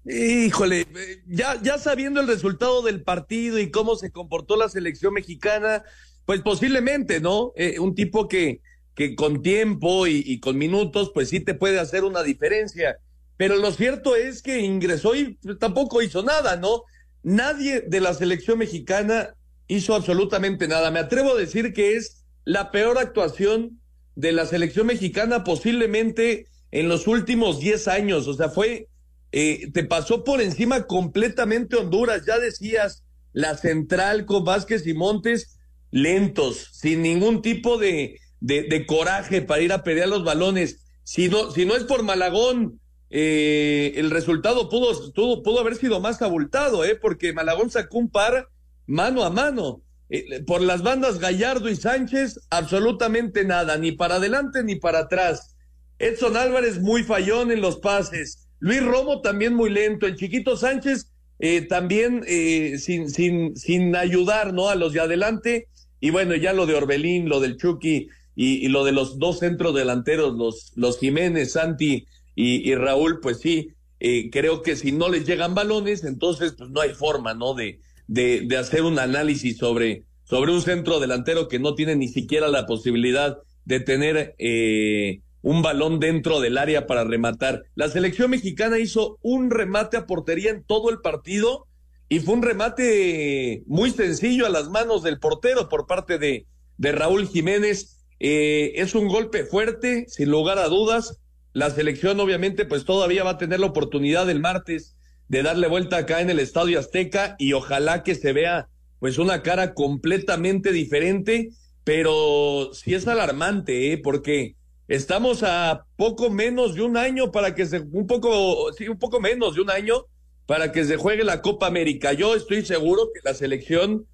Híjole, 0.06 0.86
ya, 1.26 1.60
ya 1.62 1.78
sabiendo 1.78 2.20
el 2.20 2.26
resultado 2.26 2.82
del 2.82 3.02
partido 3.02 3.58
y 3.58 3.70
cómo 3.70 3.96
se 3.96 4.10
comportó 4.10 4.56
la 4.56 4.68
selección 4.68 5.14
mexicana, 5.14 5.82
pues 6.26 6.42
posiblemente, 6.42 7.20
¿no? 7.20 7.52
Eh, 7.56 7.78
un 7.78 7.94
tipo 7.94 8.28
que, 8.28 8.60
que 8.94 9.14
con 9.14 9.42
tiempo 9.42 10.06
y, 10.06 10.22
y, 10.26 10.40
con 10.40 10.58
minutos, 10.58 11.10
pues 11.14 11.30
sí 11.30 11.40
te 11.40 11.54
puede 11.54 11.80
hacer 11.80 12.04
una 12.04 12.22
diferencia. 12.22 12.98
Pero 13.36 13.56
lo 13.56 13.72
cierto 13.72 14.14
es 14.14 14.42
que 14.42 14.60
ingresó 14.60 15.14
y 15.16 15.38
tampoco 15.58 16.02
hizo 16.02 16.22
nada, 16.22 16.56
¿no? 16.56 16.82
Nadie 17.22 17.80
de 17.80 18.00
la 18.00 18.12
selección 18.12 18.58
mexicana 18.58 19.34
hizo 19.68 19.94
absolutamente 19.94 20.68
nada. 20.68 20.90
Me 20.90 21.00
atrevo 21.00 21.32
a 21.32 21.38
decir 21.38 21.72
que 21.72 21.96
es 21.96 22.24
la 22.44 22.70
peor 22.70 22.98
actuación 22.98 23.80
de 24.14 24.32
la 24.32 24.44
selección 24.44 24.86
mexicana 24.86 25.44
posiblemente 25.44 26.46
en 26.70 26.88
los 26.88 27.06
últimos 27.06 27.58
10 27.58 27.88
años. 27.88 28.28
O 28.28 28.34
sea, 28.34 28.50
fue 28.50 28.88
eh, 29.36 29.72
te 29.72 29.82
pasó 29.82 30.22
por 30.22 30.40
encima 30.40 30.86
completamente 30.86 31.74
Honduras. 31.74 32.24
Ya 32.24 32.38
decías, 32.38 33.02
la 33.32 33.56
central 33.56 34.26
con 34.26 34.44
Vázquez 34.44 34.86
y 34.86 34.94
Montes, 34.94 35.58
lentos, 35.90 36.68
sin 36.70 37.02
ningún 37.02 37.42
tipo 37.42 37.76
de, 37.76 38.20
de, 38.38 38.86
coraje 38.86 39.42
para 39.42 39.60
ir 39.60 39.72
a 39.72 39.82
pelear 39.82 40.08
los 40.08 40.22
balones. 40.22 40.86
Si 41.02 41.28
no, 41.28 41.50
si 41.50 41.66
no 41.66 41.74
es 41.74 41.82
por 41.82 42.04
Malagón, 42.04 42.80
eh, 43.10 43.94
el 43.96 44.12
resultado 44.12 44.68
pudo, 44.68 45.12
pudo, 45.12 45.42
pudo, 45.42 45.58
haber 45.58 45.74
sido 45.74 45.98
más 45.98 46.22
abultado, 46.22 46.84
¿eh? 46.84 46.94
porque 46.94 47.32
Malagón 47.32 47.70
sacó 47.70 47.98
un 47.98 48.10
par 48.10 48.50
mano 48.86 49.24
a 49.24 49.30
mano. 49.30 49.82
Eh, 50.10 50.44
por 50.46 50.60
las 50.60 50.84
bandas 50.84 51.18
Gallardo 51.18 51.68
y 51.68 51.74
Sánchez, 51.74 52.38
absolutamente 52.50 53.44
nada, 53.44 53.78
ni 53.78 53.90
para 53.90 54.16
adelante 54.16 54.62
ni 54.62 54.76
para 54.76 55.00
atrás. 55.00 55.56
Edson 55.98 56.36
Álvarez 56.36 56.80
muy 56.80 57.02
fallón 57.02 57.50
en 57.50 57.60
los 57.60 57.78
pases. 57.78 58.43
Luis 58.64 58.82
Romo 58.82 59.20
también 59.20 59.52
muy 59.52 59.68
lento. 59.68 60.06
El 60.06 60.16
Chiquito 60.16 60.56
Sánchez 60.56 61.12
eh, 61.38 61.66
también 61.66 62.22
eh, 62.26 62.78
sin, 62.78 63.10
sin, 63.10 63.54
sin 63.56 63.94
ayudar 63.94 64.54
¿no? 64.54 64.70
a 64.70 64.74
los 64.74 64.94
de 64.94 65.00
adelante. 65.00 65.68
Y 66.00 66.08
bueno, 66.08 66.34
ya 66.34 66.54
lo 66.54 66.64
de 66.64 66.74
Orbelín, 66.74 67.28
lo 67.28 67.40
del 67.40 67.58
Chucky 67.58 68.08
y, 68.34 68.68
lo 68.68 68.84
de 68.84 68.92
los 68.92 69.18
dos 69.18 69.40
centros 69.40 69.74
delanteros, 69.74 70.34
los, 70.34 70.72
los 70.76 70.98
Jiménez, 70.98 71.52
Santi 71.52 72.06
y, 72.34 72.70
y 72.70 72.74
Raúl, 72.74 73.20
pues 73.20 73.40
sí. 73.40 73.68
eh, 74.00 74.30
creo 74.30 74.62
que 74.62 74.76
si 74.76 74.92
no 74.92 75.10
les 75.10 75.26
llegan 75.26 75.54
balones, 75.54 76.02
entonces 76.02 76.54
pues 76.56 76.70
no 76.70 76.80
hay 76.80 76.94
forma, 76.94 77.34
¿no? 77.34 77.52
De, 77.52 77.80
de, 78.06 78.44
de 78.46 78.56
hacer 78.56 78.80
un 78.82 78.98
análisis 78.98 79.58
sobre, 79.58 80.04
sobre 80.22 80.52
un 80.52 80.62
centro 80.62 81.00
delantero 81.00 81.48
que 81.48 81.58
no 81.58 81.74
tiene 81.74 81.96
ni 81.96 82.08
siquiera 82.08 82.48
la 82.48 82.64
posibilidad 82.64 83.36
de 83.66 83.80
tener 83.80 84.34
eh, 84.38 85.20
un 85.44 85.60
balón 85.60 86.00
dentro 86.00 86.40
del 86.40 86.56
área 86.56 86.86
para 86.86 87.04
rematar. 87.04 87.64
La 87.74 87.90
selección 87.90 88.30
mexicana 88.30 88.78
hizo 88.78 89.18
un 89.20 89.50
remate 89.50 89.98
a 89.98 90.06
portería 90.06 90.50
en 90.50 90.64
todo 90.64 90.88
el 90.88 91.00
partido 91.00 91.66
y 92.08 92.20
fue 92.20 92.34
un 92.34 92.42
remate 92.42 93.62
muy 93.66 93.90
sencillo 93.90 94.46
a 94.46 94.48
las 94.48 94.70
manos 94.70 95.02
del 95.02 95.20
portero 95.20 95.68
por 95.68 95.86
parte 95.86 96.18
de, 96.18 96.46
de 96.78 96.92
Raúl 96.92 97.28
Jiménez. 97.28 98.00
Eh, 98.20 98.72
es 98.76 98.94
un 98.94 99.06
golpe 99.06 99.44
fuerte, 99.44 100.06
sin 100.08 100.30
lugar 100.30 100.58
a 100.58 100.68
dudas. 100.68 101.20
La 101.52 101.68
selección 101.68 102.18
obviamente 102.20 102.64
pues 102.64 102.86
todavía 102.86 103.22
va 103.22 103.32
a 103.32 103.38
tener 103.38 103.60
la 103.60 103.66
oportunidad 103.66 104.30
el 104.30 104.40
martes 104.40 104.96
de 105.28 105.42
darle 105.42 105.68
vuelta 105.68 105.98
acá 105.98 106.22
en 106.22 106.30
el 106.30 106.40
Estadio 106.40 106.78
Azteca 106.80 107.36
y 107.38 107.52
ojalá 107.52 108.02
que 108.02 108.14
se 108.14 108.32
vea 108.32 108.68
pues 108.98 109.18
una 109.18 109.42
cara 109.42 109.74
completamente 109.74 110.72
diferente, 110.72 111.50
pero 111.84 112.70
sí 112.72 112.94
es 112.94 113.06
alarmante, 113.06 113.92
¿eh? 113.92 113.98
porque 113.98 114.56
estamos 114.88 115.42
a 115.42 115.86
poco 115.96 116.30
menos 116.30 116.74
de 116.74 116.82
un 116.82 116.96
año 116.96 117.32
para 117.32 117.54
que 117.54 117.66
se, 117.66 117.80
un 117.80 118.06
poco, 118.06 118.72
sí, 118.72 118.88
un 118.88 118.98
poco 118.98 119.20
menos 119.20 119.54
de 119.54 119.62
un 119.62 119.70
año 119.70 120.06
para 120.46 120.72
que 120.72 120.84
se 120.84 120.96
juegue 120.96 121.24
la 121.24 121.40
Copa 121.42 121.66
América. 121.66 122.12
Yo 122.12 122.34
estoy 122.34 122.64
seguro 122.64 123.08
que 123.14 123.20
la 123.24 123.34
selección 123.34 124.06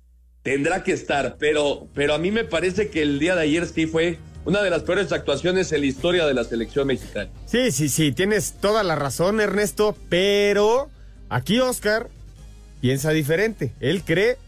tendrá 0.43 0.83
que 0.85 0.93
estar, 0.93 1.37
pero, 1.39 1.89
pero 1.95 2.15
a 2.15 2.19
mí 2.19 2.31
me 2.31 2.45
parece 2.45 2.89
que 2.89 3.03
el 3.03 3.19
día 3.19 3.35
de 3.35 3.43
ayer 3.43 3.67
sí 3.67 3.87
fue 3.87 4.19
una 4.45 4.63
de 4.63 4.71
las 4.71 4.83
peores 4.85 5.13
actuaciones 5.13 5.71
en 5.73 5.81
la 5.81 5.87
historia 5.87 6.27
de 6.27 6.35
la 6.35 6.45
selección 6.45 6.87
mexicana. 6.87 7.31
Sí, 7.47 7.73
sí, 7.73 7.89
sí, 7.89 8.13
tienes 8.13 8.55
toda 8.61 8.83
la 8.83 8.95
razón, 8.95 9.41
Ernesto, 9.41 9.97
pero 10.09 10.89
aquí 11.29 11.61
Oscar 11.61 12.09
piensa 12.81 13.11
diferente. 13.11 13.75
Él 13.81 14.03
cree 14.03 14.39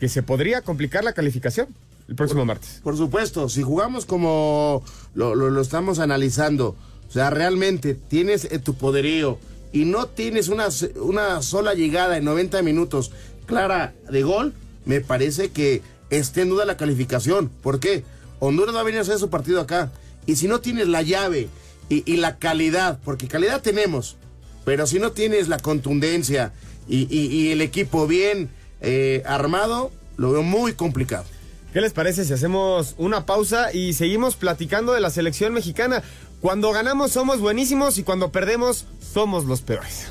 que 0.00 0.08
se 0.08 0.22
podría 0.22 0.62
complicar 0.62 1.04
la 1.04 1.12
calificación 1.12 1.68
el 2.08 2.14
próximo 2.14 2.44
martes. 2.44 2.80
Por 2.82 2.96
supuesto, 2.96 3.48
si 3.48 3.62
jugamos 3.62 4.06
como 4.06 4.82
lo, 5.14 5.34
lo, 5.34 5.50
lo 5.50 5.60
estamos 5.60 5.98
analizando, 5.98 6.76
o 7.08 7.12
sea, 7.12 7.30
realmente 7.30 7.94
tienes 7.94 8.44
eh, 8.44 8.58
tu 8.58 8.74
poderío 8.74 9.38
y 9.72 9.84
no 9.84 10.06
tienes 10.06 10.48
una, 10.48 10.68
una 11.00 11.42
sola 11.42 11.74
llegada 11.74 12.16
en 12.16 12.24
90 12.24 12.62
minutos 12.62 13.12
clara 13.46 13.94
de 14.10 14.22
gol, 14.22 14.54
me 14.84 15.00
parece 15.00 15.50
que 15.50 15.82
esté 16.10 16.42
en 16.42 16.50
duda 16.50 16.64
la 16.64 16.76
calificación. 16.76 17.48
¿Por 17.62 17.80
qué? 17.80 18.04
Honduras 18.38 18.74
va 18.74 18.80
a 18.80 18.84
venir 18.84 18.98
a 18.98 19.02
hacer 19.02 19.18
su 19.18 19.30
partido 19.30 19.60
acá. 19.60 19.90
Y 20.26 20.36
si 20.36 20.48
no 20.48 20.60
tienes 20.60 20.88
la 20.88 21.02
llave 21.02 21.48
y, 21.88 22.10
y 22.10 22.16
la 22.16 22.38
calidad, 22.38 22.98
porque 23.04 23.28
calidad 23.28 23.62
tenemos, 23.62 24.16
pero 24.64 24.86
si 24.86 24.98
no 24.98 25.12
tienes 25.12 25.48
la 25.48 25.58
contundencia 25.58 26.52
y, 26.88 27.06
y, 27.10 27.26
y 27.26 27.52
el 27.52 27.60
equipo 27.60 28.06
bien 28.06 28.50
eh, 28.80 29.22
armado, 29.26 29.92
lo 30.16 30.32
veo 30.32 30.42
muy 30.42 30.72
complicado. 30.72 31.24
¿Qué 31.72 31.80
les 31.80 31.92
parece 31.92 32.24
si 32.24 32.32
hacemos 32.32 32.94
una 32.96 33.26
pausa 33.26 33.72
y 33.72 33.92
seguimos 33.92 34.36
platicando 34.36 34.92
de 34.92 35.00
la 35.00 35.10
selección 35.10 35.52
mexicana? 35.52 36.02
Cuando 36.40 36.72
ganamos 36.72 37.12
somos 37.12 37.40
buenísimos 37.40 37.98
y 37.98 38.02
cuando 38.02 38.30
perdemos 38.30 38.86
somos 39.12 39.44
los 39.44 39.60
peores. 39.60 40.06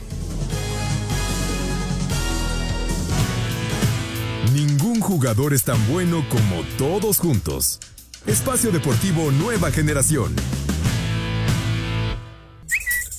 Ningún 4.53 5.01
jugador 5.01 5.53
es 5.53 5.63
tan 5.63 5.85
bueno 5.91 6.25
como 6.29 6.63
todos 6.77 7.17
juntos. 7.17 7.79
Espacio 8.25 8.71
Deportivo 8.71 9.31
Nueva 9.31 9.71
Generación. 9.71 10.35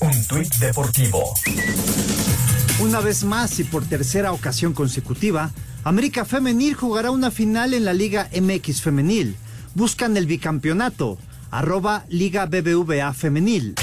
Un 0.01 0.27
tuit 0.29 0.55
deportivo. 0.57 1.35
Una 2.81 3.01
vez 3.01 3.25
más 3.25 3.59
y 3.59 3.65
por 3.65 3.85
tercera 3.85 4.33
ocasión 4.33 4.73
consecutiva, 4.73 5.51
América 5.87 6.25
Femenil 6.25 6.75
jugará 6.75 7.13
una 7.13 7.31
final 7.31 7.73
en 7.73 7.85
la 7.85 7.95
Liga 7.95 8.29
MX 8.35 8.83
Femenil. 8.83 9.37
Buscan 9.77 10.17
el 10.17 10.27
bicampeonato. 10.27 11.17
Arroba 11.53 12.05
Liga 12.09 12.47
BBVA 12.47 13.15
Femenil. 13.15 13.77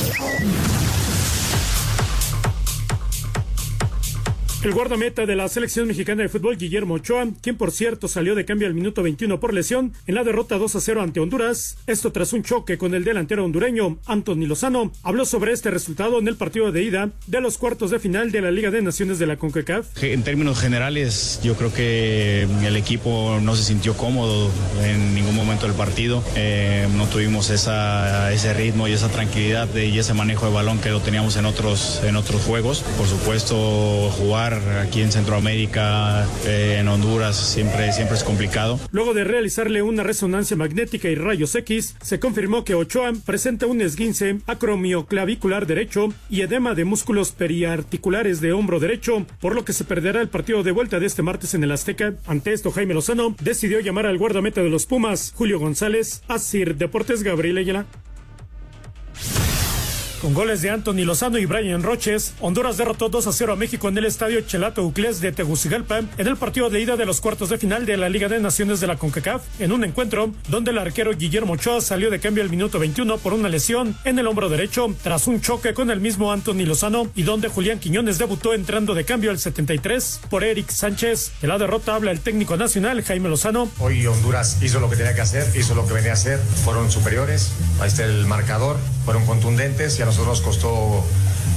El 4.64 4.72
guardameta 4.72 5.26
de 5.26 5.36
la 5.36 5.50
selección 5.50 5.90
mexicana 5.90 6.24
de 6.24 6.30
fútbol, 6.30 6.56
Guillermo 6.56 6.94
Ochoa, 6.94 7.28
quien 7.42 7.58
por 7.58 7.72
cierto 7.72 8.08
salió 8.08 8.34
de 8.34 8.46
cambio 8.46 8.66
al 8.66 8.74
minuto 8.74 9.04
21 9.04 9.38
por 9.42 9.54
lesión 9.54 9.92
en 10.08 10.16
la 10.16 10.24
derrota 10.24 10.58
2 10.58 10.78
a 10.78 10.80
0 10.80 11.02
ante 11.02 11.20
Honduras, 11.20 11.78
esto 11.86 12.14
tras 12.14 12.32
un 12.32 12.44
choque 12.44 12.78
con 12.78 12.94
el 12.94 13.04
delantero 13.04 13.44
hondureño 13.44 13.98
Anthony 14.06 14.46
Lozano, 14.48 14.94
habló 15.04 15.26
sobre 15.26 15.52
este 15.52 15.70
resultado 15.70 16.18
en 16.18 16.30
el 16.30 16.38
partido 16.38 16.72
de 16.72 16.82
ida 16.82 17.10
de 17.28 17.42
los 17.42 17.58
cuartos 17.58 17.92
de 17.92 18.00
final 18.00 18.32
de 18.32 18.40
la 18.40 18.52
Liga 18.52 18.72
de 18.72 18.82
Naciones 18.82 19.20
de 19.20 19.28
la 19.28 19.36
CONCACAF. 19.36 20.02
En 20.02 20.24
términos 20.24 20.62
generales, 20.62 21.42
yo 21.44 21.56
creo 21.56 21.74
que 21.74 22.44
el 22.66 22.78
equipo 22.78 23.40
no 23.42 23.58
se 23.58 23.64
sintió 23.64 23.98
cómodo 23.98 24.50
en 24.82 25.14
ningún 25.14 25.36
momento 25.36 25.68
del 25.68 25.76
partido, 25.76 26.24
eh, 26.38 26.88
no 26.96 27.08
tuvimos 27.08 27.50
ese 27.50 28.54
ritmo 28.54 28.88
y 28.88 28.94
esa 28.94 29.10
tranquilidad 29.10 29.76
y 29.76 30.00
ese 30.00 30.14
manejo 30.14 30.46
de 30.46 30.54
balón 30.54 30.80
que 30.80 30.90
lo 30.90 31.02
teníamos 31.02 31.36
en 31.36 31.44
otros, 31.44 32.02
en 32.06 32.16
otros 32.16 32.42
juegos. 32.44 32.86
Por 32.98 33.08
supuesto, 33.08 34.10
jugar 34.12 34.53
aquí 34.82 35.02
en 35.02 35.12
Centroamérica, 35.12 36.28
eh, 36.46 36.78
en 36.80 36.88
Honduras, 36.88 37.36
siempre, 37.36 37.92
siempre 37.94 38.18
es 38.18 38.24
complicado. 38.24 38.80
Luego 38.92 39.14
de 39.14 39.24
realizarle 39.24 39.82
una 39.82 40.04
resonancia 40.04 40.58
magnética 40.58 41.10
y 41.10 41.16
rayos 41.16 41.56
X, 41.56 41.96
se 42.02 42.20
confirmó 42.20 42.64
que 42.64 42.76
Ochoa 42.76 43.14
presenta 43.26 43.66
un 43.66 43.82
esguince 43.82 44.40
acromioclavicular 44.48 45.68
derecho 45.68 46.14
y 46.30 46.42
edema 46.42 46.76
de 46.76 46.86
músculos 46.86 47.32
periarticulares 47.32 48.42
de 48.42 48.54
hombro 48.54 48.80
derecho, 48.80 49.26
por 49.40 49.56
lo 49.56 49.66
que 49.66 49.74
se 49.74 49.84
perderá 49.84 50.22
el 50.22 50.30
partido 50.30 50.64
de 50.64 50.72
vuelta 50.72 51.00
de 51.00 51.06
este 51.06 51.22
martes 51.22 51.54
en 51.54 51.64
el 51.64 51.72
Azteca. 51.72 52.14
Ante 52.26 52.54
esto, 52.54 52.72
Jaime 52.72 52.94
Lozano 52.94 53.36
decidió 53.42 53.80
llamar 53.80 54.06
al 54.06 54.18
guardameta 54.18 54.62
de 54.62 54.70
los 54.70 54.86
Pumas, 54.86 55.34
Julio 55.36 55.60
González, 55.60 56.24
a 56.28 56.40
Sir 56.40 56.76
Deportes 56.76 57.24
Gabriel 57.24 57.58
Ayala. 57.58 57.86
Con 60.24 60.34
goles 60.34 60.62
de 60.62 60.70
Anthony 60.70 61.04
Lozano 61.04 61.38
y 61.38 61.46
Brian 61.46 61.84
Roches, 61.84 62.34
Honduras 62.40 62.78
derrotó 62.78 63.10
2 63.10 63.28
a 63.28 63.34
0 63.34 63.52
a 63.52 63.56
México 63.58 63.90
en 63.90 63.98
el 63.98 64.06
estadio 64.06 64.40
Chelato 64.40 64.82
Uclés 64.82 65.20
de 65.20 65.34
Tegucigalpa 65.34 66.00
en 66.18 66.28
el 66.28 66.38
partido 66.38 66.70
de 66.70 66.80
ida 66.80 66.96
de 66.96 67.06
los 67.06 67.20
cuartos 67.20 67.50
de 67.50 67.58
final 67.58 67.86
de 67.86 67.98
la 67.98 68.08
Liga 68.08 68.30
de 68.30 68.40
Naciones 68.40 68.80
de 68.80 68.88
la 68.88 68.96
CONCACAF, 68.96 69.42
en 69.60 69.74
un 69.74 69.84
encuentro 69.84 70.32
donde 70.48 70.72
el 70.72 70.78
arquero 70.78 71.12
Guillermo 71.12 71.56
Ochoa 71.56 71.82
salió 71.82 72.10
de 72.10 72.22
cambio 72.22 72.42
al 72.42 72.50
minuto 72.50 72.80
21 72.80 73.18
por 73.18 73.34
una 73.34 73.50
lesión 73.50 73.98
en 74.06 74.18
el 74.18 74.26
hombro 74.28 74.48
derecho 74.48 74.96
tras 75.04 75.28
un 75.28 75.42
choque 75.42 75.74
con 75.74 75.92
el 75.92 76.00
mismo 76.00 76.32
Anthony 76.32 76.66
Lozano 76.66 77.12
y 77.16 77.24
donde 77.24 77.50
Julián 77.50 77.80
Quiñones 77.80 78.18
debutó 78.18 78.54
entrando 78.54 78.94
de 78.94 79.04
cambio 79.04 79.30
al 79.30 79.40
73 79.40 80.22
por 80.30 80.46
Eric 80.46 80.70
Sánchez. 80.70 81.34
De 81.42 81.50
la 81.50 81.58
derrota 81.58 81.96
habla 81.96 82.12
el 82.12 82.22
técnico 82.22 82.56
nacional 82.56 83.04
Jaime 83.04 83.28
Lozano. 83.28 83.70
Hoy 83.78 84.08
Honduras 84.08 84.60
hizo 84.62 84.80
lo 84.80 84.90
que 84.90 84.96
tenía 84.96 85.16
que 85.16 85.22
hacer, 85.22 85.46
hizo 85.54 85.76
lo 85.76 85.86
que 85.86 85.96
venía 85.96 86.12
a 86.12 86.14
hacer, 86.14 86.40
fueron 86.64 86.90
superiores, 86.90 87.52
ahí 87.82 87.90
está 87.90 88.06
el 88.06 88.26
marcador, 88.26 88.78
fueron 89.04 89.26
contundentes 89.26 90.00
y 90.00 90.02
a 90.02 90.13
nosotros 90.14 90.42
nos 90.44 90.46
costó 90.46 91.04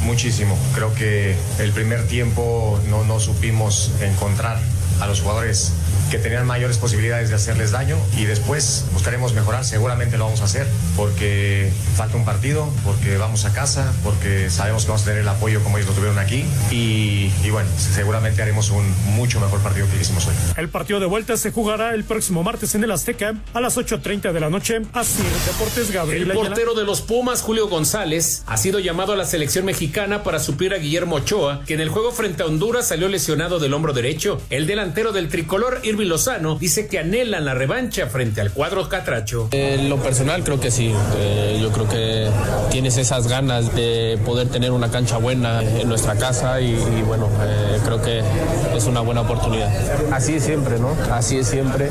muchísimo. 0.05 0.57
Creo 0.75 0.95
que 0.95 1.37
el 1.59 1.73
primer 1.73 2.07
tiempo 2.07 2.81
no, 2.89 3.05
no 3.05 3.21
supimos 3.21 3.91
encontrar 4.01 4.59
a 4.99 5.07
los 5.07 5.21
jugadores 5.21 5.73
que 6.11 6.19
tenían 6.19 6.47
mayores 6.47 6.79
posibilidades 6.79 7.31
de 7.31 7.37
hacerles 7.37 7.71
daño 7.73 7.97
y 8.17 8.25
después 8.25 8.85
buscaremos 8.93 9.35
mejorar, 9.35 9.65
seguramente 9.65 10.19
lo 10.19 10.25
vamos 10.25 10.41
a 10.41 10.45
hacer 10.45 10.67
porque 10.97 11.71
falta 11.97 12.17
un 12.17 12.25
partido, 12.25 12.69
porque 12.85 13.17
vamos 13.17 13.45
a 13.45 13.53
casa, 13.53 13.93
porque 14.03 14.51
sabemos 14.51 14.85
que 14.85 14.89
vamos 14.89 15.03
a 15.03 15.05
tener 15.07 15.21
el 15.21 15.29
apoyo 15.29 15.63
como 15.63 15.79
ellos 15.79 15.89
lo 15.89 15.95
tuvieron 15.95 16.19
aquí 16.19 16.45
y, 16.71 17.31
y 17.45 17.51
bueno, 17.51 17.69
seguramente 17.77 18.43
haremos 18.43 18.71
un 18.71 18.85
mucho 19.15 19.41
mejor 19.41 19.61
partido 19.61 19.87
que 19.91 20.01
hicimos 20.01 20.27
hoy. 20.27 20.35
El 20.57 20.69
partido 20.69 21.01
de 21.01 21.07
vuelta 21.07 21.37
se 21.37 21.51
jugará 21.51 21.95
el 21.95 22.05
próximo 22.05 22.43
martes 22.43 22.75
en 22.75 22.85
el 22.85 22.91
Azteca 22.91 23.35
a 23.55 23.61
las 23.61 23.77
8.30 23.77 24.33
de 24.33 24.41
la 24.41 24.51
noche. 24.51 24.83
Así, 24.93 25.23
Deportes 25.47 25.91
Gabriel. 25.91 26.31
El 26.31 26.37
portero 26.37 26.75
de 26.75 26.85
los 26.85 27.03
Pumas, 27.03 27.43
Julio 27.43 27.69
González, 27.69 28.43
ha 28.47 28.57
sido 28.57 28.79
llamado 28.79 29.13
a 29.13 29.17
la 29.17 29.25
selección 29.25 29.65
mexicana 29.65 30.23
para 30.23 30.39
suplir 30.39 30.75
a 30.75 30.79
Guillermo 30.79 31.17
Ochoa, 31.17 31.63
que 31.67 31.75
en 31.75 31.81
el 31.81 31.89
juego 31.89 32.13
frente 32.13 32.43
a 32.43 32.47
Honduras 32.47 32.89
salió 32.89 33.09
lesionado 33.09 33.59
del 33.59 33.75
hombro 33.75 33.93
derecho. 33.93 34.41
El 34.51 34.67
delantero 34.67 35.13
del 35.13 35.29
tricolor, 35.29 35.81
Irving 35.97 36.09
Lozano, 36.09 36.57
dice 36.57 36.89
que 36.89 36.99
anhelan 36.99 37.47
la 37.47 37.55
revancha 37.55 38.07
frente 38.09 38.43
al 38.43 38.53
cuadro 38.53 38.87
catracho. 38.87 39.49
En 39.53 39.89
lo 39.89 39.97
personal 39.97 40.45
creo 40.45 40.61
que 40.61 40.71
sí, 40.71 40.93
eh, 41.17 41.59
yo 41.59 41.73
creo 41.73 41.89
que 41.89 42.29
tienes 42.71 42.99
esas 42.99 43.29
ganas 43.29 43.75
de 43.75 44.19
poder 44.27 44.49
tener 44.49 44.73
una 44.73 44.91
cancha 44.91 45.17
buena 45.17 45.63
en 45.63 45.89
nuestra 45.89 46.15
casa 46.17 46.61
y, 46.61 46.73
y 46.73 47.03
bueno, 47.07 47.31
eh, 47.41 47.79
creo 47.83 48.03
que 48.03 48.21
es 48.77 48.85
una 48.85 49.01
buena 49.01 49.23
oportunidad. 49.23 49.71
Así 50.13 50.35
es 50.35 50.45
siempre, 50.45 50.79
¿no? 50.79 50.95
Así 51.11 51.39
es 51.39 51.47
siempre, 51.49 51.89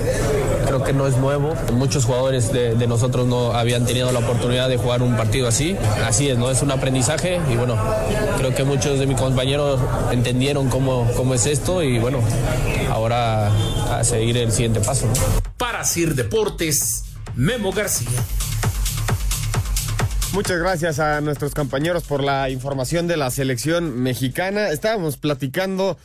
creo 0.68 0.84
que 0.84 0.94
no 0.94 1.08
es 1.08 1.18
nuevo, 1.18 1.56
muchos 1.74 2.06
jugadores 2.06 2.54
de, 2.54 2.76
de 2.76 2.86
nosotros 2.86 3.26
no 3.26 3.54
habían 3.54 3.88
tenido 3.88 4.12
la 4.12 4.20
oportunidad 4.20 4.70
de 4.70 4.78
jugar 4.78 5.02
un 5.02 5.18
partido 5.18 5.48
así, 5.48 5.76
así 6.06 6.30
es, 6.30 6.38
¿no? 6.38 6.52
Es 6.52 6.62
un 6.62 6.70
aprendizaje 6.70 7.40
y 7.52 7.56
bueno, 7.56 7.76
creo 8.38 8.54
que 8.54 8.66
muchos 8.66 9.00
de 9.00 9.08
mis 9.08 9.20
compañeros 9.20 9.80
entendieron 10.12 10.70
cómo, 10.70 11.10
cómo 11.18 11.34
es 11.34 11.48
esto 11.48 11.82
y 11.82 11.98
bueno, 11.98 12.20
ahora 12.92 13.50
a 14.00 14.04
seguir 14.04 14.38
el 14.38 14.52
siguiente 14.52 14.80
paso. 14.80 15.08
¿no? 15.08 15.14
Para 15.58 15.84
Sir 15.84 16.16
Deportes, 16.16 17.06
Memo 17.36 17.72
García. 17.72 18.10
Muchas 20.34 20.60
gracias 20.60 21.00
a 21.00 21.22
nuestros 21.22 21.54
compañeros 21.54 22.04
por 22.04 22.22
la 22.22 22.50
información 22.50 23.08
de 23.08 23.16
la 23.16 23.32
selección 23.32 24.02
mexicana. 24.02 24.70
Estábamos 24.70 25.16
platicando 25.16 25.98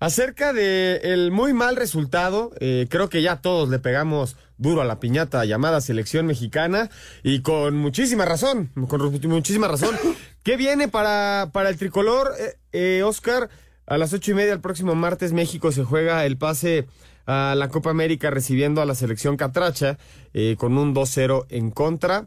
acerca 0.00 0.52
de 0.52 1.00
el 1.02 1.30
muy 1.30 1.52
mal 1.52 1.76
resultado. 1.76 2.52
Eh, 2.60 2.86
creo 2.88 3.08
que 3.08 3.20
ya 3.20 3.36
todos 3.42 3.68
le 3.68 3.78
pegamos 3.78 4.36
duro 4.58 4.80
a 4.80 4.84
la 4.86 4.98
piñata 4.98 5.44
llamada 5.44 5.80
selección 5.80 6.26
mexicana 6.26 6.88
y 7.22 7.42
con 7.42 7.76
muchísima 7.76 8.24
razón, 8.24 8.70
con 8.88 9.02
muchísima 9.28 9.68
razón. 9.68 9.94
¿Qué 10.42 10.56
viene 10.56 10.88
para, 10.88 11.50
para 11.52 11.68
el 11.68 11.76
tricolor, 11.76 12.32
eh, 12.38 12.56
eh, 12.72 13.02
Oscar? 13.02 13.50
A 13.86 13.98
las 13.98 14.12
ocho 14.12 14.32
y 14.32 14.34
media 14.34 14.52
el 14.52 14.60
próximo 14.60 14.94
martes 14.94 15.32
México 15.32 15.70
se 15.70 15.84
juega 15.84 16.24
el 16.24 16.38
pase 16.38 16.86
a 17.26 17.54
la 17.56 17.68
Copa 17.68 17.90
América 17.90 18.30
recibiendo 18.30 18.80
a 18.80 18.86
la 18.86 18.94
selección 18.94 19.36
Catracha 19.36 19.98
eh, 20.32 20.56
con 20.58 20.78
un 20.78 20.94
2-0 20.94 21.46
en 21.50 21.70
contra 21.70 22.26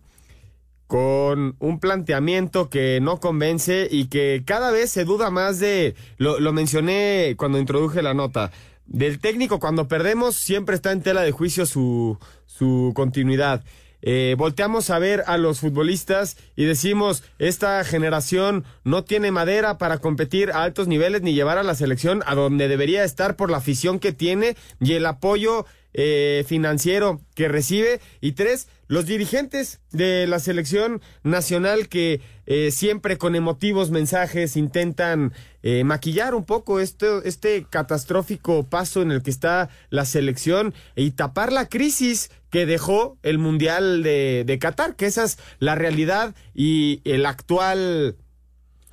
con 0.88 1.56
un 1.60 1.80
planteamiento 1.80 2.70
que 2.70 3.00
no 3.00 3.20
convence 3.20 3.88
y 3.92 4.08
que 4.08 4.42
cada 4.44 4.72
vez 4.72 4.90
se 4.90 5.06
duda 5.06 5.30
más 5.30 5.60
de, 5.60 5.94
lo, 6.18 6.40
lo, 6.40 6.52
mencioné 6.52 7.36
cuando 7.38 7.60
introduje 7.60 8.02
la 8.02 8.16
nota, 8.16 8.52
del 8.88 9.20
técnico 9.20 9.60
cuando 9.60 9.88
perdemos 9.88 10.36
siempre 10.36 10.76
está 10.76 10.92
en 10.92 11.04
tela 11.04 11.22
de 11.22 11.32
juicio 11.32 11.68
su, 11.68 12.18
su 12.48 12.92
continuidad. 12.96 13.64
Eh, 14.02 14.36
volteamos 14.38 14.90
a 14.90 15.00
ver 15.00 15.24
a 15.28 15.38
los 15.38 15.60
futbolistas 15.60 16.38
y 16.56 16.66
decimos, 16.66 17.24
esta 17.38 17.84
generación 17.84 18.64
no 18.84 19.04
tiene 19.04 19.32
madera 19.32 19.78
para 19.78 19.98
competir 19.98 20.52
a 20.52 20.64
altos 20.64 20.88
niveles 20.88 21.22
ni 21.22 21.34
llevar 21.34 21.58
a 21.58 21.64
la 21.64 21.76
selección 21.76 22.24
a 22.26 22.36
donde 22.36 22.68
debería 22.68 23.04
estar 23.04 23.36
por 23.36 23.52
la 23.52 23.58
afición 23.58 24.00
que 24.00 24.14
tiene 24.14 24.56
y 24.80 24.94
el 24.94 25.06
apoyo 25.06 25.66
eh, 25.92 26.46
financiero 26.48 27.20
que 27.34 27.48
recibe. 27.48 28.00
Y 28.22 28.34
tres, 28.34 28.68
los 28.88 29.08
dirigentes 29.08 29.80
de 29.92 30.28
la 30.28 30.40
selección 30.40 31.02
nacional 31.24 31.90
que 31.90 32.22
eh, 32.46 32.70
siempre 32.70 33.18
con 33.18 33.36
emotivos 33.36 33.90
mensajes 33.90 34.56
intentan 34.56 35.34
eh, 35.64 35.84
maquillar 35.84 36.36
un 36.36 36.46
poco 36.46 36.80
este, 36.80 37.08
este 37.26 37.66
catastrófico 37.68 38.64
paso 38.64 39.02
en 39.02 39.12
el 39.12 39.24
que 39.24 39.32
está 39.32 39.70
la 39.90 40.06
selección 40.06 40.76
y 40.96 41.12
tapar 41.12 41.52
la 41.52 41.68
crisis 41.68 42.30
que 42.50 42.66
dejó 42.66 43.18
el 43.24 43.38
Mundial 43.38 44.04
de, 44.04 44.44
de 44.46 44.60
Qatar, 44.60 44.96
que 44.96 45.06
esa 45.06 45.24
es 45.24 45.38
la 45.60 45.76
realidad 45.76 46.36
y 46.54 47.02
el 47.06 47.26
actual 47.26 48.18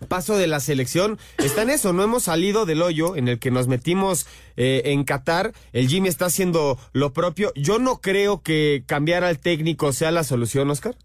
paso 0.08 0.36
de 0.36 0.46
la 0.46 0.60
selección 0.60 1.18
está 1.38 1.62
en 1.62 1.70
eso, 1.70 1.92
no 1.92 2.02
hemos 2.02 2.24
salido 2.24 2.66
del 2.66 2.82
hoyo 2.82 3.16
en 3.16 3.28
el 3.28 3.38
que 3.38 3.50
nos 3.50 3.66
metimos 3.66 4.26
eh, 4.56 4.82
en 4.86 5.04
Qatar, 5.04 5.52
el 5.72 5.88
Jimmy 5.88 6.08
está 6.08 6.26
haciendo 6.26 6.78
lo 6.92 7.12
propio, 7.12 7.52
yo 7.56 7.78
no 7.78 8.00
creo 8.00 8.42
que 8.42 8.84
cambiar 8.86 9.24
al 9.24 9.38
técnico 9.38 9.92
sea 9.92 10.10
la 10.10 10.24
solución, 10.24 10.70
Oscar. 10.70 10.96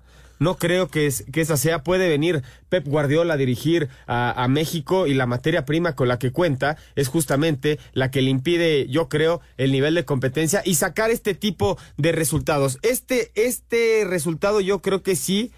No 0.42 0.58
creo 0.58 0.88
que, 0.88 1.06
es, 1.06 1.24
que 1.32 1.40
esa 1.40 1.56
sea. 1.56 1.84
Puede 1.84 2.10
venir 2.10 2.42
Pep 2.68 2.88
Guardiola 2.88 3.36
a 3.36 3.38
dirigir 3.38 3.90
a, 4.08 4.48
México 4.50 5.06
y 5.06 5.14
la 5.14 5.28
materia 5.28 5.66
prima 5.66 5.96
con 5.96 6.08
la 6.08 6.18
que 6.18 6.32
cuenta 6.32 6.78
es 6.96 7.10
justamente 7.10 7.78
la 7.94 8.10
que 8.10 8.24
le 8.24 8.32
impide, 8.32 8.88
yo 8.88 9.08
creo, 9.08 9.42
el 9.58 9.72
nivel 9.72 9.94
de 9.94 10.04
competencia 10.04 10.64
y 10.66 10.74
sacar 10.76 11.12
este 11.12 11.36
tipo 11.36 11.78
de 11.98 12.12
resultados. 12.12 12.80
Este, 12.82 13.32
este 13.36 14.04
resultado 14.04 14.62
yo 14.62 14.82
creo 14.82 15.04
que 15.04 15.16
sí 15.16 15.52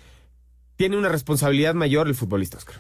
tiene 0.76 0.98
una 0.98 1.08
responsabilidad 1.08 1.76
mayor 1.76 2.10
el 2.10 2.16
futbolista, 2.16 2.58
Oscar. 2.58 2.76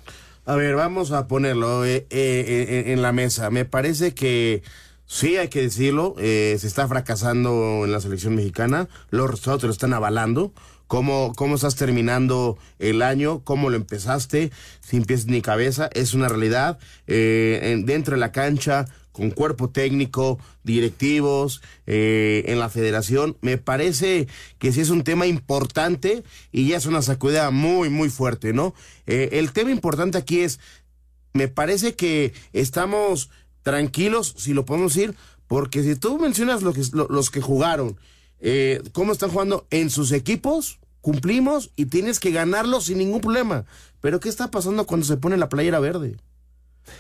A 0.45 0.57
ver, 0.57 0.75
vamos 0.75 1.13
a 1.13 1.29
ponerlo 1.29 1.85
eh, 1.85 2.05
eh, 2.09 2.83
en 2.87 3.01
la 3.01 3.13
mesa. 3.13 3.49
Me 3.49 3.63
parece 3.63 4.13
que 4.13 4.61
sí, 5.05 5.37
hay 5.37 5.47
que 5.47 5.61
decirlo, 5.61 6.15
eh, 6.17 6.57
se 6.59 6.67
está 6.67 6.85
fracasando 6.85 7.85
en 7.85 7.93
la 7.93 8.01
selección 8.01 8.35
mexicana. 8.35 8.89
Los 9.09 9.29
resultados 9.31 9.63
lo 9.63 9.71
están 9.71 9.93
avalando. 9.93 10.51
Cómo, 10.87 11.33
cómo 11.35 11.55
estás 11.55 11.75
terminando 11.75 12.57
el 12.79 13.01
año, 13.01 13.41
cómo 13.43 13.69
lo 13.69 13.75
empezaste, 13.75 14.51
sin 14.81 15.05
pies 15.05 15.25
ni 15.25 15.41
cabeza, 15.41 15.89
es 15.93 16.13
una 16.13 16.27
realidad. 16.27 16.77
En, 17.07 17.85
dentro 17.85 18.15
de 18.15 18.19
la 18.19 18.31
cancha, 18.31 18.85
con 19.13 19.29
cuerpo 19.29 19.69
técnico, 19.69 20.39
directivos, 20.63 21.61
eh, 21.85 22.43
en 22.47 22.59
la 22.59 22.67
federación. 22.67 23.37
Me 23.41 23.57
parece 23.57 24.27
que 24.57 24.73
sí 24.73 24.81
es 24.81 24.89
un 24.89 25.03
tema 25.03 25.27
importante 25.27 26.23
y 26.51 26.67
ya 26.67 26.77
es 26.77 26.87
una 26.87 27.01
sacudida 27.01 27.49
muy, 27.51 27.89
muy 27.89 28.09
fuerte, 28.09 28.51
¿no? 28.51 28.73
Eh, 29.05 29.29
el 29.33 29.53
tema 29.53 29.71
importante 29.71 30.17
aquí 30.17 30.39
es, 30.39 30.59
me 31.31 31.47
parece 31.47 31.95
que 31.95 32.33
estamos 32.51 33.29
tranquilos, 33.61 34.33
si 34.37 34.53
lo 34.53 34.65
podemos 34.65 34.93
decir, 34.93 35.15
porque 35.47 35.83
si 35.83 35.95
tú 35.95 36.17
mencionas 36.17 36.63
lo 36.63 36.73
que, 36.73 36.81
lo, 36.91 37.07
los 37.07 37.29
que 37.29 37.39
jugaron, 37.39 37.97
eh, 38.45 38.83
cómo 38.91 39.13
están 39.13 39.31
jugando 39.31 39.65
en 39.71 39.89
sus 39.89 40.11
equipos, 40.11 40.79
cumplimos 40.99 41.71
y 41.77 41.85
tienes 41.85 42.19
que 42.19 42.31
ganarlo 42.31 42.81
sin 42.81 42.97
ningún 42.97 43.21
problema. 43.21 43.65
Pero 44.01 44.19
¿qué 44.19 44.27
está 44.27 44.51
pasando 44.51 44.85
cuando 44.85 45.05
se 45.05 45.17
pone 45.17 45.37
la 45.37 45.47
playera 45.47 45.79
verde? 45.79 46.17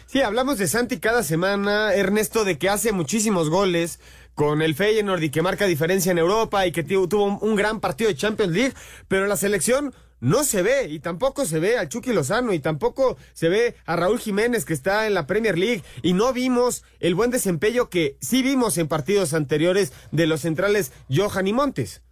Sí, 0.05 0.21
hablamos 0.21 0.57
de 0.57 0.67
Santi 0.67 0.99
cada 0.99 1.21
semana, 1.21 1.93
Ernesto, 1.93 2.45
de 2.45 2.57
que 2.57 2.69
hace 2.69 2.93
muchísimos 2.93 3.49
goles 3.49 3.99
con 4.35 4.61
el 4.61 4.73
Feyenoord 4.73 5.21
y 5.21 5.29
que 5.29 5.41
marca 5.41 5.65
diferencia 5.65 6.13
en 6.13 6.17
Europa 6.17 6.65
y 6.65 6.71
que 6.71 6.83
tuvo 6.83 7.37
un 7.37 7.55
gran 7.55 7.81
partido 7.81 8.09
de 8.09 8.15
Champions 8.15 8.53
League, 8.53 8.73
pero 9.09 9.27
la 9.27 9.35
selección 9.35 9.93
no 10.23 10.45
se 10.45 10.61
ve 10.61 10.87
y 10.89 10.99
tampoco 10.99 11.45
se 11.45 11.59
ve 11.59 11.77
al 11.77 11.89
Chucky 11.89 12.13
Lozano 12.13 12.53
y 12.53 12.59
tampoco 12.59 13.17
se 13.33 13.49
ve 13.49 13.75
a 13.85 13.97
Raúl 13.97 14.19
Jiménez 14.19 14.63
que 14.63 14.73
está 14.73 15.05
en 15.05 15.13
la 15.13 15.27
Premier 15.27 15.57
League 15.57 15.83
y 16.01 16.13
no 16.13 16.31
vimos 16.31 16.83
el 17.01 17.13
buen 17.13 17.29
desempeño 17.29 17.89
que 17.89 18.17
sí 18.21 18.41
vimos 18.41 18.77
en 18.77 18.87
partidos 18.87 19.33
anteriores 19.33 19.91
de 20.11 20.25
los 20.25 20.39
centrales 20.39 20.93
Johan 21.13 21.47
y 21.47 21.53
Montes. 21.53 22.03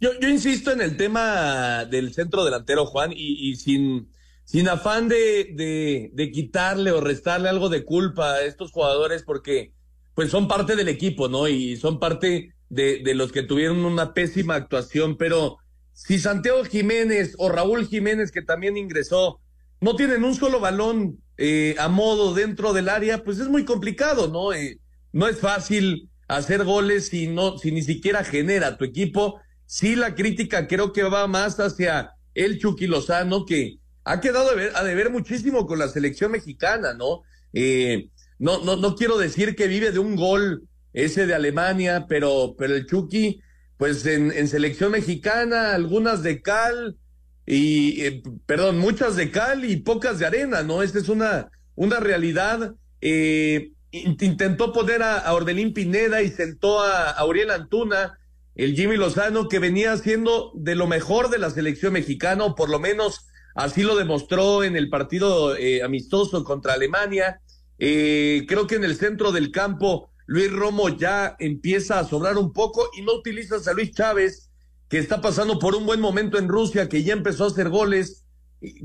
Yo, 0.00 0.10
insisto 0.20 0.70
en 0.70 0.82
el 0.82 0.98
tema 0.98 1.86
del 1.86 2.12
centro 2.12 2.44
delantero, 2.44 2.84
Juan, 2.84 3.12
y, 3.14 3.56
sin 3.56 4.10
sin 4.44 4.68
afán 4.68 5.08
de, 5.08 6.10
de, 6.12 6.30
quitarle 6.30 6.90
o 6.90 7.00
restarle 7.00 7.48
algo 7.48 7.70
de 7.70 7.84
culpa 7.86 8.32
a 8.32 8.42
estos 8.42 8.70
jugadores 8.70 9.22
porque 9.22 9.72
pues 10.14 10.30
son 10.30 10.46
parte 10.46 10.76
del 10.76 10.88
equipo, 10.88 11.28
¿no? 11.28 11.48
Y 11.48 11.76
son 11.76 11.98
parte 11.98 12.52
de 12.68 13.14
los 13.14 13.32
que 13.32 13.44
tuvieron 13.44 13.84
una 13.86 14.12
pésima 14.12 14.56
actuación, 14.56 15.16
pero 15.16 15.61
si 15.92 16.18
Santiago 16.18 16.64
Jiménez 16.64 17.34
o 17.38 17.48
Raúl 17.48 17.86
Jiménez, 17.86 18.32
que 18.32 18.42
también 18.42 18.76
ingresó, 18.76 19.40
no 19.80 19.96
tienen 19.96 20.24
un 20.24 20.34
solo 20.34 20.60
balón 20.60 21.18
eh, 21.38 21.74
a 21.78 21.88
modo 21.88 22.34
dentro 22.34 22.72
del 22.72 22.88
área, 22.88 23.24
pues 23.24 23.38
es 23.38 23.48
muy 23.48 23.64
complicado, 23.64 24.28
¿no? 24.28 24.52
Eh, 24.52 24.78
no 25.12 25.28
es 25.28 25.38
fácil 25.38 26.08
hacer 26.28 26.64
goles 26.64 27.08
si 27.08 27.26
no, 27.26 27.58
si 27.58 27.72
ni 27.72 27.82
siquiera 27.82 28.24
genera 28.24 28.76
tu 28.76 28.84
equipo. 28.84 29.40
Sí, 29.66 29.96
la 29.96 30.14
crítica 30.14 30.66
creo 30.66 30.92
que 30.92 31.02
va 31.02 31.26
más 31.26 31.58
hacia 31.58 32.12
el 32.34 32.58
Chucky 32.58 32.86
Lozano, 32.86 33.44
que 33.44 33.78
ha 34.04 34.20
quedado 34.20 34.50
a 34.74 34.84
deber, 34.84 35.10
muchísimo 35.10 35.66
con 35.66 35.78
la 35.78 35.88
selección 35.88 36.32
mexicana, 36.32 36.94
¿no? 36.94 37.22
Eh, 37.52 38.08
no, 38.38 38.64
no, 38.64 38.76
no 38.76 38.94
quiero 38.94 39.18
decir 39.18 39.54
que 39.54 39.68
vive 39.68 39.92
de 39.92 39.98
un 39.98 40.16
gol 40.16 40.68
ese 40.92 41.26
de 41.26 41.34
Alemania, 41.34 42.06
pero, 42.08 42.54
pero 42.58 42.74
el 42.74 42.86
Chucky, 42.86 43.40
pues 43.82 44.06
en, 44.06 44.30
en 44.30 44.46
selección 44.46 44.92
mexicana, 44.92 45.74
algunas 45.74 46.22
de 46.22 46.40
cal 46.40 46.98
y, 47.44 48.00
eh, 48.02 48.22
perdón, 48.46 48.78
muchas 48.78 49.16
de 49.16 49.32
cal 49.32 49.64
y 49.64 49.78
pocas 49.78 50.20
de 50.20 50.26
arena, 50.26 50.62
¿no? 50.62 50.84
Esta 50.84 51.00
es 51.00 51.08
una, 51.08 51.50
una 51.74 51.98
realidad. 51.98 52.76
Eh, 53.00 53.72
intentó 53.90 54.72
poner 54.72 55.02
a, 55.02 55.18
a, 55.18 55.34
Orbelín 55.34 55.74
Pineda 55.74 56.22
y 56.22 56.30
sentó 56.30 56.80
a, 56.80 57.10
a 57.10 57.24
Uriel 57.26 57.50
Antuna, 57.50 58.20
el 58.54 58.76
Jimmy 58.76 58.96
Lozano, 58.96 59.48
que 59.48 59.58
venía 59.58 59.96
siendo 59.96 60.52
de 60.54 60.76
lo 60.76 60.86
mejor 60.86 61.28
de 61.28 61.38
la 61.38 61.50
selección 61.50 61.94
mexicana, 61.94 62.44
o 62.44 62.54
por 62.54 62.70
lo 62.70 62.78
menos 62.78 63.26
Así 63.54 63.82
lo 63.82 63.96
demostró 63.96 64.64
en 64.64 64.76
el 64.76 64.88
partido 64.88 65.56
eh, 65.56 65.82
amistoso 65.82 66.44
contra 66.44 66.74
Alemania. 66.74 67.40
Eh, 67.78 68.44
creo 68.48 68.66
que 68.66 68.76
en 68.76 68.84
el 68.84 68.96
centro 68.96 69.32
del 69.32 69.50
campo 69.50 70.10
Luis 70.26 70.50
Romo 70.52 70.88
ya 70.88 71.36
empieza 71.38 71.98
a 71.98 72.04
sobrar 72.04 72.38
un 72.38 72.52
poco 72.52 72.88
y 72.96 73.02
no 73.02 73.14
utilizas 73.14 73.66
a 73.68 73.72
Luis 73.72 73.92
Chávez, 73.92 74.50
que 74.88 74.98
está 74.98 75.20
pasando 75.20 75.58
por 75.58 75.74
un 75.74 75.86
buen 75.86 76.00
momento 76.00 76.38
en 76.38 76.48
Rusia, 76.48 76.88
que 76.88 77.02
ya 77.02 77.12
empezó 77.12 77.44
a 77.44 77.48
hacer 77.48 77.68
goles. 77.68 78.24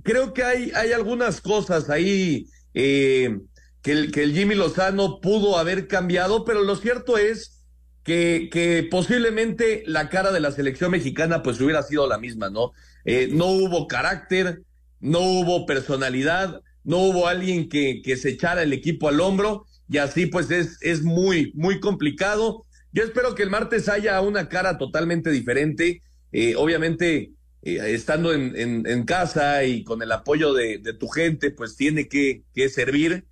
Creo 0.03 0.33
que 0.33 0.43
hay, 0.43 0.71
hay 0.73 0.91
algunas 0.91 1.41
cosas 1.41 1.89
ahí 1.89 2.47
eh, 2.73 3.39
que, 3.81 3.91
el, 3.91 4.33
Jimmy 4.33 4.55
Lozano 4.55 5.19
pudo 5.21 5.57
haber 5.57 5.87
cambiado, 5.87 6.45
pero 6.45 6.63
lo 6.63 6.75
cierto 6.75 7.17
es 7.17 7.63
que, 8.03 8.49
que 8.51 8.87
posiblemente 8.89 9.83
la 9.85 10.09
cara 10.09 10.31
de 10.31 10.39
la 10.39 10.51
selección 10.51 10.91
mexicana 10.91 11.43
pues 11.43 11.59
hubiera 11.59 11.83
sido 11.83 12.07
la 12.07 12.17
misma, 12.17 12.49
¿no? 12.49 12.71
Eh, 13.05 13.29
no 13.31 13.47
hubo 13.47 13.87
carácter, 13.87 14.63
no 14.99 15.19
hubo 15.19 15.65
personalidad, 15.65 16.61
no 16.83 16.99
hubo 16.99 17.27
alguien 17.27 17.69
que, 17.69 18.01
que 18.03 18.15
se 18.15 18.29
echara 18.29 18.63
el 18.63 18.73
equipo 18.73 19.09
al 19.09 19.19
hombro 19.19 19.65
y 19.89 19.97
así 19.97 20.25
pues 20.25 20.51
es, 20.51 20.77
es 20.81 21.03
muy, 21.03 21.51
muy 21.55 21.79
complicado. 21.79 22.65
Yo 22.91 23.03
espero 23.03 23.35
que 23.35 23.43
el 23.43 23.49
martes 23.49 23.89
haya 23.89 24.19
una 24.21 24.49
cara 24.49 24.77
totalmente 24.77 25.29
diferente, 25.29 26.01
eh, 26.31 26.55
obviamente 26.55 27.31
eh, 27.61 27.79
estando 27.93 28.33
en, 28.33 28.55
en, 28.55 29.03
casa 29.03 29.63
y 29.63 29.83
con 29.83 30.01
el 30.01 30.11
apoyo 30.11 30.53
de, 30.53 30.77
de 30.79 30.93
tu 30.93 31.07
gente, 31.07 31.51
pues 31.51 31.75
tiene 31.75 32.07
que, 32.07 32.43
que 32.53 32.69
servir. 32.69 33.25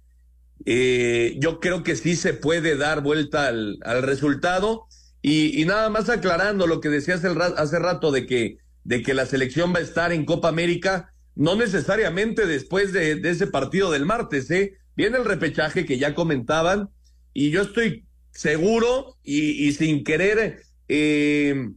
Eh, 0.66 1.36
yo 1.40 1.60
creo 1.60 1.84
que 1.84 1.96
sí 1.96 2.16
se 2.16 2.34
puede 2.34 2.78
dar 2.78 3.02
vuelta 3.02 3.48
al, 3.48 3.78
al 3.84 4.04
resultado 4.04 4.86
y, 5.22 5.62
y, 5.62 5.66
nada 5.66 5.90
más 5.90 6.10
aclarando 6.10 6.66
lo 6.68 6.80
que 6.80 6.90
decías 6.90 7.24
el, 7.24 7.40
hace 7.42 7.80
rato 7.80 8.12
de 8.12 8.26
que 8.26 8.58
de 8.86 9.02
que 9.02 9.14
la 9.14 9.26
selección 9.26 9.74
va 9.74 9.80
a 9.80 9.82
estar 9.82 10.14
en 10.14 10.26
Copa 10.26 10.48
América, 10.48 11.12
no 11.36 11.56
necesariamente 11.56 12.46
después 12.46 12.94
de, 12.94 13.20
ese 13.24 13.48
partido 13.48 13.92
del 13.92 14.06
martes, 14.06 14.50
¿eh? 14.52 14.78
Viene 14.96 15.18
el 15.18 15.26
repechaje 15.26 15.86
que 15.86 15.98
ya 15.98 16.16
comentaban 16.16 16.90
y 17.34 17.52
yo 17.52 17.62
estoy 17.62 18.06
seguro 18.32 19.18
y, 19.24 19.72
sin 19.74 20.04
querer, 20.04 20.62
eh, 20.88 21.70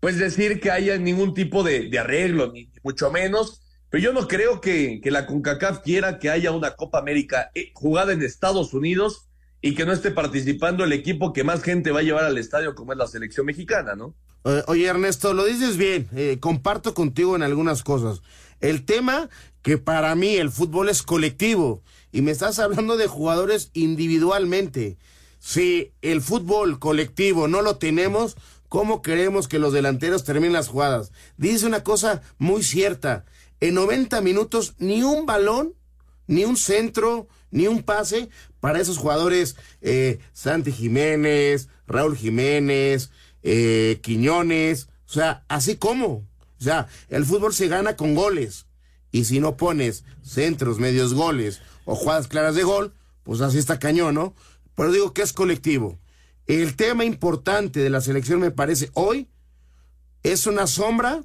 pues 0.00 0.18
decir 0.18 0.60
que 0.60 0.70
haya 0.70 0.96
ningún 0.98 1.34
tipo 1.34 1.62
de, 1.62 1.90
arreglo, 1.98 2.52
ni, 2.52 2.70
mucho 2.82 3.10
menos, 3.10 3.62
pero 3.90 4.02
yo 4.02 4.12
no 4.12 4.26
creo 4.26 4.60
que, 4.60 5.00
que, 5.02 5.10
la 5.10 5.26
CONCACAF 5.26 5.80
quiera 5.80 6.18
que 6.18 6.30
haya 6.30 6.50
una 6.50 6.74
Copa 6.76 6.98
América 6.98 7.50
eh, 7.54 7.72
jugada 7.74 8.12
en 8.12 8.22
Estados 8.22 8.72
Unidos 8.74 9.28
y 9.60 9.74
que 9.74 9.86
no 9.86 9.92
esté 9.92 10.10
participando 10.10 10.84
el 10.84 10.92
equipo 10.92 11.32
que 11.32 11.44
más 11.44 11.62
gente 11.62 11.92
va 11.92 12.00
a 12.00 12.02
llevar 12.02 12.24
al 12.24 12.38
estadio 12.38 12.74
como 12.74 12.92
es 12.92 12.98
la 12.98 13.06
selección 13.06 13.46
mexicana, 13.46 13.94
¿no? 13.94 14.14
Oye, 14.66 14.86
Ernesto, 14.86 15.34
lo 15.34 15.44
dices 15.44 15.76
bien, 15.76 16.08
eh, 16.16 16.38
comparto 16.40 16.94
contigo 16.94 17.36
en 17.36 17.42
algunas 17.42 17.84
cosas. 17.84 18.22
El 18.60 18.84
tema 18.84 19.30
que 19.62 19.78
para 19.78 20.14
mí 20.16 20.34
el 20.34 20.50
fútbol 20.50 20.88
es 20.88 21.04
colectivo 21.04 21.82
y 22.12 22.20
me 22.20 22.30
estás 22.30 22.58
hablando 22.58 22.96
de 22.96 23.06
jugadores 23.06 23.70
individualmente. 23.72 24.98
Si 25.40 25.92
el 26.02 26.20
fútbol 26.20 26.78
colectivo 26.78 27.48
no 27.48 27.62
lo 27.62 27.78
tenemos, 27.78 28.36
¿cómo 28.68 29.02
queremos 29.02 29.48
que 29.48 29.58
los 29.58 29.72
delanteros 29.72 30.22
terminen 30.22 30.52
las 30.52 30.68
jugadas? 30.68 31.10
Dice 31.38 31.66
una 31.66 31.82
cosa 31.82 32.22
muy 32.38 32.62
cierta, 32.62 33.24
en 33.60 33.74
90 33.74 34.20
minutos 34.20 34.74
ni 34.78 35.02
un 35.02 35.26
balón, 35.26 35.74
ni 36.26 36.44
un 36.44 36.56
centro, 36.56 37.28
ni 37.50 37.66
un 37.66 37.82
pase 37.82 38.28
para 38.60 38.80
esos 38.80 38.98
jugadores, 38.98 39.56
eh, 39.80 40.20
Santi 40.32 40.70
Jiménez, 40.70 41.68
Raúl 41.86 42.16
Jiménez, 42.16 43.10
eh, 43.42 43.98
Quiñones, 44.02 44.88
o 45.08 45.12
sea, 45.12 45.44
así 45.48 45.76
como. 45.76 46.26
O 46.60 46.64
sea, 46.64 46.86
el 47.08 47.24
fútbol 47.24 47.52
se 47.52 47.68
gana 47.68 47.96
con 47.96 48.14
goles. 48.14 48.66
Y 49.10 49.24
si 49.24 49.40
no 49.40 49.56
pones 49.56 50.04
centros, 50.22 50.78
medios 50.78 51.12
goles 51.12 51.60
o 51.84 51.94
jugadas 51.94 52.28
claras 52.28 52.54
de 52.54 52.62
gol, 52.62 52.94
pues 53.22 53.40
así 53.40 53.58
está 53.58 53.78
cañón, 53.78 54.14
¿no? 54.14 54.34
Pero 54.74 54.92
digo 54.92 55.12
que 55.12 55.22
es 55.22 55.32
colectivo. 55.32 55.98
El 56.46 56.76
tema 56.76 57.04
importante 57.04 57.80
de 57.80 57.90
la 57.90 58.00
selección 58.00 58.40
me 58.40 58.50
parece 58.50 58.90
hoy 58.94 59.28
es 60.22 60.46
una 60.46 60.66
sombra 60.66 61.22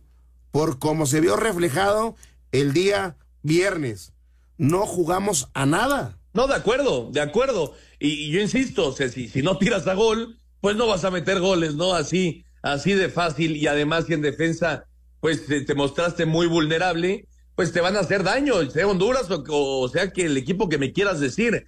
por 0.51 0.79
cómo 0.79 1.05
se 1.05 1.21
vio 1.21 1.35
reflejado 1.35 2.15
el 2.51 2.73
día 2.73 3.17
viernes. 3.41 4.13
No 4.57 4.85
jugamos 4.85 5.49
a 5.53 5.65
nada. 5.65 6.17
No, 6.33 6.47
de 6.47 6.55
acuerdo, 6.55 7.09
de 7.11 7.21
acuerdo. 7.21 7.73
Y, 7.99 8.29
yo 8.31 8.41
insisto, 8.41 8.89
o 8.89 8.91
sea, 8.91 9.09
si, 9.09 9.27
si 9.27 9.41
no 9.41 9.57
tiras 9.57 9.87
a 9.87 9.93
gol, 9.93 10.37
pues 10.61 10.75
no 10.75 10.87
vas 10.87 11.03
a 11.03 11.11
meter 11.11 11.39
goles, 11.39 11.75
¿no? 11.75 11.93
Así, 11.93 12.43
así 12.61 12.93
de 12.93 13.09
fácil 13.09 13.55
y 13.55 13.67
además 13.67 14.05
si 14.05 14.13
en 14.13 14.21
defensa, 14.21 14.85
pues 15.19 15.45
te, 15.45 15.75
mostraste 15.75 16.25
muy 16.25 16.47
vulnerable, 16.47 17.27
pues 17.57 17.73
te 17.73 17.81
van 17.81 17.95
a 17.97 18.01
hacer 18.01 18.21
daño, 18.21 18.69
sea 18.69 18.87
Honduras 18.87 19.25
o, 19.31 19.89
sea 19.89 20.13
que 20.13 20.27
el 20.27 20.37
equipo 20.37 20.69
que 20.69 20.77
me 20.77 20.93
quieras 20.93 21.19
decir. 21.19 21.65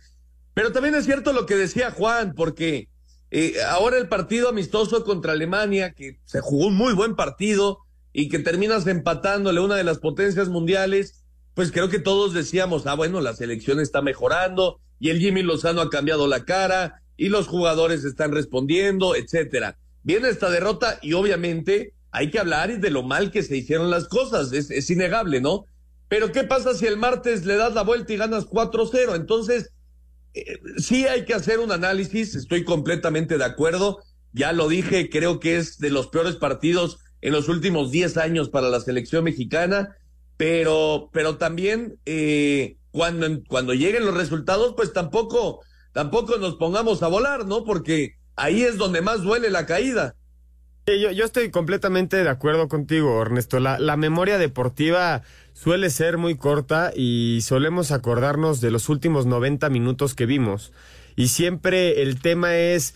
Pero 0.54 0.72
también 0.72 0.94
es 0.94 1.06
cierto 1.06 1.34
lo 1.34 1.48
que 1.48 1.56
decía 1.56 1.90
Juan, 1.90 2.36
porque 2.36 2.90
eh, 3.32 3.56
ahora 3.68 3.98
el 3.98 4.08
partido 4.08 4.50
amistoso 4.50 5.04
contra 5.04 5.32
Alemania, 5.32 5.94
que 5.94 6.20
se 6.26 6.42
jugó 6.42 6.68
un 6.68 6.76
muy 6.76 6.94
buen 6.94 7.16
partido 7.16 7.80
y 8.14 8.30
que 8.30 8.38
terminas 8.38 8.86
empatándole 8.86 9.62
una 9.62 9.78
de 9.78 9.84
las 9.84 9.98
potencias 9.98 10.48
mundiales, 10.48 11.24
pues 11.56 11.72
creo 11.72 11.90
que 11.90 11.98
todos 11.98 12.36
decíamos, 12.36 12.86
ah, 12.86 12.94
bueno, 12.94 13.20
la 13.20 13.34
selección 13.34 13.80
está 13.80 14.04
mejorando 14.04 14.80
y 15.00 15.10
el 15.10 15.18
Jimmy 15.18 15.42
Lozano 15.42 15.82
ha 15.82 15.90
cambiado 15.90 16.28
la 16.28 16.46
cara 16.46 17.02
y 17.18 17.30
los 17.30 17.48
jugadores 17.48 18.04
están 18.06 18.32
respondiendo, 18.32 19.16
etcétera. 19.16 19.80
Viene 20.04 20.30
esta 20.30 20.52
derrota 20.52 21.00
y 21.02 21.14
obviamente 21.14 21.96
hay 22.12 22.30
que 22.30 22.38
hablar 22.38 22.80
de 22.80 22.92
lo 22.92 23.02
mal 23.02 23.32
que 23.32 23.44
se 23.44 23.58
hicieron 23.58 23.90
las 23.90 24.08
cosas, 24.08 24.52
es, 24.54 24.90
innegable, 24.90 25.42
¿no? 25.42 25.66
Pero 26.10 26.32
¿qué 26.32 26.44
pasa 26.44 26.74
si 26.74 26.86
el 26.86 26.98
martes 26.98 27.46
le 27.46 27.56
das 27.56 27.74
la 27.74 27.84
vuelta 27.84 28.12
y 28.12 28.18
ganas 28.18 28.48
4-0? 28.48 29.16
Entonces, 29.16 29.72
eh, 30.34 30.60
sí 30.78 31.08
hay 31.08 31.24
que 31.24 31.34
hacer 31.34 31.60
un 31.60 31.72
análisis, 31.72 32.36
estoy 32.36 32.66
completamente 32.66 33.38
de 33.38 33.46
acuerdo, 33.46 34.00
ya 34.34 34.52
lo 34.52 34.68
dije, 34.68 35.10
creo 35.10 35.40
que 35.40 35.58
es 35.58 35.78
de 35.78 35.90
los 35.90 36.08
peores 36.08 36.36
partidos 36.36 37.00
en 37.22 37.34
los 37.34 37.48
últimos 37.48 37.92
10 37.92 38.18
años 38.18 38.50
para 38.50 38.70
la 38.70 38.80
selección 38.80 39.24
mexicana, 39.24 39.96
pero, 40.36 41.10
pero 41.14 41.38
también 41.38 42.00
eh, 42.06 42.78
cuando, 42.92 43.28
cuando 43.48 43.74
lleguen 43.74 44.06
los 44.06 44.16
resultados, 44.16 44.74
pues 44.76 44.94
tampoco 44.94 45.62
tampoco 45.92 46.38
nos 46.38 46.56
pongamos 46.56 47.04
a 47.04 47.08
volar, 47.08 47.46
¿no? 47.46 47.64
Porque 47.64 48.16
ahí 48.36 48.64
es 48.64 48.78
donde 48.78 49.02
más 49.02 49.22
duele 49.22 49.50
la 49.50 49.66
caída. 49.66 50.16
Yo, 50.98 51.12
yo 51.12 51.26
estoy 51.26 51.52
completamente 51.52 52.24
de 52.24 52.30
acuerdo 52.30 52.68
contigo, 52.68 53.22
Ernesto. 53.22 53.60
La, 53.60 53.78
la 53.80 53.98
memoria 53.98 54.38
deportiva 54.38 55.22
suele 55.54 55.90
ser 55.90 56.18
muy 56.18 56.36
corta 56.38 56.92
y 56.96 57.40
solemos 57.42 57.92
acordarnos 57.92 58.62
de 58.62 58.72
los 58.72 58.90
últimos 58.90 59.26
90 59.26 59.70
minutos 59.70 60.16
que 60.16 60.26
vimos. 60.26 60.72
Y 61.16 61.28
siempre 61.28 62.02
el 62.02 62.22
tema 62.22 62.56
es, 62.56 62.96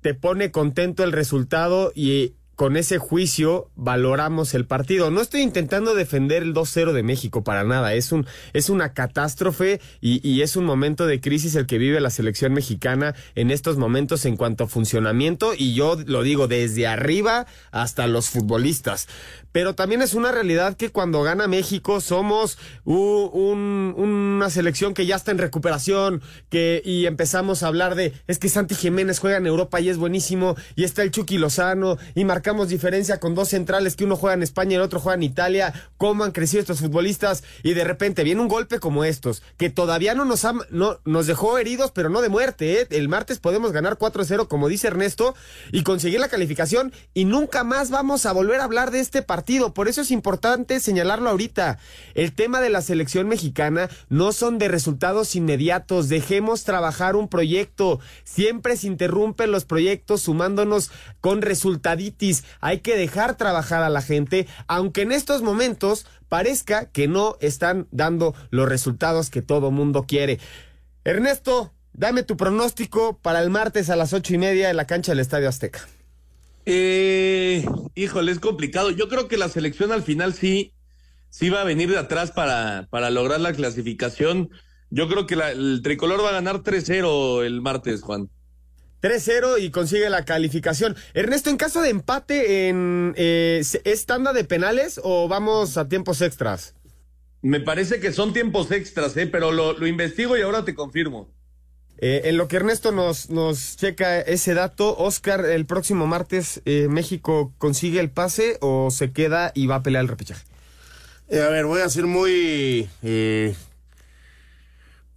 te 0.00 0.14
pone 0.14 0.50
contento 0.50 1.04
el 1.04 1.12
resultado 1.12 1.92
y 1.94 2.34
con 2.58 2.76
ese 2.76 2.98
juicio 2.98 3.70
valoramos 3.76 4.52
el 4.52 4.66
partido. 4.66 5.12
No 5.12 5.20
estoy 5.20 5.42
intentando 5.42 5.94
defender 5.94 6.42
el 6.42 6.54
2-0 6.54 6.90
de 6.90 7.04
México 7.04 7.44
para 7.44 7.62
nada. 7.62 7.94
Es 7.94 8.10
un 8.10 8.26
es 8.52 8.68
una 8.68 8.94
catástrofe 8.94 9.80
y, 10.00 10.42
es 10.42 10.56
un 10.56 10.64
momento 10.64 11.06
de 11.06 11.20
crisis 11.20 11.54
el 11.54 11.66
que 11.66 11.78
vive 11.78 12.00
la 12.00 12.10
selección 12.10 12.52
mexicana 12.52 13.14
en 13.36 13.52
estos 13.52 13.76
momentos 13.76 14.24
en 14.24 14.36
cuanto 14.36 14.64
a 14.64 14.66
funcionamiento 14.66 15.52
y 15.56 15.74
yo 15.74 15.96
lo 16.04 16.24
digo 16.24 16.48
desde 16.48 16.88
arriba 16.88 17.46
hasta 17.70 18.08
los 18.08 18.28
futbolistas 18.28 19.06
pero 19.52 19.74
también 19.74 20.02
es 20.02 20.14
una 20.14 20.30
realidad 20.30 20.76
que 20.76 20.90
cuando 20.90 21.22
gana 21.22 21.48
México 21.48 22.00
somos 22.00 22.58
una 22.84 24.50
selección 24.50 24.94
que 24.94 25.06
ya 25.06 25.16
está 25.16 25.30
en 25.30 25.38
recuperación, 25.38 26.22
que 26.48 26.82
y 26.84 27.06
empezamos 27.06 27.62
a 27.62 27.68
hablar 27.68 27.94
de 27.94 28.12
es 28.26 28.38
que 28.38 28.48
Santi 28.48 28.74
Jiménez 28.74 29.18
juega 29.18 29.38
en 29.38 29.46
Europa 29.46 29.80
y 29.80 29.88
es 29.88 29.96
buenísimo, 29.96 30.54
y 30.76 30.84
está 30.84 31.02
el 31.02 31.10
Chucky 31.10 31.38
Lozano, 31.38 31.98
y 32.14 32.24
diferencia 32.68 33.20
con 33.20 33.34
dos 33.34 33.48
centrales 33.48 33.96
que 33.96 34.04
uno 34.04 34.16
juega 34.16 34.34
en 34.34 34.42
España 34.42 34.72
y 34.72 34.74
el 34.76 34.82
otro 34.82 35.00
juega 35.00 35.16
en 35.16 35.22
Italia, 35.22 35.72
cómo 35.96 36.24
han 36.24 36.32
crecido 36.32 36.60
estos 36.60 36.80
futbolistas, 36.80 37.44
y 37.62 37.74
de 37.74 37.84
repente 37.84 38.24
viene 38.24 38.40
un 38.40 38.48
golpe 38.48 38.78
como 38.78 39.04
estos, 39.04 39.42
que 39.56 39.70
todavía 39.70 40.14
no 40.14 40.24
nos 40.24 40.46
no, 40.70 41.00
nos 41.04 41.26
dejó 41.26 41.58
heridos, 41.58 41.90
pero 41.90 42.08
no 42.08 42.20
de 42.20 42.28
muerte, 42.28 42.80
¿eh? 42.80 42.86
el 42.90 43.08
martes 43.08 43.38
podemos 43.38 43.72
ganar 43.72 43.98
4-0, 43.98 44.48
como 44.48 44.68
dice 44.68 44.86
Ernesto, 44.86 45.34
y 45.72 45.82
conseguir 45.82 46.20
la 46.20 46.28
calificación, 46.28 46.92
y 47.14 47.24
nunca 47.24 47.64
más 47.64 47.90
vamos 47.90 48.26
a 48.26 48.32
volver 48.32 48.60
a 48.60 48.64
hablar 48.64 48.90
de 48.90 49.00
este 49.00 49.22
partido 49.22 49.58
por 49.74 49.88
eso 49.88 50.00
es 50.00 50.10
importante 50.10 50.80
señalarlo 50.80 51.30
ahorita. 51.30 51.78
El 52.14 52.32
tema 52.32 52.60
de 52.60 52.70
la 52.70 52.82
selección 52.82 53.28
mexicana 53.28 53.88
no 54.08 54.32
son 54.32 54.58
de 54.58 54.68
resultados 54.68 55.34
inmediatos. 55.36 56.08
Dejemos 56.08 56.64
trabajar 56.64 57.16
un 57.16 57.28
proyecto. 57.28 58.00
Siempre 58.24 58.76
se 58.76 58.86
interrumpen 58.86 59.50
los 59.50 59.64
proyectos 59.64 60.22
sumándonos 60.22 60.90
con 61.20 61.42
resultaditis. 61.42 62.37
Hay 62.60 62.80
que 62.80 62.96
dejar 62.96 63.36
trabajar 63.36 63.82
a 63.82 63.88
la 63.88 64.02
gente, 64.02 64.46
aunque 64.66 65.02
en 65.02 65.12
estos 65.12 65.42
momentos 65.42 66.06
parezca 66.28 66.90
que 66.90 67.08
no 67.08 67.36
están 67.40 67.86
dando 67.90 68.34
los 68.50 68.68
resultados 68.68 69.30
que 69.30 69.42
todo 69.42 69.70
mundo 69.70 70.04
quiere. 70.06 70.38
Ernesto, 71.04 71.72
dame 71.92 72.22
tu 72.22 72.36
pronóstico 72.36 73.18
para 73.18 73.40
el 73.40 73.50
martes 73.50 73.90
a 73.90 73.96
las 73.96 74.12
ocho 74.12 74.34
y 74.34 74.38
media 74.38 74.70
en 74.70 74.76
la 74.76 74.86
cancha 74.86 75.12
del 75.12 75.20
Estadio 75.20 75.48
Azteca. 75.48 75.88
Eh, 76.66 77.64
híjole, 77.94 78.30
es 78.30 78.40
complicado. 78.40 78.90
Yo 78.90 79.08
creo 79.08 79.26
que 79.26 79.38
la 79.38 79.48
selección 79.48 79.90
al 79.90 80.02
final 80.02 80.34
sí, 80.34 80.74
sí 81.30 81.48
va 81.48 81.62
a 81.62 81.64
venir 81.64 81.90
de 81.90 81.98
atrás 81.98 82.30
para, 82.30 82.88
para 82.90 83.10
lograr 83.10 83.40
la 83.40 83.54
clasificación. 83.54 84.50
Yo 84.90 85.08
creo 85.08 85.26
que 85.26 85.34
el 85.34 85.80
tricolor 85.82 86.22
va 86.22 86.30
a 86.30 86.32
ganar 86.32 86.62
3-0 86.62 87.44
el 87.44 87.62
martes, 87.62 88.02
Juan. 88.02 88.28
3-0 89.02 89.60
y 89.60 89.70
consigue 89.70 90.10
la 90.10 90.24
calificación. 90.24 90.96
Ernesto, 91.14 91.50
en 91.50 91.56
caso 91.56 91.80
de 91.82 91.90
empate, 91.90 92.68
en, 92.68 93.14
eh, 93.16 93.62
¿es 93.84 94.06
tanda 94.06 94.32
de 94.32 94.44
penales 94.44 95.00
o 95.02 95.28
vamos 95.28 95.76
a 95.76 95.88
tiempos 95.88 96.20
extras? 96.22 96.74
Me 97.42 97.60
parece 97.60 98.00
que 98.00 98.12
son 98.12 98.32
tiempos 98.32 98.70
extras, 98.72 99.16
¿eh? 99.16 99.26
pero 99.26 99.52
lo, 99.52 99.78
lo 99.78 99.86
investigo 99.86 100.36
y 100.36 100.42
ahora 100.42 100.64
te 100.64 100.74
confirmo. 100.74 101.28
Eh, 102.00 102.22
en 102.26 102.36
lo 102.36 102.46
que 102.46 102.56
Ernesto 102.56 102.92
nos, 102.92 103.28
nos 103.28 103.76
checa 103.76 104.20
ese 104.20 104.54
dato, 104.54 104.96
Oscar, 104.96 105.44
el 105.44 105.66
próximo 105.66 106.06
martes, 106.06 106.62
eh, 106.64 106.86
¿México 106.88 107.52
consigue 107.58 107.98
el 107.98 108.08
pase 108.08 108.56
o 108.60 108.90
se 108.92 109.10
queda 109.10 109.50
y 109.52 109.66
va 109.66 109.76
a 109.76 109.82
pelear 109.82 110.02
el 110.02 110.08
repechaje? 110.08 110.44
Eh, 111.28 111.42
a 111.42 111.48
ver, 111.48 111.66
voy 111.66 111.80
a 111.80 111.88
ser 111.88 112.06
muy 112.06 112.88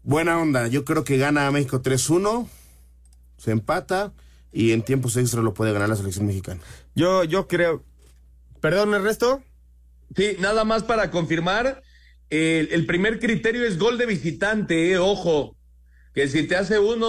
buena 0.03 0.39
onda. 0.39 0.67
Yo 0.67 0.83
creo 0.83 1.03
que 1.03 1.17
gana 1.17 1.51
México 1.51 1.83
3-1, 1.83 2.47
se 3.41 3.51
empata 3.51 4.13
y 4.51 4.71
en 4.71 4.83
tiempos 4.83 5.17
extra 5.17 5.41
lo 5.41 5.53
puede 5.53 5.73
ganar 5.73 5.89
la 5.89 5.95
selección 5.95 6.25
mexicana. 6.27 6.61
Yo, 6.93 7.23
yo 7.23 7.47
creo. 7.47 7.83
Perdón, 8.59 8.93
Ernesto. 8.93 9.43
Sí, 10.15 10.35
nada 10.39 10.65
más 10.65 10.83
para 10.83 11.09
confirmar. 11.09 11.81
El, 12.29 12.69
el 12.71 12.85
primer 12.85 13.19
criterio 13.19 13.65
es 13.65 13.77
gol 13.77 13.97
de 13.97 14.05
visitante, 14.05 14.97
ojo 14.97 15.55
que 16.13 16.27
si 16.27 16.47
te 16.47 16.55
hace 16.55 16.79
uno 16.79 17.07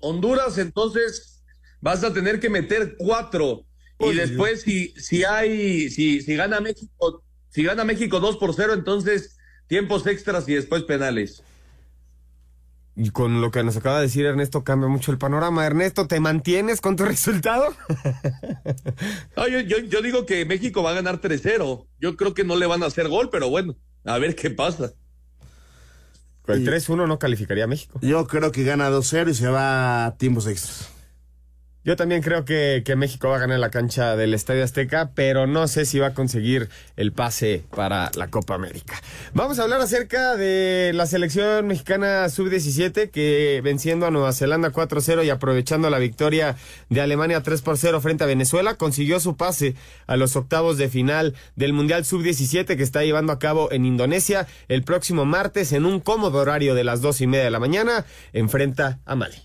Honduras, 0.00 0.58
entonces 0.58 1.44
vas 1.80 2.02
a 2.04 2.12
tener 2.12 2.40
que 2.40 2.50
meter 2.50 2.96
cuatro. 2.98 3.64
Y 3.98 4.12
después, 4.12 4.62
si, 4.62 4.88
si 4.98 5.24
hay, 5.24 5.88
si, 5.88 6.20
si 6.20 6.36
gana 6.36 6.60
México, 6.60 7.22
si 7.48 7.62
gana 7.62 7.84
México 7.84 8.20
2 8.20 8.36
por 8.36 8.54
0, 8.54 8.74
entonces 8.74 9.38
tiempos 9.68 10.06
extras 10.06 10.48
y 10.48 10.54
después 10.54 10.82
penales. 10.82 11.42
Y 12.98 13.10
con 13.10 13.42
lo 13.42 13.50
que 13.50 13.62
nos 13.62 13.76
acaba 13.76 13.96
de 13.96 14.06
decir 14.06 14.24
Ernesto 14.24 14.64
cambia 14.64 14.88
mucho 14.88 15.12
el 15.12 15.18
panorama. 15.18 15.66
Ernesto, 15.66 16.06
¿te 16.06 16.18
mantienes 16.18 16.80
con 16.80 16.96
tu 16.96 17.04
resultado? 17.04 17.74
no, 19.36 19.48
yo, 19.48 19.60
yo, 19.60 19.78
yo, 19.80 20.00
digo 20.00 20.24
que 20.24 20.46
México 20.46 20.82
va 20.82 20.90
a 20.90 20.94
ganar 20.94 21.20
3-0. 21.20 21.86
Yo 22.00 22.16
creo 22.16 22.32
que 22.32 22.44
no 22.44 22.56
le 22.56 22.66
van 22.66 22.82
a 22.82 22.86
hacer 22.86 23.08
gol, 23.08 23.28
pero 23.30 23.50
bueno, 23.50 23.76
a 24.04 24.18
ver 24.18 24.34
qué 24.34 24.48
pasa. 24.48 24.94
El 26.46 26.66
3-1 26.66 27.06
no 27.06 27.18
calificaría 27.18 27.64
a 27.64 27.66
México. 27.66 27.98
Yo 28.02 28.26
creo 28.26 28.50
que 28.50 28.64
gana 28.64 28.88
2-0 28.88 29.30
y 29.30 29.34
se 29.34 29.48
va 29.48 30.06
a 30.06 30.16
tiempos 30.16 30.46
extras. 30.46 30.95
Yo 31.86 31.94
también 31.94 32.20
creo 32.20 32.44
que, 32.44 32.82
México 32.96 33.28
va 33.28 33.36
a 33.36 33.38
ganar 33.38 33.60
la 33.60 33.70
cancha 33.70 34.16
del 34.16 34.34
Estadio 34.34 34.64
Azteca, 34.64 35.12
pero 35.14 35.46
no 35.46 35.68
sé 35.68 35.84
si 35.84 36.00
va 36.00 36.08
a 36.08 36.14
conseguir 36.14 36.68
el 36.96 37.12
pase 37.12 37.62
para 37.70 38.10
la 38.16 38.26
Copa 38.28 38.56
América. 38.56 39.00
Vamos 39.34 39.60
a 39.60 39.62
hablar 39.62 39.80
acerca 39.80 40.34
de 40.34 40.90
la 40.94 41.06
selección 41.06 41.68
mexicana 41.68 42.28
sub-17 42.28 43.12
que 43.12 43.60
venciendo 43.62 44.04
a 44.04 44.10
Nueva 44.10 44.32
Zelanda 44.32 44.72
4-0 44.72 45.24
y 45.24 45.30
aprovechando 45.30 45.88
la 45.88 46.00
victoria 46.00 46.56
de 46.88 47.00
Alemania 47.02 47.44
3-0 47.44 48.00
frente 48.00 48.24
a 48.24 48.26
Venezuela, 48.26 48.74
consiguió 48.74 49.20
su 49.20 49.36
pase 49.36 49.76
a 50.08 50.16
los 50.16 50.34
octavos 50.34 50.78
de 50.78 50.88
final 50.88 51.36
del 51.54 51.72
Mundial 51.72 52.04
sub-17 52.04 52.76
que 52.76 52.82
está 52.82 53.04
llevando 53.04 53.32
a 53.32 53.38
cabo 53.38 53.70
en 53.70 53.86
Indonesia 53.86 54.48
el 54.66 54.82
próximo 54.82 55.24
martes 55.24 55.70
en 55.70 55.86
un 55.86 56.00
cómodo 56.00 56.38
horario 56.38 56.74
de 56.74 56.82
las 56.82 57.00
dos 57.00 57.20
y 57.20 57.28
media 57.28 57.44
de 57.44 57.52
la 57.52 57.60
mañana, 57.60 58.06
enfrenta 58.32 58.98
a 59.04 59.14
Mali. 59.14 59.36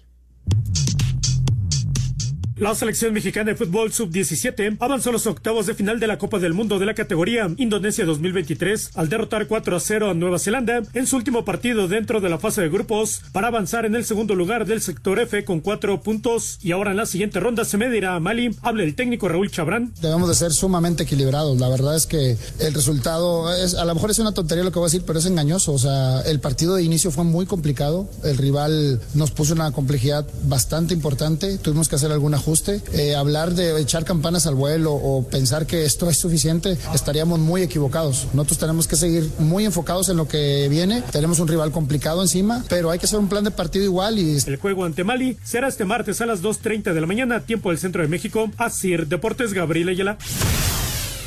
La 2.62 2.76
selección 2.76 3.12
mexicana 3.12 3.49
de 3.49 3.57
fútbol 3.57 3.91
sub-17 3.91 4.78
avanzó 4.80 5.09
a 5.09 5.14
los 5.14 5.26
octavos 5.26 5.66
de 5.66 5.74
final 5.74 5.99
de 5.99 6.05
la 6.05 6.20
Copa 6.20 6.38
del 6.38 6.53
Mundo 6.53 6.78
de 6.78 6.86
la 6.86 6.93
categoría 6.93 7.51
Indonesia 7.57 8.05
2023 8.05 8.91
al 8.93 9.09
derrotar 9.09 9.47
4 9.47 9.76
a 9.76 9.80
0 9.80 10.12
a 10.12 10.14
Nueva 10.14 10.38
Zelanda 10.38 10.84
en 10.93 11.07
su 11.07 11.16
último 11.16 11.43
partido 11.43 11.88
dentro 11.88 12.22
de 12.22 12.30
la 12.30 12.38
fase 12.38 12.62
de 12.62 12.70
grupos 12.70 13.24
para 13.32 13.47
avanzar 13.47 13.86
en 13.86 13.95
el 13.95 14.05
segundo 14.05 14.36
lugar 14.36 14.68
del 14.68 14.80
sector 14.80 15.18
F 15.20 15.43
con 15.43 15.62
cuatro 15.62 16.03
puntos 16.03 16.59
y 16.62 16.72
ahora 16.72 16.91
en 16.91 16.97
la 16.97 17.07
siguiente 17.07 17.39
ronda 17.39 17.66
se 17.66 17.80
medirá 17.80 18.14
a 18.14 18.20
Mali. 18.20 18.55
Habla 18.62 18.84
el 18.84 18.93
técnico 18.93 19.28
Raúl 19.28 19.49
Chabrán. 19.49 19.91
Debemos 19.99 20.30
de 20.30 20.36
ser 20.36 20.53
sumamente 20.53 21.01
equilibrados. 21.01 21.59
La 21.59 21.68
verdad 21.68 21.95
es 21.95 22.05
que 22.05 22.38
el 22.59 22.74
resultado 22.76 23.51
es, 23.55 23.74
a 23.74 23.86
lo 23.86 23.95
mejor 23.95 24.12
es 24.12 24.20
una 24.20 24.36
tontería 24.36 24.64
lo 24.64 24.72
que 24.72 24.78
voy 24.78 24.86
a 24.86 24.91
decir, 24.91 25.01
pero 25.07 25.18
es 25.18 25.26
engañoso. 25.26 25.74
O 25.74 25.80
sea, 25.80 26.22
el 26.28 26.39
partido 26.39 26.76
de 26.76 26.84
inicio 26.84 27.09
fue 27.09 27.24
muy 27.24 27.47
complicado. 27.47 28.07
El 28.24 28.38
rival 28.38 29.01
nos 29.16 29.32
puso 29.32 29.55
una 29.55 29.72
complejidad 29.72 30.28
bastante 30.43 30.93
importante. 30.93 31.57
Tuvimos 31.57 31.89
que 31.89 31.95
hacer 31.95 32.12
algún 32.12 32.36
ajuste 32.52 32.82
eh, 32.93 33.16
hablar 33.16 33.54
de 33.54 33.80
echar 33.80 34.04
campanas 34.04 34.45
al 34.45 34.56
vuelo 34.56 34.91
o 34.93 35.26
pensar 35.26 35.66
que 35.66 35.86
esto 35.86 36.10
es 36.10 36.18
suficiente, 36.18 36.78
estaríamos 36.93 37.39
muy 37.39 37.62
equivocados. 37.62 38.28
Nosotros 38.34 38.60
tenemos 38.60 38.89
que 38.89 38.97
seguir 38.97 39.30
muy 39.39 39.64
enfocados 39.66 40.10
en 40.10 40.18
lo 40.18 40.28
que 40.28 40.68
viene. 40.70 41.02
Tenemos 41.12 41.39
un 41.39 41.47
rival 41.47 41.72
complicado 41.72 42.22
encima, 42.22 42.66
pero 42.68 42.91
hay 42.91 42.99
que 42.99 43.06
hacer 43.06 43.20
un 43.20 43.30
plan 43.30 43.45
de 43.45 43.52
partido 43.52 43.86
igual. 43.86 44.20
y 44.20 44.38
El 44.45 44.58
juego 44.58 44.84
ante 44.84 45.06
Mali 45.06 45.38
será 45.43 45.70
este 45.70 45.86
martes 45.86 46.20
a 46.20 46.26
las 46.26 46.41
2.30 46.41 46.93
de 46.93 46.99
la 46.99 47.08
mañana, 47.08 47.39
tiempo 47.39 47.70
del 47.70 47.80
centro 47.80 48.02
de 48.02 48.10
México. 48.10 48.52
Asir 48.58 49.08
Deportes, 49.08 49.54
Gabriel 49.54 49.88
Ayala. 49.88 50.18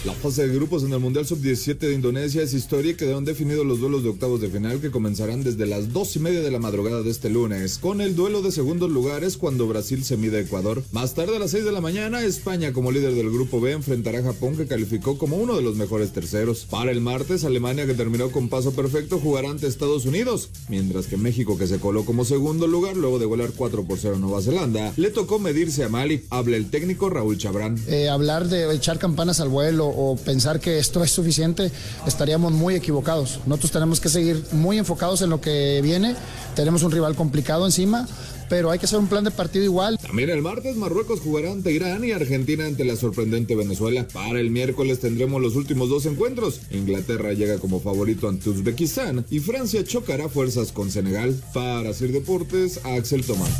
La 0.04 0.12
fase 0.12 0.46
de 0.46 0.54
grupos 0.54 0.82
en 0.82 0.92
el 0.92 1.00
Mundial 1.00 1.24
Sub-17 1.24 1.78
de 1.78 1.94
Indonesia 1.94 2.42
es 2.42 2.52
historia 2.52 2.90
y 2.90 2.94
quedaron 2.94 3.24
definidos 3.24 3.64
los 3.64 3.80
duelos 3.80 4.02
de 4.02 4.10
octavos 4.10 4.38
de 4.38 4.50
final 4.50 4.78
que 4.78 4.90
comenzarán 4.90 5.42
desde 5.42 5.64
las 5.64 5.94
dos 5.94 6.14
y 6.16 6.18
media 6.18 6.42
de 6.42 6.50
la 6.50 6.58
madrugada 6.58 7.00
de 7.00 7.08
este 7.08 7.30
lunes, 7.30 7.78
con 7.78 8.02
el 8.02 8.14
duelo 8.14 8.42
de 8.42 8.52
segundos 8.52 8.90
lugares 8.90 9.38
cuando 9.38 9.66
Brasil 9.66 10.04
se 10.04 10.18
mide 10.18 10.36
a 10.36 10.40
Ecuador. 10.40 10.82
Más 10.92 11.14
tarde 11.14 11.36
a 11.36 11.38
las 11.38 11.52
6 11.52 11.64
de 11.64 11.72
la 11.72 11.80
mañana, 11.80 12.22
España 12.22 12.74
como 12.74 12.92
líder 12.92 13.14
del 13.14 13.30
grupo 13.30 13.62
B 13.62 13.72
enfrentará 13.72 14.18
a 14.18 14.24
Japón 14.24 14.58
que 14.58 14.66
calificó 14.66 15.16
como 15.16 15.38
uno 15.38 15.56
de 15.56 15.62
los 15.62 15.76
mejores 15.76 16.12
terceros. 16.12 16.66
Para 16.68 16.90
el 16.90 17.00
martes, 17.00 17.42
Alemania 17.44 17.86
que 17.86 17.94
terminó 17.94 18.30
con 18.30 18.50
paso 18.50 18.72
perfecto 18.72 19.18
jugará 19.18 19.48
ante 19.48 19.68
Estados 19.68 20.04
Unidos, 20.04 20.50
mientras 20.68 21.06
que 21.06 21.16
México 21.16 21.56
que 21.56 21.66
se 21.66 21.78
coló 21.78 22.04
como 22.04 22.26
segundo 22.26 22.66
lugar 22.66 22.94
luego 22.94 23.18
de 23.18 23.24
volar 23.24 23.52
4 23.56 23.84
por 23.84 23.98
0 23.98 24.16
a 24.16 24.18
Nueva 24.18 24.42
Zelanda, 24.42 24.92
le 24.98 25.08
tocó 25.08 25.38
medirse 25.38 25.82
a 25.82 25.88
Mali. 25.88 26.26
Habla 26.28 26.58
el 26.58 26.68
técnico 26.68 27.08
Raúl 27.08 27.38
Chabrán. 27.38 27.78
Eh, 27.88 28.10
hablar 28.10 28.48
de 28.48 28.70
echar 28.74 28.98
campanas 28.98 29.40
al 29.40 29.48
vuelo 29.48 29.93
o 29.94 30.16
pensar 30.16 30.60
que 30.60 30.78
esto 30.78 31.02
es 31.02 31.10
suficiente, 31.10 31.70
estaríamos 32.06 32.52
muy 32.52 32.74
equivocados. 32.74 33.40
Nosotros 33.46 33.72
tenemos 33.72 34.00
que 34.00 34.08
seguir 34.08 34.44
muy 34.52 34.78
enfocados 34.78 35.22
en 35.22 35.30
lo 35.30 35.40
que 35.40 35.80
viene. 35.82 36.14
Tenemos 36.54 36.82
un 36.82 36.92
rival 36.92 37.14
complicado 37.14 37.64
encima, 37.66 38.06
pero 38.48 38.70
hay 38.70 38.78
que 38.78 38.86
hacer 38.86 38.98
un 38.98 39.08
plan 39.08 39.24
de 39.24 39.30
partido 39.30 39.64
igual. 39.64 39.98
También 39.98 40.30
el 40.30 40.42
martes 40.42 40.76
Marruecos 40.76 41.20
jugará 41.20 41.50
ante 41.50 41.72
Irán 41.72 42.04
y 42.04 42.12
Argentina 42.12 42.66
ante 42.66 42.84
la 42.84 42.96
sorprendente 42.96 43.56
Venezuela. 43.56 44.06
Para 44.12 44.40
el 44.40 44.50
miércoles 44.50 45.00
tendremos 45.00 45.40
los 45.40 45.56
últimos 45.56 45.88
dos 45.88 46.06
encuentros. 46.06 46.60
Inglaterra 46.70 47.32
llega 47.32 47.58
como 47.58 47.80
favorito 47.80 48.28
ante 48.28 48.50
Uzbekistán 48.50 49.24
y 49.30 49.40
Francia 49.40 49.84
chocará 49.84 50.28
fuerzas 50.28 50.72
con 50.72 50.90
Senegal. 50.90 51.34
Para 51.52 51.90
hacer 51.90 52.12
deportes, 52.12 52.80
Axel 52.84 53.24
Tomás. 53.24 53.50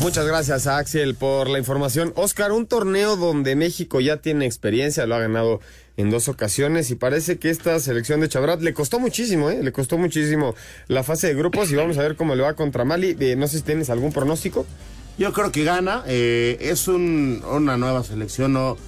Muchas 0.00 0.26
gracias 0.26 0.66
a 0.66 0.78
Axel 0.78 1.14
por 1.14 1.50
la 1.50 1.58
información. 1.58 2.14
Oscar, 2.16 2.52
un 2.52 2.66
torneo 2.66 3.16
donde 3.16 3.54
México 3.54 4.00
ya 4.00 4.16
tiene 4.16 4.46
experiencia, 4.46 5.04
lo 5.04 5.14
ha 5.14 5.20
ganado 5.20 5.60
en 5.98 6.08
dos 6.08 6.28
ocasiones 6.28 6.90
y 6.90 6.94
parece 6.94 7.38
que 7.38 7.50
esta 7.50 7.78
selección 7.80 8.20
de 8.20 8.28
Chabrat 8.30 8.62
le 8.62 8.72
costó 8.72 8.98
muchísimo, 8.98 9.50
¿eh? 9.50 9.62
le 9.62 9.72
costó 9.72 9.98
muchísimo 9.98 10.54
la 10.88 11.02
fase 11.02 11.26
de 11.26 11.34
grupos 11.34 11.70
y 11.70 11.74
vamos 11.74 11.98
a 11.98 12.02
ver 12.02 12.16
cómo 12.16 12.34
le 12.34 12.42
va 12.42 12.54
contra 12.54 12.86
Mali. 12.86 13.14
Eh, 13.20 13.36
no 13.36 13.46
sé 13.46 13.58
si 13.58 13.62
tienes 13.62 13.90
algún 13.90 14.10
pronóstico. 14.10 14.64
Yo 15.18 15.34
creo 15.34 15.52
que 15.52 15.64
gana, 15.64 16.02
eh, 16.06 16.56
es 16.60 16.88
un, 16.88 17.44
una 17.46 17.76
nueva 17.76 18.02
selección, 18.02 18.54
no, 18.54 18.78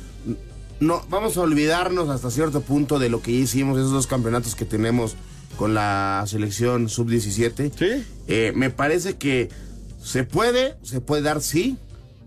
no, 0.80 1.04
vamos 1.10 1.36
a 1.36 1.42
olvidarnos 1.42 2.08
hasta 2.08 2.30
cierto 2.30 2.62
punto 2.62 2.98
de 2.98 3.10
lo 3.10 3.20
que 3.20 3.32
hicimos, 3.32 3.78
esos 3.78 3.92
dos 3.92 4.06
campeonatos 4.06 4.54
que 4.54 4.64
tenemos 4.64 5.16
con 5.58 5.74
la 5.74 6.24
selección 6.26 6.88
sub-17. 6.88 7.70
Sí. 7.78 8.04
Eh, 8.28 8.52
me 8.56 8.70
parece 8.70 9.18
que 9.18 9.50
se 10.02 10.24
puede, 10.24 10.76
se 10.82 11.00
puede 11.00 11.22
dar 11.22 11.40
sí, 11.40 11.76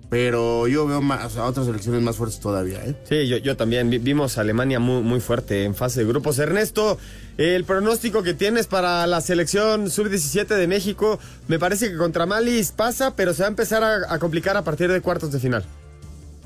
pero 0.09 0.67
yo 0.67 0.87
veo 0.87 1.01
más, 1.01 1.35
a 1.35 1.45
otras 1.45 1.65
selecciones 1.65 2.01
más 2.01 2.15
fuertes 2.15 2.39
todavía. 2.39 2.83
¿eh? 2.85 2.95
Sí, 3.09 3.27
yo, 3.27 3.37
yo 3.37 3.57
también. 3.57 3.89
Vimos 3.89 4.37
a 4.37 4.41
Alemania 4.41 4.79
muy, 4.79 5.01
muy 5.01 5.19
fuerte 5.19 5.63
en 5.63 5.75
fase 5.75 6.01
de 6.01 6.07
grupos. 6.07 6.39
Ernesto, 6.39 6.97
el 7.37 7.65
pronóstico 7.65 8.23
que 8.23 8.33
tienes 8.33 8.67
para 8.67 9.05
la 9.07 9.19
selección 9.21 9.89
sub-17 9.89 10.47
de 10.47 10.67
México, 10.67 11.19
me 11.47 11.59
parece 11.59 11.89
que 11.89 11.97
contra 11.97 12.25
Mali 12.25 12.61
pasa, 12.75 13.15
pero 13.15 13.33
se 13.33 13.43
va 13.43 13.47
a 13.47 13.49
empezar 13.49 13.83
a, 13.83 14.13
a, 14.13 14.19
complicar 14.19 14.55
a 14.57 14.63
partir 14.63 14.91
de 14.91 15.01
cuartos 15.01 15.31
de 15.31 15.39
final. 15.39 15.65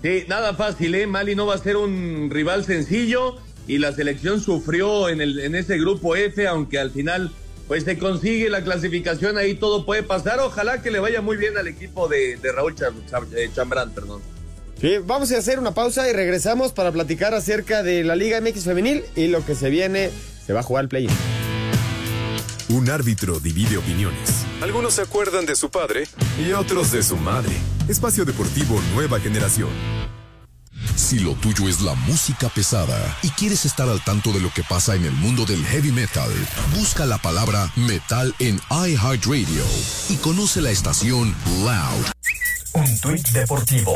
Sí, 0.02 0.24
nada 0.28 0.54
fácil, 0.54 0.96
¿eh? 0.96 1.06
Mali 1.06 1.36
no 1.36 1.46
va 1.46 1.56
a 1.56 1.60
ser 1.60 1.76
un 1.76 2.30
rival 2.32 2.64
sencillo 2.64 3.36
y 3.68 3.78
la 3.78 3.94
selección 3.94 4.42
sufrió 4.42 5.10
en, 5.10 5.22
el, 5.22 5.40
en 5.40 5.54
ese 5.54 5.78
grupo 5.78 6.16
F, 6.16 6.48
aunque 6.48 6.80
al 6.80 6.90
final 6.90 7.32
pues 7.70 7.84
se 7.84 8.00
consigue 8.00 8.50
la 8.50 8.64
clasificación, 8.64 9.38
ahí 9.38 9.54
todo 9.54 9.86
puede 9.86 10.02
pasar. 10.02 10.40
Ojalá 10.40 10.82
que 10.82 10.90
le 10.90 11.00
vaya 11.00 11.22
muy 11.22 11.38
bien 11.38 11.56
al 11.56 11.68
equipo 11.68 12.08
de, 12.08 12.36
de 12.38 12.52
Raúl 12.52 12.74
Cham, 12.74 12.96
Cham, 13.08 13.28
Chambrán, 13.56 13.92
perdón. 13.92 14.24
Sí, 14.82 14.98
vamos 15.06 15.32
a 15.32 15.38
hacer 15.38 15.60
una 15.60 15.72
pausa 15.72 16.10
y 16.10 16.14
regresamos 16.14 16.72
para 16.72 16.92
platicar 16.92 17.36
acerca 17.36 17.84
de 17.84 18.04
la 18.04 18.16
Liga 18.16 18.42
MX 18.42 18.64
Femenil 18.64 19.04
y 19.16 19.28
lo 19.28 19.46
que 19.46 19.54
se 19.54 19.70
viene, 19.70 20.10
se 20.44 20.52
va 20.52 20.62
a 20.62 20.64
jugar 20.64 20.86
el 20.86 20.90
play. 20.90 21.08
Un 22.70 22.90
árbitro 22.90 23.40
divide 23.40 23.78
opiniones. 23.78 24.46
Algunos 24.64 24.96
se 24.96 25.04
acuerdan 25.04 25.46
de 25.46 25.56
su 25.56 25.70
padre 25.70 26.08
y 26.44 26.54
otros 26.54 26.92
de 26.92 27.04
su 27.04 27.18
madre. 27.18 27.54
Espacio 27.88 28.26
Deportivo 28.26 28.82
Nueva 28.96 29.20
Generación. 29.20 29.70
Si 31.00 31.18
lo 31.18 31.34
tuyo 31.36 31.70
es 31.70 31.80
la 31.80 31.96
música 31.96 32.50
pesada 32.50 33.18
y 33.24 33.30
quieres 33.30 33.64
estar 33.64 33.88
al 33.88 34.04
tanto 34.04 34.34
de 34.34 34.42
lo 34.42 34.52
que 34.52 34.64
pasa 34.64 34.96
en 34.96 35.06
el 35.06 35.14
mundo 35.14 35.46
del 35.46 35.66
heavy 35.66 35.94
metal, 35.94 36.30
busca 36.76 37.06
la 37.06 37.18
palabra 37.18 37.72
metal 37.78 38.36
en 38.38 38.60
iHeartRadio 38.70 39.64
y 40.10 40.18
conoce 40.18 40.62
la 40.62 40.72
estación 40.72 41.34
Loud. 41.64 42.06
Un 42.74 43.00
tuit 43.00 43.26
deportivo. 43.30 43.96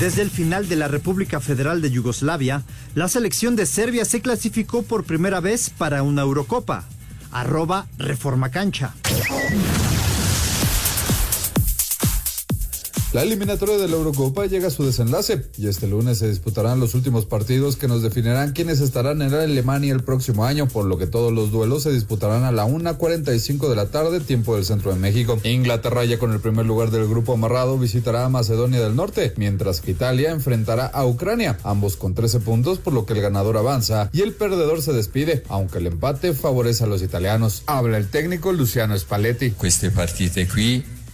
Desde 0.00 0.22
el 0.22 0.30
final 0.30 0.68
de 0.68 0.74
la 0.74 0.88
República 0.88 1.38
Federal 1.40 1.80
de 1.80 1.92
Yugoslavia, 1.92 2.64
la 2.96 3.08
selección 3.08 3.54
de 3.54 3.66
Serbia 3.66 4.04
se 4.04 4.20
clasificó 4.20 4.82
por 4.82 5.04
primera 5.04 5.38
vez 5.38 5.70
para 5.70 6.02
una 6.02 6.22
Eurocopa. 6.22 6.84
Arroba 7.30 7.86
Reforma 7.96 8.50
Cancha. 8.50 8.92
La 13.14 13.22
eliminatoria 13.22 13.78
de 13.78 13.88
la 13.88 13.94
Eurocopa 13.94 14.44
llega 14.44 14.68
a 14.68 14.70
su 14.70 14.84
desenlace 14.84 15.42
y 15.56 15.68
este 15.68 15.88
lunes 15.88 16.18
se 16.18 16.28
disputarán 16.28 16.78
los 16.78 16.94
últimos 16.94 17.24
partidos 17.24 17.76
que 17.76 17.88
nos 17.88 18.02
definirán 18.02 18.52
quiénes 18.52 18.80
estarán 18.80 19.22
en 19.22 19.32
Alemania 19.32 19.94
el 19.94 20.02
próximo 20.02 20.44
año, 20.44 20.68
por 20.68 20.84
lo 20.84 20.98
que 20.98 21.06
todos 21.06 21.32
los 21.32 21.50
duelos 21.50 21.84
se 21.84 21.90
disputarán 21.90 22.44
a 22.44 22.52
la 22.52 22.66
1.45 22.66 23.70
de 23.70 23.76
la 23.76 23.86
tarde, 23.86 24.20
tiempo 24.20 24.56
del 24.56 24.66
centro 24.66 24.92
de 24.92 24.98
México. 24.98 25.40
Inglaterra 25.44 26.04
ya 26.04 26.18
con 26.18 26.32
el 26.34 26.40
primer 26.40 26.66
lugar 26.66 26.90
del 26.90 27.08
grupo 27.08 27.32
amarrado 27.32 27.78
visitará 27.78 28.26
a 28.26 28.28
Macedonia 28.28 28.80
del 28.80 28.94
Norte, 28.94 29.32
mientras 29.38 29.80
que 29.80 29.92
Italia 29.92 30.30
enfrentará 30.30 30.84
a 30.84 31.06
Ucrania, 31.06 31.56
ambos 31.64 31.96
con 31.96 32.12
13 32.12 32.40
puntos, 32.40 32.78
por 32.78 32.92
lo 32.92 33.06
que 33.06 33.14
el 33.14 33.22
ganador 33.22 33.56
avanza 33.56 34.10
y 34.12 34.20
el 34.20 34.34
perdedor 34.34 34.82
se 34.82 34.92
despide, 34.92 35.44
aunque 35.48 35.78
el 35.78 35.86
empate 35.86 36.34
favorece 36.34 36.84
a 36.84 36.88
los 36.88 37.02
italianos. 37.02 37.62
Habla 37.64 37.96
el 37.96 38.10
técnico 38.10 38.52
Luciano 38.52 38.98
Spalletti. 38.98 39.52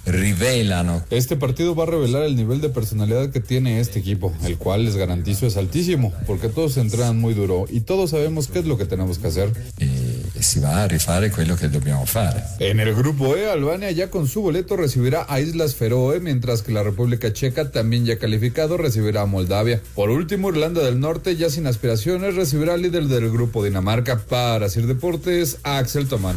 Rivelano. 0.07 1.03
Este 1.11 1.37
partido 1.37 1.75
va 1.75 1.85
a 1.85 1.87
revelar 1.87 2.23
el 2.23 2.37
nivel 2.37 2.61
de 2.61 2.69
personalidad 2.69 3.31
que 3.31 3.41
tiene 3.41 3.81
este 3.81 3.99
equipo, 3.99 4.33
el 4.45 4.59
cual 4.59 4.85
les 4.85 4.97
garantizo 4.97 5.47
es 5.47 5.57
altísimo, 5.57 6.13
porque 6.27 6.49
todos 6.49 6.77
entrenan 6.77 7.19
muy 7.19 7.35
duro 7.35 7.67
y 7.71 7.81
todos 7.81 8.11
sabemos 8.11 8.49
qué 8.49 8.61
es 8.61 8.67
lo 8.67 8.79
que 8.79 8.85
tenemos 8.85 9.19
que 9.19 9.29
hacer. 9.29 9.53
Y 9.79 10.43
si 10.43 10.61
va 10.61 10.83
a 10.83 10.89
rifare 10.89 11.31
quello 11.31 11.57
que 11.57 11.69
dobbiamo 11.69 12.07
fare. 12.07 12.43
En 12.59 12.81
el 12.81 12.95
grupo 12.95 13.37
E, 13.37 13.51
Albania 13.51 13.91
ya 13.91 14.11
con 14.11 14.29
su 14.29 14.43
boleto 14.43 14.77
recibirá 14.77 15.27
a 15.29 15.41
Islas 15.41 15.75
Feroe, 15.75 16.21
mientras 16.21 16.63
que 16.63 16.73
la 16.73 16.83
República 16.83 17.33
Checa, 17.33 17.71
también 17.71 18.05
ya 18.05 18.19
calificado, 18.19 18.77
recibirá 18.77 19.23
a 19.23 19.27
Moldavia. 19.27 19.81
Por 19.95 20.11
último, 20.11 20.51
Irlanda 20.51 20.83
del 20.83 21.01
Norte, 21.01 21.37
ya 21.37 21.51
sin 21.51 21.67
aspiraciones, 21.67 22.35
recibirá 22.35 22.75
al 22.75 22.83
líder 22.83 23.05
del 23.05 23.31
grupo 23.31 23.65
Dinamarca. 23.65 24.19
Para 24.19 24.69
Sir 24.69 24.87
Deportes, 24.87 25.59
Axel 25.63 26.09
Tomán. 26.09 26.37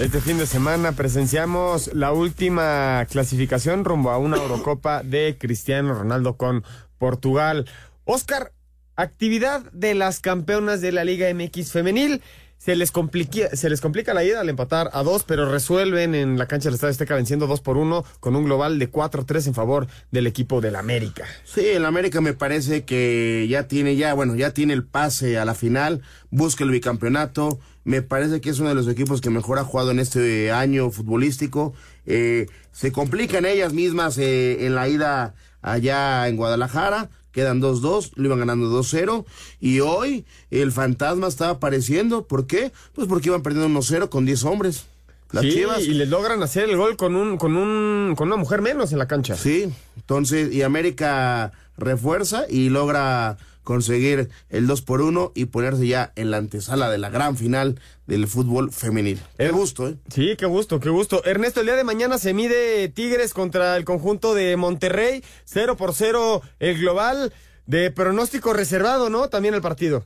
Este 0.00 0.22
fin 0.22 0.38
de 0.38 0.46
semana 0.46 0.92
presenciamos 0.92 1.90
la 1.92 2.10
última 2.10 3.06
clasificación 3.10 3.84
rumbo 3.84 4.10
a 4.10 4.16
una 4.16 4.38
Eurocopa 4.38 5.02
de 5.02 5.36
Cristiano 5.38 5.92
Ronaldo 5.92 6.38
con 6.38 6.64
Portugal. 6.96 7.66
Oscar, 8.04 8.54
actividad 8.96 9.60
de 9.72 9.94
las 9.94 10.20
campeonas 10.20 10.80
de 10.80 10.92
la 10.92 11.04
Liga 11.04 11.28
MX 11.34 11.72
femenil. 11.72 12.22
Se 12.56 12.76
les, 12.76 12.92
complica, 12.92 13.54
se 13.54 13.68
les 13.68 13.82
complica 13.82 14.14
la 14.14 14.24
ida 14.24 14.40
al 14.40 14.48
empatar 14.48 14.88
a 14.94 15.02
dos, 15.02 15.24
pero 15.24 15.50
resuelven 15.50 16.14
en 16.14 16.38
la 16.38 16.46
cancha 16.46 16.68
del 16.68 16.74
Estadio 16.76 16.92
Azteca 16.92 17.14
venciendo 17.14 17.46
dos 17.46 17.60
por 17.60 17.76
uno 17.76 18.02
con 18.20 18.36
un 18.36 18.44
global 18.44 18.78
de 18.78 18.90
4-3 18.90 19.48
en 19.48 19.54
favor 19.54 19.86
del 20.10 20.26
equipo 20.26 20.62
del 20.62 20.76
América. 20.76 21.26
Sí, 21.44 21.66
el 21.66 21.84
América 21.84 22.22
me 22.22 22.32
parece 22.32 22.86
que 22.86 23.46
ya 23.50 23.68
tiene 23.68 23.96
ya, 23.96 24.14
bueno, 24.14 24.34
ya 24.34 24.52
tiene 24.52 24.72
el 24.72 24.84
pase 24.84 25.38
a 25.38 25.44
la 25.44 25.54
final, 25.54 26.00
busca 26.30 26.64
el 26.64 26.70
bicampeonato. 26.70 27.60
Me 27.90 28.02
parece 28.02 28.40
que 28.40 28.50
es 28.50 28.60
uno 28.60 28.68
de 28.68 28.76
los 28.76 28.86
equipos 28.86 29.20
que 29.20 29.30
mejor 29.30 29.58
ha 29.58 29.64
jugado 29.64 29.90
en 29.90 29.98
este 29.98 30.52
año 30.52 30.92
futbolístico. 30.92 31.74
Eh, 32.06 32.46
se 32.70 32.92
complican 32.92 33.44
ellas 33.44 33.72
mismas 33.72 34.16
eh, 34.16 34.64
en 34.64 34.76
la 34.76 34.88
ida 34.88 35.34
allá 35.60 36.28
en 36.28 36.36
Guadalajara 36.36 37.10
Quedan 37.32 37.60
2-2, 37.60 38.12
lo 38.14 38.26
iban 38.26 38.38
ganando 38.38 38.70
2-0. 38.80 39.24
Y 39.58 39.80
hoy 39.80 40.24
el 40.52 40.70
fantasma 40.70 41.26
estaba 41.26 41.54
apareciendo. 41.54 42.28
¿Por 42.28 42.46
qué? 42.46 42.70
Pues 42.94 43.08
porque 43.08 43.28
iban 43.28 43.42
perdiendo 43.42 43.80
1-0 43.80 44.08
con 44.08 44.24
10 44.24 44.44
hombres. 44.44 44.84
Las 45.32 45.42
sí, 45.42 45.64
y 45.80 45.94
les 45.94 46.08
logran 46.08 46.40
hacer 46.44 46.70
el 46.70 46.76
gol 46.76 46.96
con 46.96 47.16
un, 47.16 47.38
con 47.38 47.56
un, 47.56 48.14
con 48.16 48.28
una 48.28 48.36
mujer 48.36 48.62
menos 48.62 48.92
en 48.92 48.98
la 48.98 49.08
cancha. 49.08 49.36
Sí, 49.36 49.72
entonces, 49.96 50.52
y 50.52 50.62
América 50.62 51.52
refuerza 51.80 52.44
y 52.48 52.68
logra 52.68 53.38
conseguir 53.62 54.30
el 54.48 54.66
2 54.66 54.82
por 54.82 55.00
1 55.00 55.32
y 55.34 55.46
ponerse 55.46 55.86
ya 55.86 56.12
en 56.16 56.30
la 56.30 56.38
antesala 56.38 56.90
de 56.90 56.98
la 56.98 57.10
gran 57.10 57.36
final 57.36 57.80
del 58.06 58.26
fútbol 58.26 58.72
femenil. 58.72 59.20
Qué 59.38 59.50
gusto, 59.50 59.88
¿eh? 59.88 59.96
Sí, 60.12 60.34
qué 60.36 60.46
gusto, 60.46 60.80
qué 60.80 60.88
gusto. 60.88 61.24
Ernesto, 61.24 61.60
el 61.60 61.66
día 61.66 61.76
de 61.76 61.84
mañana 61.84 62.18
se 62.18 62.34
mide 62.34 62.88
Tigres 62.88 63.34
contra 63.34 63.76
el 63.76 63.84
conjunto 63.84 64.34
de 64.34 64.56
Monterrey, 64.56 65.22
0 65.44 65.76
por 65.76 65.94
0 65.94 66.42
el 66.58 66.78
global, 66.78 67.32
de 67.66 67.90
pronóstico 67.90 68.52
reservado, 68.52 69.10
¿no? 69.10 69.28
También 69.28 69.54
el 69.54 69.62
partido. 69.62 70.04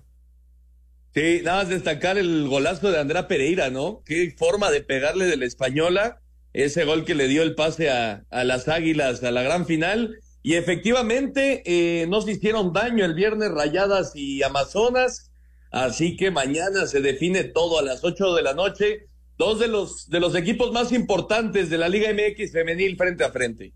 Sí, 1.15 1.41
nada 1.45 1.63
más 1.63 1.69
destacar 1.69 2.19
el 2.19 2.49
golazo 2.49 2.91
de 2.91 2.99
Andrea 2.99 3.29
Pereira, 3.29 3.71
¿no? 3.71 4.03
Qué 4.05 4.35
forma 4.37 4.71
de 4.71 4.81
pegarle 4.81 5.27
de 5.27 5.37
la 5.37 5.47
española, 5.47 6.21
ese 6.53 6.85
gol 6.85 7.05
que 7.05 7.15
le 7.15 7.29
dio 7.29 7.43
el 7.43 7.55
pase 7.55 7.89
a, 7.89 8.25
a 8.31 8.45
las 8.45 8.69
Águilas 8.69 9.23
a 9.23 9.31
la 9.31 9.43
gran 9.43 9.65
final 9.65 10.19
y 10.47 10.57
efectivamente, 10.57 11.63
eh, 11.65 12.07
no 12.07 12.21
se 12.21 12.33
hicieron 12.33 12.75
daño 12.75 13.07
el 13.07 13.15
viernes 13.15 13.51
Rayadas 13.51 14.13
y 14.15 14.43
Amazonas, 14.43 15.33
así 15.71 16.19
que 16.19 16.31
mañana 16.31 16.87
se 16.87 17.01
define 17.01 17.45
todo 17.45 17.79
a 17.79 17.83
las 17.83 18.05
8 18.05 18.35
de 18.35 18.43
la 18.43 18.53
noche. 18.53 19.07
Dos 19.39 19.59
de 19.59 19.69
los, 19.69 20.11
de 20.11 20.21
los 20.21 20.37
equipos 20.37 20.71
más 20.71 20.93
importantes 20.93 21.71
de 21.71 21.79
la 21.79 21.89
Liga 21.89 22.11
MX 22.13 22.53
femenil 22.53 22.95
frente 22.99 23.25
a 23.25 23.31
frente. 23.33 23.73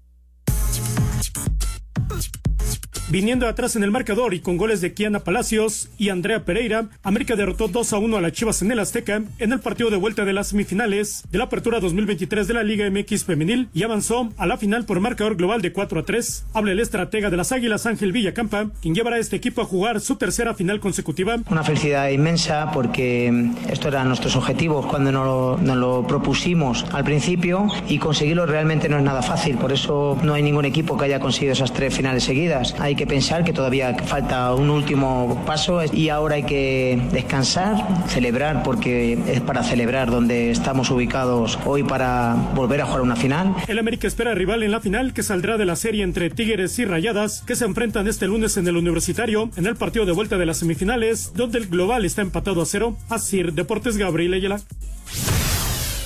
Viniendo 3.10 3.48
atrás 3.48 3.74
en 3.74 3.82
el 3.82 3.90
marcador 3.90 4.34
y 4.34 4.40
con 4.40 4.58
goles 4.58 4.82
de 4.82 4.92
Kiana 4.92 5.20
Palacios 5.20 5.88
y 5.96 6.10
Andrea 6.10 6.44
Pereira, 6.44 6.90
América 7.02 7.36
derrotó 7.36 7.66
2 7.66 7.94
a 7.94 7.98
1 7.98 8.18
a 8.18 8.20
las 8.20 8.32
Chivas 8.32 8.60
en 8.60 8.70
el 8.70 8.78
Azteca 8.80 9.22
en 9.38 9.52
el 9.52 9.60
partido 9.60 9.88
de 9.88 9.96
vuelta 9.96 10.26
de 10.26 10.34
las 10.34 10.48
semifinales 10.48 11.24
de 11.30 11.38
la 11.38 11.44
Apertura 11.44 11.80
2023 11.80 12.46
de 12.46 12.52
la 12.52 12.62
Liga 12.62 12.84
MX 12.90 13.24
Femenil 13.24 13.70
y 13.72 13.82
avanzó 13.82 14.28
a 14.36 14.44
la 14.44 14.58
final 14.58 14.84
por 14.84 15.00
marcador 15.00 15.36
global 15.36 15.62
de 15.62 15.72
4 15.72 16.00
a 16.00 16.02
3. 16.02 16.44
Habla 16.52 16.72
el 16.72 16.80
estratega 16.80 17.30
de 17.30 17.38
las 17.38 17.50
Águilas 17.50 17.86
Ángel 17.86 18.12
Villacampa, 18.12 18.72
quien 18.82 18.94
llevará 18.94 19.16
a 19.16 19.20
este 19.20 19.36
equipo 19.36 19.62
a 19.62 19.64
jugar 19.64 20.02
su 20.02 20.16
tercera 20.16 20.52
final 20.52 20.78
consecutiva. 20.78 21.38
Una 21.48 21.64
felicidad 21.64 22.10
inmensa 22.10 22.70
porque 22.72 23.52
esto 23.70 23.88
eran 23.88 24.08
nuestros 24.08 24.36
objetivos 24.36 24.84
cuando 24.84 25.12
nos 25.12 25.24
lo, 25.24 25.56
nos 25.56 25.76
lo 25.78 26.06
propusimos 26.06 26.84
al 26.92 27.04
principio 27.04 27.68
y 27.88 27.98
conseguirlo 27.98 28.44
realmente 28.44 28.90
no 28.90 28.98
es 28.98 29.02
nada 29.02 29.22
fácil, 29.22 29.56
por 29.56 29.72
eso 29.72 30.18
no 30.22 30.34
hay 30.34 30.42
ningún 30.42 30.66
equipo 30.66 30.98
que 30.98 31.06
haya 31.06 31.20
conseguido 31.20 31.54
esas 31.54 31.72
tres 31.72 31.96
finales 31.96 32.24
seguidas. 32.24 32.74
Hay 32.78 32.97
que 32.98 33.06
pensar 33.06 33.44
que 33.44 33.52
todavía 33.52 33.94
falta 33.94 34.52
un 34.54 34.70
último 34.70 35.44
paso 35.46 35.80
y 35.92 36.08
ahora 36.08 36.34
hay 36.34 36.42
que 36.42 37.00
descansar, 37.12 37.76
celebrar, 38.08 38.64
porque 38.64 39.16
es 39.28 39.40
para 39.40 39.62
celebrar 39.62 40.10
donde 40.10 40.50
estamos 40.50 40.90
ubicados 40.90 41.60
hoy 41.64 41.84
para 41.84 42.34
volver 42.56 42.80
a 42.80 42.86
jugar 42.86 43.02
una 43.02 43.14
final. 43.14 43.54
El 43.68 43.78
América 43.78 44.08
espera 44.08 44.34
rival 44.34 44.64
en 44.64 44.72
la 44.72 44.80
final 44.80 45.12
que 45.12 45.22
saldrá 45.22 45.56
de 45.56 45.64
la 45.64 45.76
serie 45.76 46.02
entre 46.02 46.28
Tigres 46.28 46.76
y 46.80 46.86
Rayadas, 46.86 47.42
que 47.46 47.54
se 47.54 47.66
enfrentan 47.66 48.08
este 48.08 48.26
lunes 48.26 48.56
en 48.56 48.66
el 48.66 48.76
Universitario, 48.76 49.48
en 49.56 49.66
el 49.66 49.76
partido 49.76 50.04
de 50.04 50.12
vuelta 50.12 50.36
de 50.36 50.46
las 50.46 50.56
semifinales, 50.56 51.32
donde 51.34 51.58
el 51.58 51.68
global 51.68 52.04
está 52.04 52.22
empatado 52.22 52.62
a 52.62 52.66
cero. 52.66 52.96
Así, 53.08 53.44
Deportes 53.44 53.96
Gabriel 53.96 54.34
Ayala. 54.34 54.60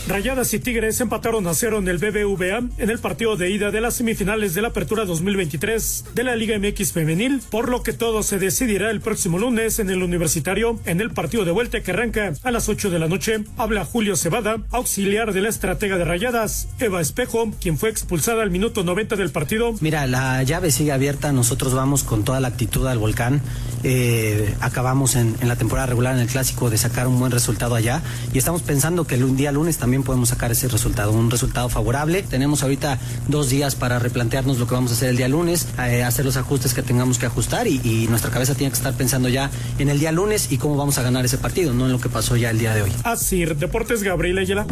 Rayadas 0.09 0.53
y 0.53 0.59
Tigres 0.59 1.01
empataron 1.01 1.47
a 1.47 1.55
cero 1.55 1.79
en 1.79 1.87
el 1.87 1.99
BBVA 1.99 2.59
en 2.77 2.91
el 2.91 2.99
partido 2.99 3.37
de 3.37 3.51
ida 3.51 3.71
de 3.71 3.81
las 3.81 3.95
semifinales 3.95 4.53
de 4.53 4.61
la 4.61 4.69
Apertura 4.69 5.05
2023 5.05 6.07
de 6.13 6.25
la 6.25 6.35
Liga 6.35 6.59
MX 6.59 6.93
Femenil, 6.93 7.41
por 7.51 7.69
lo 7.69 7.85
que 7.85 7.93
todo 7.93 8.25
se 8.25 8.41
decidirá 8.41 8.91
el 8.91 9.01
próximo 9.01 9.39
lunes 9.39 9.79
en 9.79 9.91
el 9.91 10.03
Universitario 10.03 10.81
en 10.87 11.01
el 11.01 11.13
partido 11.13 11.45
de 11.45 11.53
vuelta 11.53 11.83
que 11.83 11.93
arranca 11.93 12.33
a 12.43 12.51
las 12.51 12.69
8 12.69 12.91
de 12.91 12.99
la 12.99 13.07
noche. 13.07 13.45
Habla 13.57 13.85
Julio 13.85 14.17
Cebada, 14.17 14.59
auxiliar 14.73 15.33
de 15.33 15.41
la 15.41 15.49
estratega 15.49 15.97
de 15.99 16.05
Rayadas, 16.05 16.69
Eva 16.81 17.01
Espejo, 17.01 17.53
quien 17.61 17.79
fue 17.79 17.89
expulsada 17.89 18.43
al 18.43 18.51
minuto 18.51 18.83
90 18.83 19.15
del 19.15 19.31
partido. 19.31 19.73
Mira, 19.81 20.09
la 20.09 20.43
llave 20.43 20.73
sigue 20.73 20.91
abierta, 20.91 21.33
nosotros 21.33 21.75
vamos 21.75 22.03
con 22.03 22.25
toda 22.25 22.41
la 22.41 22.49
actitud 22.49 22.89
al 22.89 22.99
volcán. 22.99 23.41
Eh, 23.85 24.53
acabamos 24.61 25.15
en, 25.15 25.37
en 25.41 25.47
la 25.47 25.57
temporada 25.57 25.87
regular 25.87 26.17
en 26.17 26.23
el 26.23 26.29
clásico 26.29 26.71
de 26.71 26.79
sacar 26.79 27.07
un 27.07 27.21
buen 27.21 27.31
resultado 27.31 27.77
allá 27.77 28.03
y 28.35 28.39
estamos 28.39 28.63
pensando 28.63 29.07
que 29.07 29.15
el 29.15 29.37
día 29.37 29.53
lunes 29.53 29.79
también 29.79 29.92
podemos 30.01 30.31
sacar 30.31 30.51
ese 30.51 30.69
resultado, 30.69 31.13
un 31.13 31.31
resultado 31.31 31.69
favorable. 31.69 32.23
Tenemos 32.23 32.63
ahorita 32.63 32.99
dos 33.29 33.51
días 33.51 33.75
para 33.75 33.99
replantearnos 33.99 34.59
lo 34.59 34.67
que 34.67 34.75
vamos 34.75 34.93
a 34.93 34.95
hacer 34.95 35.11
el 35.11 35.19
día 35.19 35.29
lunes, 35.29 35.69
eh, 35.79 36.03
hacer 36.03 36.25
los 36.25 36.39
ajustes 36.39 36.73
que 36.73 36.83
tengamos 36.83 37.19
que 37.19 37.27
ajustar 37.27 37.67
y, 37.67 37.81
y, 37.85 38.07
nuestra 38.09 38.31
cabeza 38.31 38.55
tiene 38.55 38.71
que 38.71 38.79
estar 38.79 38.95
pensando 38.95 39.29
ya 39.29 39.51
en 39.79 39.91
el 39.91 39.99
día 39.99 40.11
lunes 40.13 40.51
y 40.51 40.57
cómo 40.57 40.77
vamos 40.77 40.97
a 40.97 41.03
ganar 41.03 41.25
ese 41.25 41.37
partido, 41.37 41.75
no 41.75 41.85
en 41.85 41.93
lo 41.93 42.01
que 42.01 42.09
pasó 42.09 42.37
ya 42.37 42.49
el 42.49 42.59
día 42.59 42.75
de 42.75 42.83
hoy. 42.83 42.93
Así, 43.05 43.45
Deportes 43.45 44.03
Gabriel 44.03 44.39
Ayala. 44.39 44.67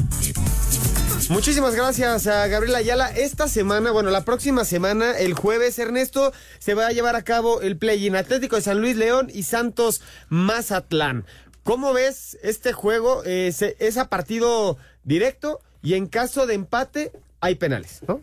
Muchísimas 1.30 1.76
gracias 1.76 2.26
a 2.26 2.48
Gabriela 2.48 2.78
Ayala. 2.78 3.08
Esta 3.08 3.46
semana, 3.46 3.92
bueno, 3.92 4.10
la 4.10 4.24
próxima 4.24 4.64
semana, 4.64 5.12
el 5.12 5.34
jueves, 5.34 5.78
Ernesto, 5.78 6.32
se 6.58 6.74
va 6.74 6.88
a 6.88 6.90
llevar 6.90 7.14
a 7.14 7.22
cabo 7.22 7.60
el 7.60 7.76
play-in 7.76 8.16
Atlético 8.16 8.56
de 8.56 8.62
San 8.62 8.80
Luis 8.80 8.96
León 8.96 9.30
y 9.32 9.44
Santos 9.44 10.02
Mazatlán. 10.28 11.24
¿Cómo 11.62 11.92
ves 11.92 12.36
este 12.42 12.72
juego? 12.72 13.22
Eh, 13.24 13.52
se, 13.52 13.76
es 13.78 13.96
a 13.96 14.08
partido 14.08 14.76
directo 15.04 15.60
y 15.82 15.94
en 15.94 16.06
caso 16.06 16.46
de 16.46 16.54
empate 16.54 17.12
hay 17.40 17.54
penales, 17.54 18.00
¿no? 18.06 18.20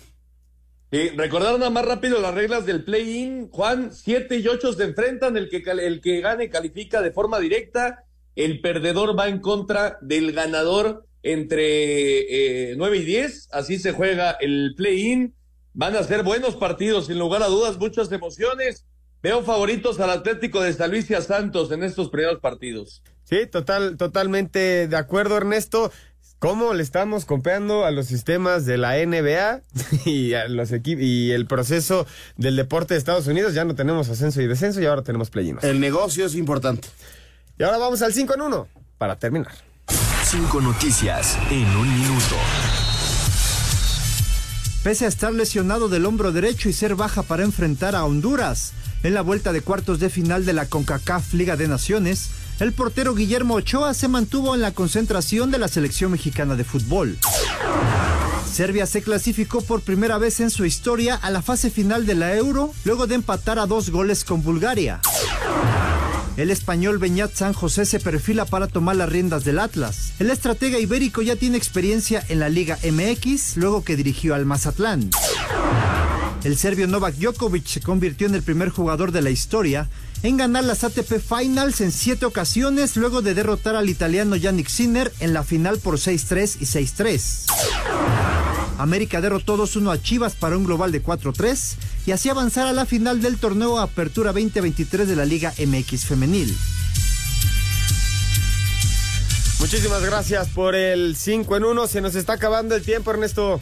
Sí, 0.91 1.09
recordar 1.09 1.57
nada 1.59 1.69
más 1.69 1.85
rápido 1.85 2.21
las 2.21 2.33
reglas 2.33 2.65
del 2.65 2.83
play-in. 2.83 3.49
Juan, 3.49 3.91
7 3.93 4.37
y 4.37 4.47
8 4.47 4.73
se 4.73 4.83
enfrentan, 4.85 5.35
el 5.35 5.49
que, 5.49 5.57
el 5.57 5.99
que 5.99 6.21
gane 6.21 6.49
califica 6.49 7.01
de 7.01 7.11
forma 7.11 7.39
directa, 7.39 8.05
el 8.35 8.61
perdedor 8.61 9.17
va 9.17 9.27
en 9.27 9.39
contra 9.39 9.97
del 10.01 10.31
ganador 10.31 11.05
entre 11.23 12.71
eh, 12.71 12.75
9 12.77 12.97
y 12.97 13.03
10, 13.03 13.49
así 13.51 13.79
se 13.79 13.91
juega 13.91 14.31
el 14.39 14.75
play-in. 14.77 15.35
Van 15.73 15.95
a 15.95 16.03
ser 16.03 16.23
buenos 16.23 16.55
partidos, 16.55 17.07
sin 17.07 17.19
lugar 17.19 17.43
a 17.43 17.47
dudas, 17.47 17.77
muchas 17.77 18.11
emociones. 18.11 18.85
Veo 19.21 19.43
favoritos 19.43 19.99
al 19.99 20.11
Atlético 20.11 20.61
de 20.61 20.71
San 20.71 20.91
Luis 20.91 21.09
y 21.09 21.15
a 21.15 21.21
Santos 21.21 21.71
en 21.71 21.83
estos 21.83 22.09
primeros 22.09 22.39
partidos. 22.39 23.03
Sí, 23.23 23.45
total, 23.45 23.97
totalmente 23.97 24.87
de 24.87 24.95
acuerdo, 24.95 25.35
Ernesto. 25.35 25.91
¿Cómo 26.39 26.75
le 26.75 26.83
estamos 26.83 27.25
copiando 27.25 27.83
a 27.83 27.89
los 27.89 28.05
sistemas 28.05 28.67
de 28.67 28.77
la 28.77 28.93
NBA 29.03 29.61
y 30.05 30.35
a 30.35 30.47
los 30.47 30.71
equipos 30.71 31.03
y 31.03 31.31
el 31.31 31.47
proceso 31.47 32.05
del 32.35 32.55
deporte 32.55 32.93
de 32.93 32.99
Estados 32.99 33.25
Unidos? 33.25 33.55
Ya 33.55 33.65
no 33.65 33.73
tenemos 33.73 34.07
ascenso 34.09 34.39
y 34.41 34.47
descenso 34.47 34.79
y 34.79 34.85
ahora 34.85 35.01
tenemos 35.01 35.31
play 35.31 35.55
El 35.63 35.79
negocio 35.79 36.27
es 36.27 36.35
importante. 36.35 36.89
Y 37.57 37.63
ahora 37.63 37.79
vamos 37.79 38.03
al 38.03 38.13
5 38.13 38.35
en 38.35 38.41
1 38.41 38.67
para 38.99 39.17
terminar. 39.17 39.51
Cinco 40.23 40.61
noticias 40.61 41.39
en 41.49 41.65
un 41.75 41.91
minuto. 41.99 42.35
Pese 44.83 45.05
a 45.05 45.07
estar 45.07 45.33
lesionado 45.33 45.89
del 45.89 46.05
hombro 46.05 46.31
derecho 46.31 46.69
y 46.69 46.73
ser 46.73 46.93
baja 46.93 47.23
para 47.23 47.45
enfrentar 47.45 47.95
a 47.95 48.05
Honduras 48.05 48.73
en 49.01 49.15
la 49.15 49.21
vuelta 49.21 49.53
de 49.53 49.61
cuartos 49.61 49.99
de 49.99 50.11
final 50.11 50.45
de 50.45 50.53
la 50.53 50.67
CONCACAF 50.67 51.33
Liga 51.33 51.55
de 51.55 51.67
Naciones, 51.67 52.29
el 52.59 52.73
portero 52.73 53.13
Guillermo 53.13 53.55
Ochoa 53.55 53.93
se 53.93 54.07
mantuvo 54.07 54.55
en 54.55 54.61
la 54.61 54.71
concentración 54.71 55.51
de 55.51 55.59
la 55.59 55.67
selección 55.67 56.11
mexicana 56.11 56.55
de 56.55 56.63
fútbol. 56.63 57.17
Serbia 58.51 58.87
se 58.87 59.03
clasificó 59.03 59.61
por 59.61 59.81
primera 59.81 60.17
vez 60.17 60.39
en 60.39 60.49
su 60.49 60.65
historia 60.65 61.15
a 61.15 61.29
la 61.29 61.43
fase 61.43 61.69
final 61.69 62.07
de 62.07 62.15
la 62.15 62.35
Euro 62.35 62.73
luego 62.85 63.05
de 63.05 63.15
empatar 63.15 63.59
a 63.59 63.67
dos 63.67 63.91
goles 63.91 64.23
con 64.23 64.41
Bulgaria. 64.41 65.01
El 66.37 66.49
español 66.49 66.97
Beñat 66.97 67.33
San 67.35 67.53
José 67.53 67.85
se 67.85 67.99
perfila 67.99 68.45
para 68.45 68.67
tomar 68.67 68.95
las 68.95 69.09
riendas 69.09 69.43
del 69.43 69.59
Atlas. 69.59 70.13
El 70.19 70.31
estratega 70.31 70.79
ibérico 70.79 71.21
ya 71.21 71.35
tiene 71.35 71.57
experiencia 71.57 72.23
en 72.29 72.39
la 72.39 72.49
Liga 72.49 72.77
MX 72.83 73.57
luego 73.57 73.83
que 73.83 73.95
dirigió 73.95 74.33
al 74.33 74.45
Mazatlán. 74.45 75.09
El 76.43 76.57
serbio 76.57 76.87
Novak 76.87 77.15
Djokovic 77.15 77.65
se 77.65 77.81
convirtió 77.81 78.27
en 78.27 78.35
el 78.35 78.43
primer 78.43 78.69
jugador 78.69 79.11
de 79.11 79.21
la 79.21 79.31
historia 79.31 79.89
en 80.23 80.37
ganar 80.37 80.63
las 80.63 80.83
ATP 80.83 81.19
Finals 81.19 81.81
en 81.81 81.91
siete 81.91 82.25
ocasiones 82.25 82.95
luego 82.97 83.21
de 83.21 83.33
derrotar 83.33 83.75
al 83.75 83.89
italiano 83.89 84.35
Yannick 84.35 84.67
Sinner 84.67 85.11
en 85.19 85.33
la 85.33 85.43
final 85.43 85.79
por 85.79 85.95
6-3 85.95 86.57
y 86.59 86.65
6-3. 86.65 87.45
América 88.77 89.21
derrotó 89.21 89.57
2-1 89.57 89.93
a 89.93 90.01
Chivas 90.01 90.35
para 90.35 90.57
un 90.57 90.65
global 90.65 90.91
de 90.91 91.03
4-3 91.03 91.75
y 92.05 92.11
así 92.11 92.29
avanzar 92.29 92.67
a 92.67 92.73
la 92.73 92.85
final 92.85 93.21
del 93.21 93.37
torneo 93.37 93.79
Apertura 93.79 94.31
2023 94.31 95.07
de 95.07 95.15
la 95.15 95.25
Liga 95.25 95.53
MX 95.57 96.05
Femenil. 96.05 96.55
Muchísimas 99.59 100.03
gracias 100.03 100.49
por 100.49 100.75
el 100.75 101.15
5 101.15 101.57
en 101.57 101.63
1. 101.63 101.87
Se 101.87 102.01
nos 102.01 102.15
está 102.15 102.33
acabando 102.33 102.75
el 102.75 102.83
tiempo, 102.83 103.09
Ernesto. 103.09 103.59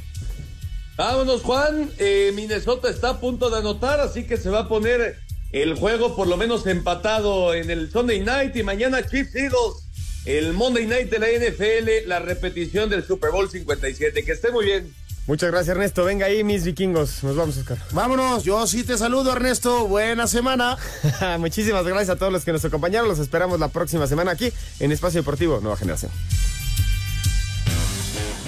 Vámonos, 0.97 1.41
Juan. 1.41 1.89
Eh, 1.97 2.31
Minnesota 2.35 2.89
está 2.89 3.11
a 3.11 3.19
punto 3.19 3.49
de 3.49 3.59
anotar, 3.59 4.01
así 4.01 4.25
que 4.25 4.35
se 4.37 4.49
va 4.49 4.59
a 4.59 4.67
poner 4.67 5.24
el 5.55 5.75
juego 5.75 6.17
por 6.17 6.27
lo 6.27 6.35
menos 6.35 6.67
empatado 6.67 7.53
en 7.53 7.69
el 7.69 7.89
Sunday 7.89 8.19
Night 8.19 8.53
y 8.57 8.63
mañana 8.63 9.07
Chiefs 9.07 9.35
Eagles, 9.35 9.87
el 10.25 10.51
Monday 10.51 10.85
Night 10.85 11.09
de 11.09 11.19
la 11.19 11.27
NFL, 11.27 12.09
la 12.09 12.19
repetición 12.19 12.89
del 12.89 13.05
Super 13.05 13.31
Bowl 13.31 13.49
57. 13.49 14.25
Que 14.25 14.31
esté 14.33 14.51
muy 14.51 14.65
bien. 14.65 14.93
Muchas 15.27 15.49
gracias, 15.49 15.69
Ernesto. 15.69 16.03
Venga 16.03 16.25
ahí, 16.25 16.43
mis 16.43 16.65
vikingos. 16.65 17.23
Nos 17.23 17.37
vamos, 17.37 17.57
Oscar. 17.57 17.77
Vámonos. 17.91 18.43
Yo 18.43 18.67
sí 18.67 18.83
te 18.83 18.97
saludo, 18.97 19.31
Ernesto. 19.31 19.87
Buena 19.87 20.27
semana. 20.27 20.77
Muchísimas 21.39 21.85
gracias 21.85 22.09
a 22.09 22.15
todos 22.17 22.33
los 22.33 22.43
que 22.43 22.51
nos 22.51 22.65
acompañaron. 22.65 23.07
Los 23.07 23.19
esperamos 23.19 23.57
la 23.57 23.69
próxima 23.69 24.07
semana 24.07 24.31
aquí 24.31 24.51
en 24.81 24.91
Espacio 24.91 25.21
Deportivo 25.21 25.61
Nueva 25.61 25.77
Generación. 25.77 26.11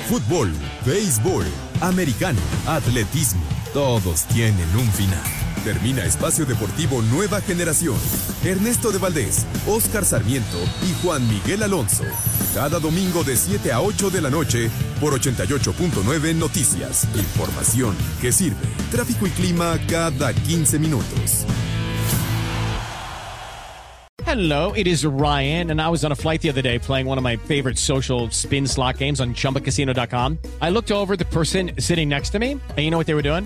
Fútbol, 0.10 0.52
béisbol, 0.86 1.46
americano, 1.80 2.40
atletismo, 2.66 3.44
todos 3.74 4.26
tienen 4.26 4.68
un 4.76 4.92
final. 4.92 5.37
Termina 5.68 6.06
Espacio 6.06 6.46
Deportivo 6.46 7.02
Nueva 7.02 7.42
Generación. 7.42 7.98
Ernesto 8.46 8.90
de 8.90 9.00
Valdés, 9.00 9.46
Oscar 9.68 10.06
Sarmiento 10.06 10.58
y 10.82 10.94
Juan 11.04 11.28
Miguel 11.28 11.62
Alonso. 11.62 12.06
Cada 12.54 12.80
domingo 12.80 13.26
de 13.26 13.36
7 13.36 13.74
a 13.74 13.82
8 13.82 14.10
de 14.10 14.22
la 14.22 14.30
noche 14.30 14.70
por 15.02 15.12
88.9 15.20 16.36
Noticias. 16.36 17.06
Información 17.16 17.98
que 18.22 18.32
sirve. 18.32 18.66
Tráfico 18.92 19.28
y 19.28 19.30
clima 19.32 19.78
cada 19.90 20.34
15 20.34 20.80
minutos. 20.80 21.46
Hello, 24.26 24.72
it 24.74 24.88
is 24.88 25.06
Ryan, 25.06 25.72
and 25.72 25.82
I 25.82 25.90
was 25.90 26.06
on 26.06 26.14
a 26.14 26.16
flight 26.16 26.42
the 26.42 26.50
other 26.50 26.62
day 26.62 26.80
playing 26.80 27.08
one 27.08 27.18
of 27.18 27.26
my 27.26 27.36
favorite 27.36 27.78
social 27.78 28.30
spin 28.30 28.68
slot 28.68 29.00
games 29.00 29.20
on 29.20 29.34
chumbacasino.com. 29.34 30.38
I 30.62 30.70
looked 30.70 30.94
over 30.94 31.18
the 31.18 31.26
person 31.26 31.72
sitting 31.78 32.08
next 32.08 32.30
to 32.30 32.40
me, 32.40 32.52
and 32.52 32.78
you 32.78 32.90
know 32.90 32.98
what 32.98 33.08
they 33.08 33.14
were 33.14 33.22
doing? 33.22 33.46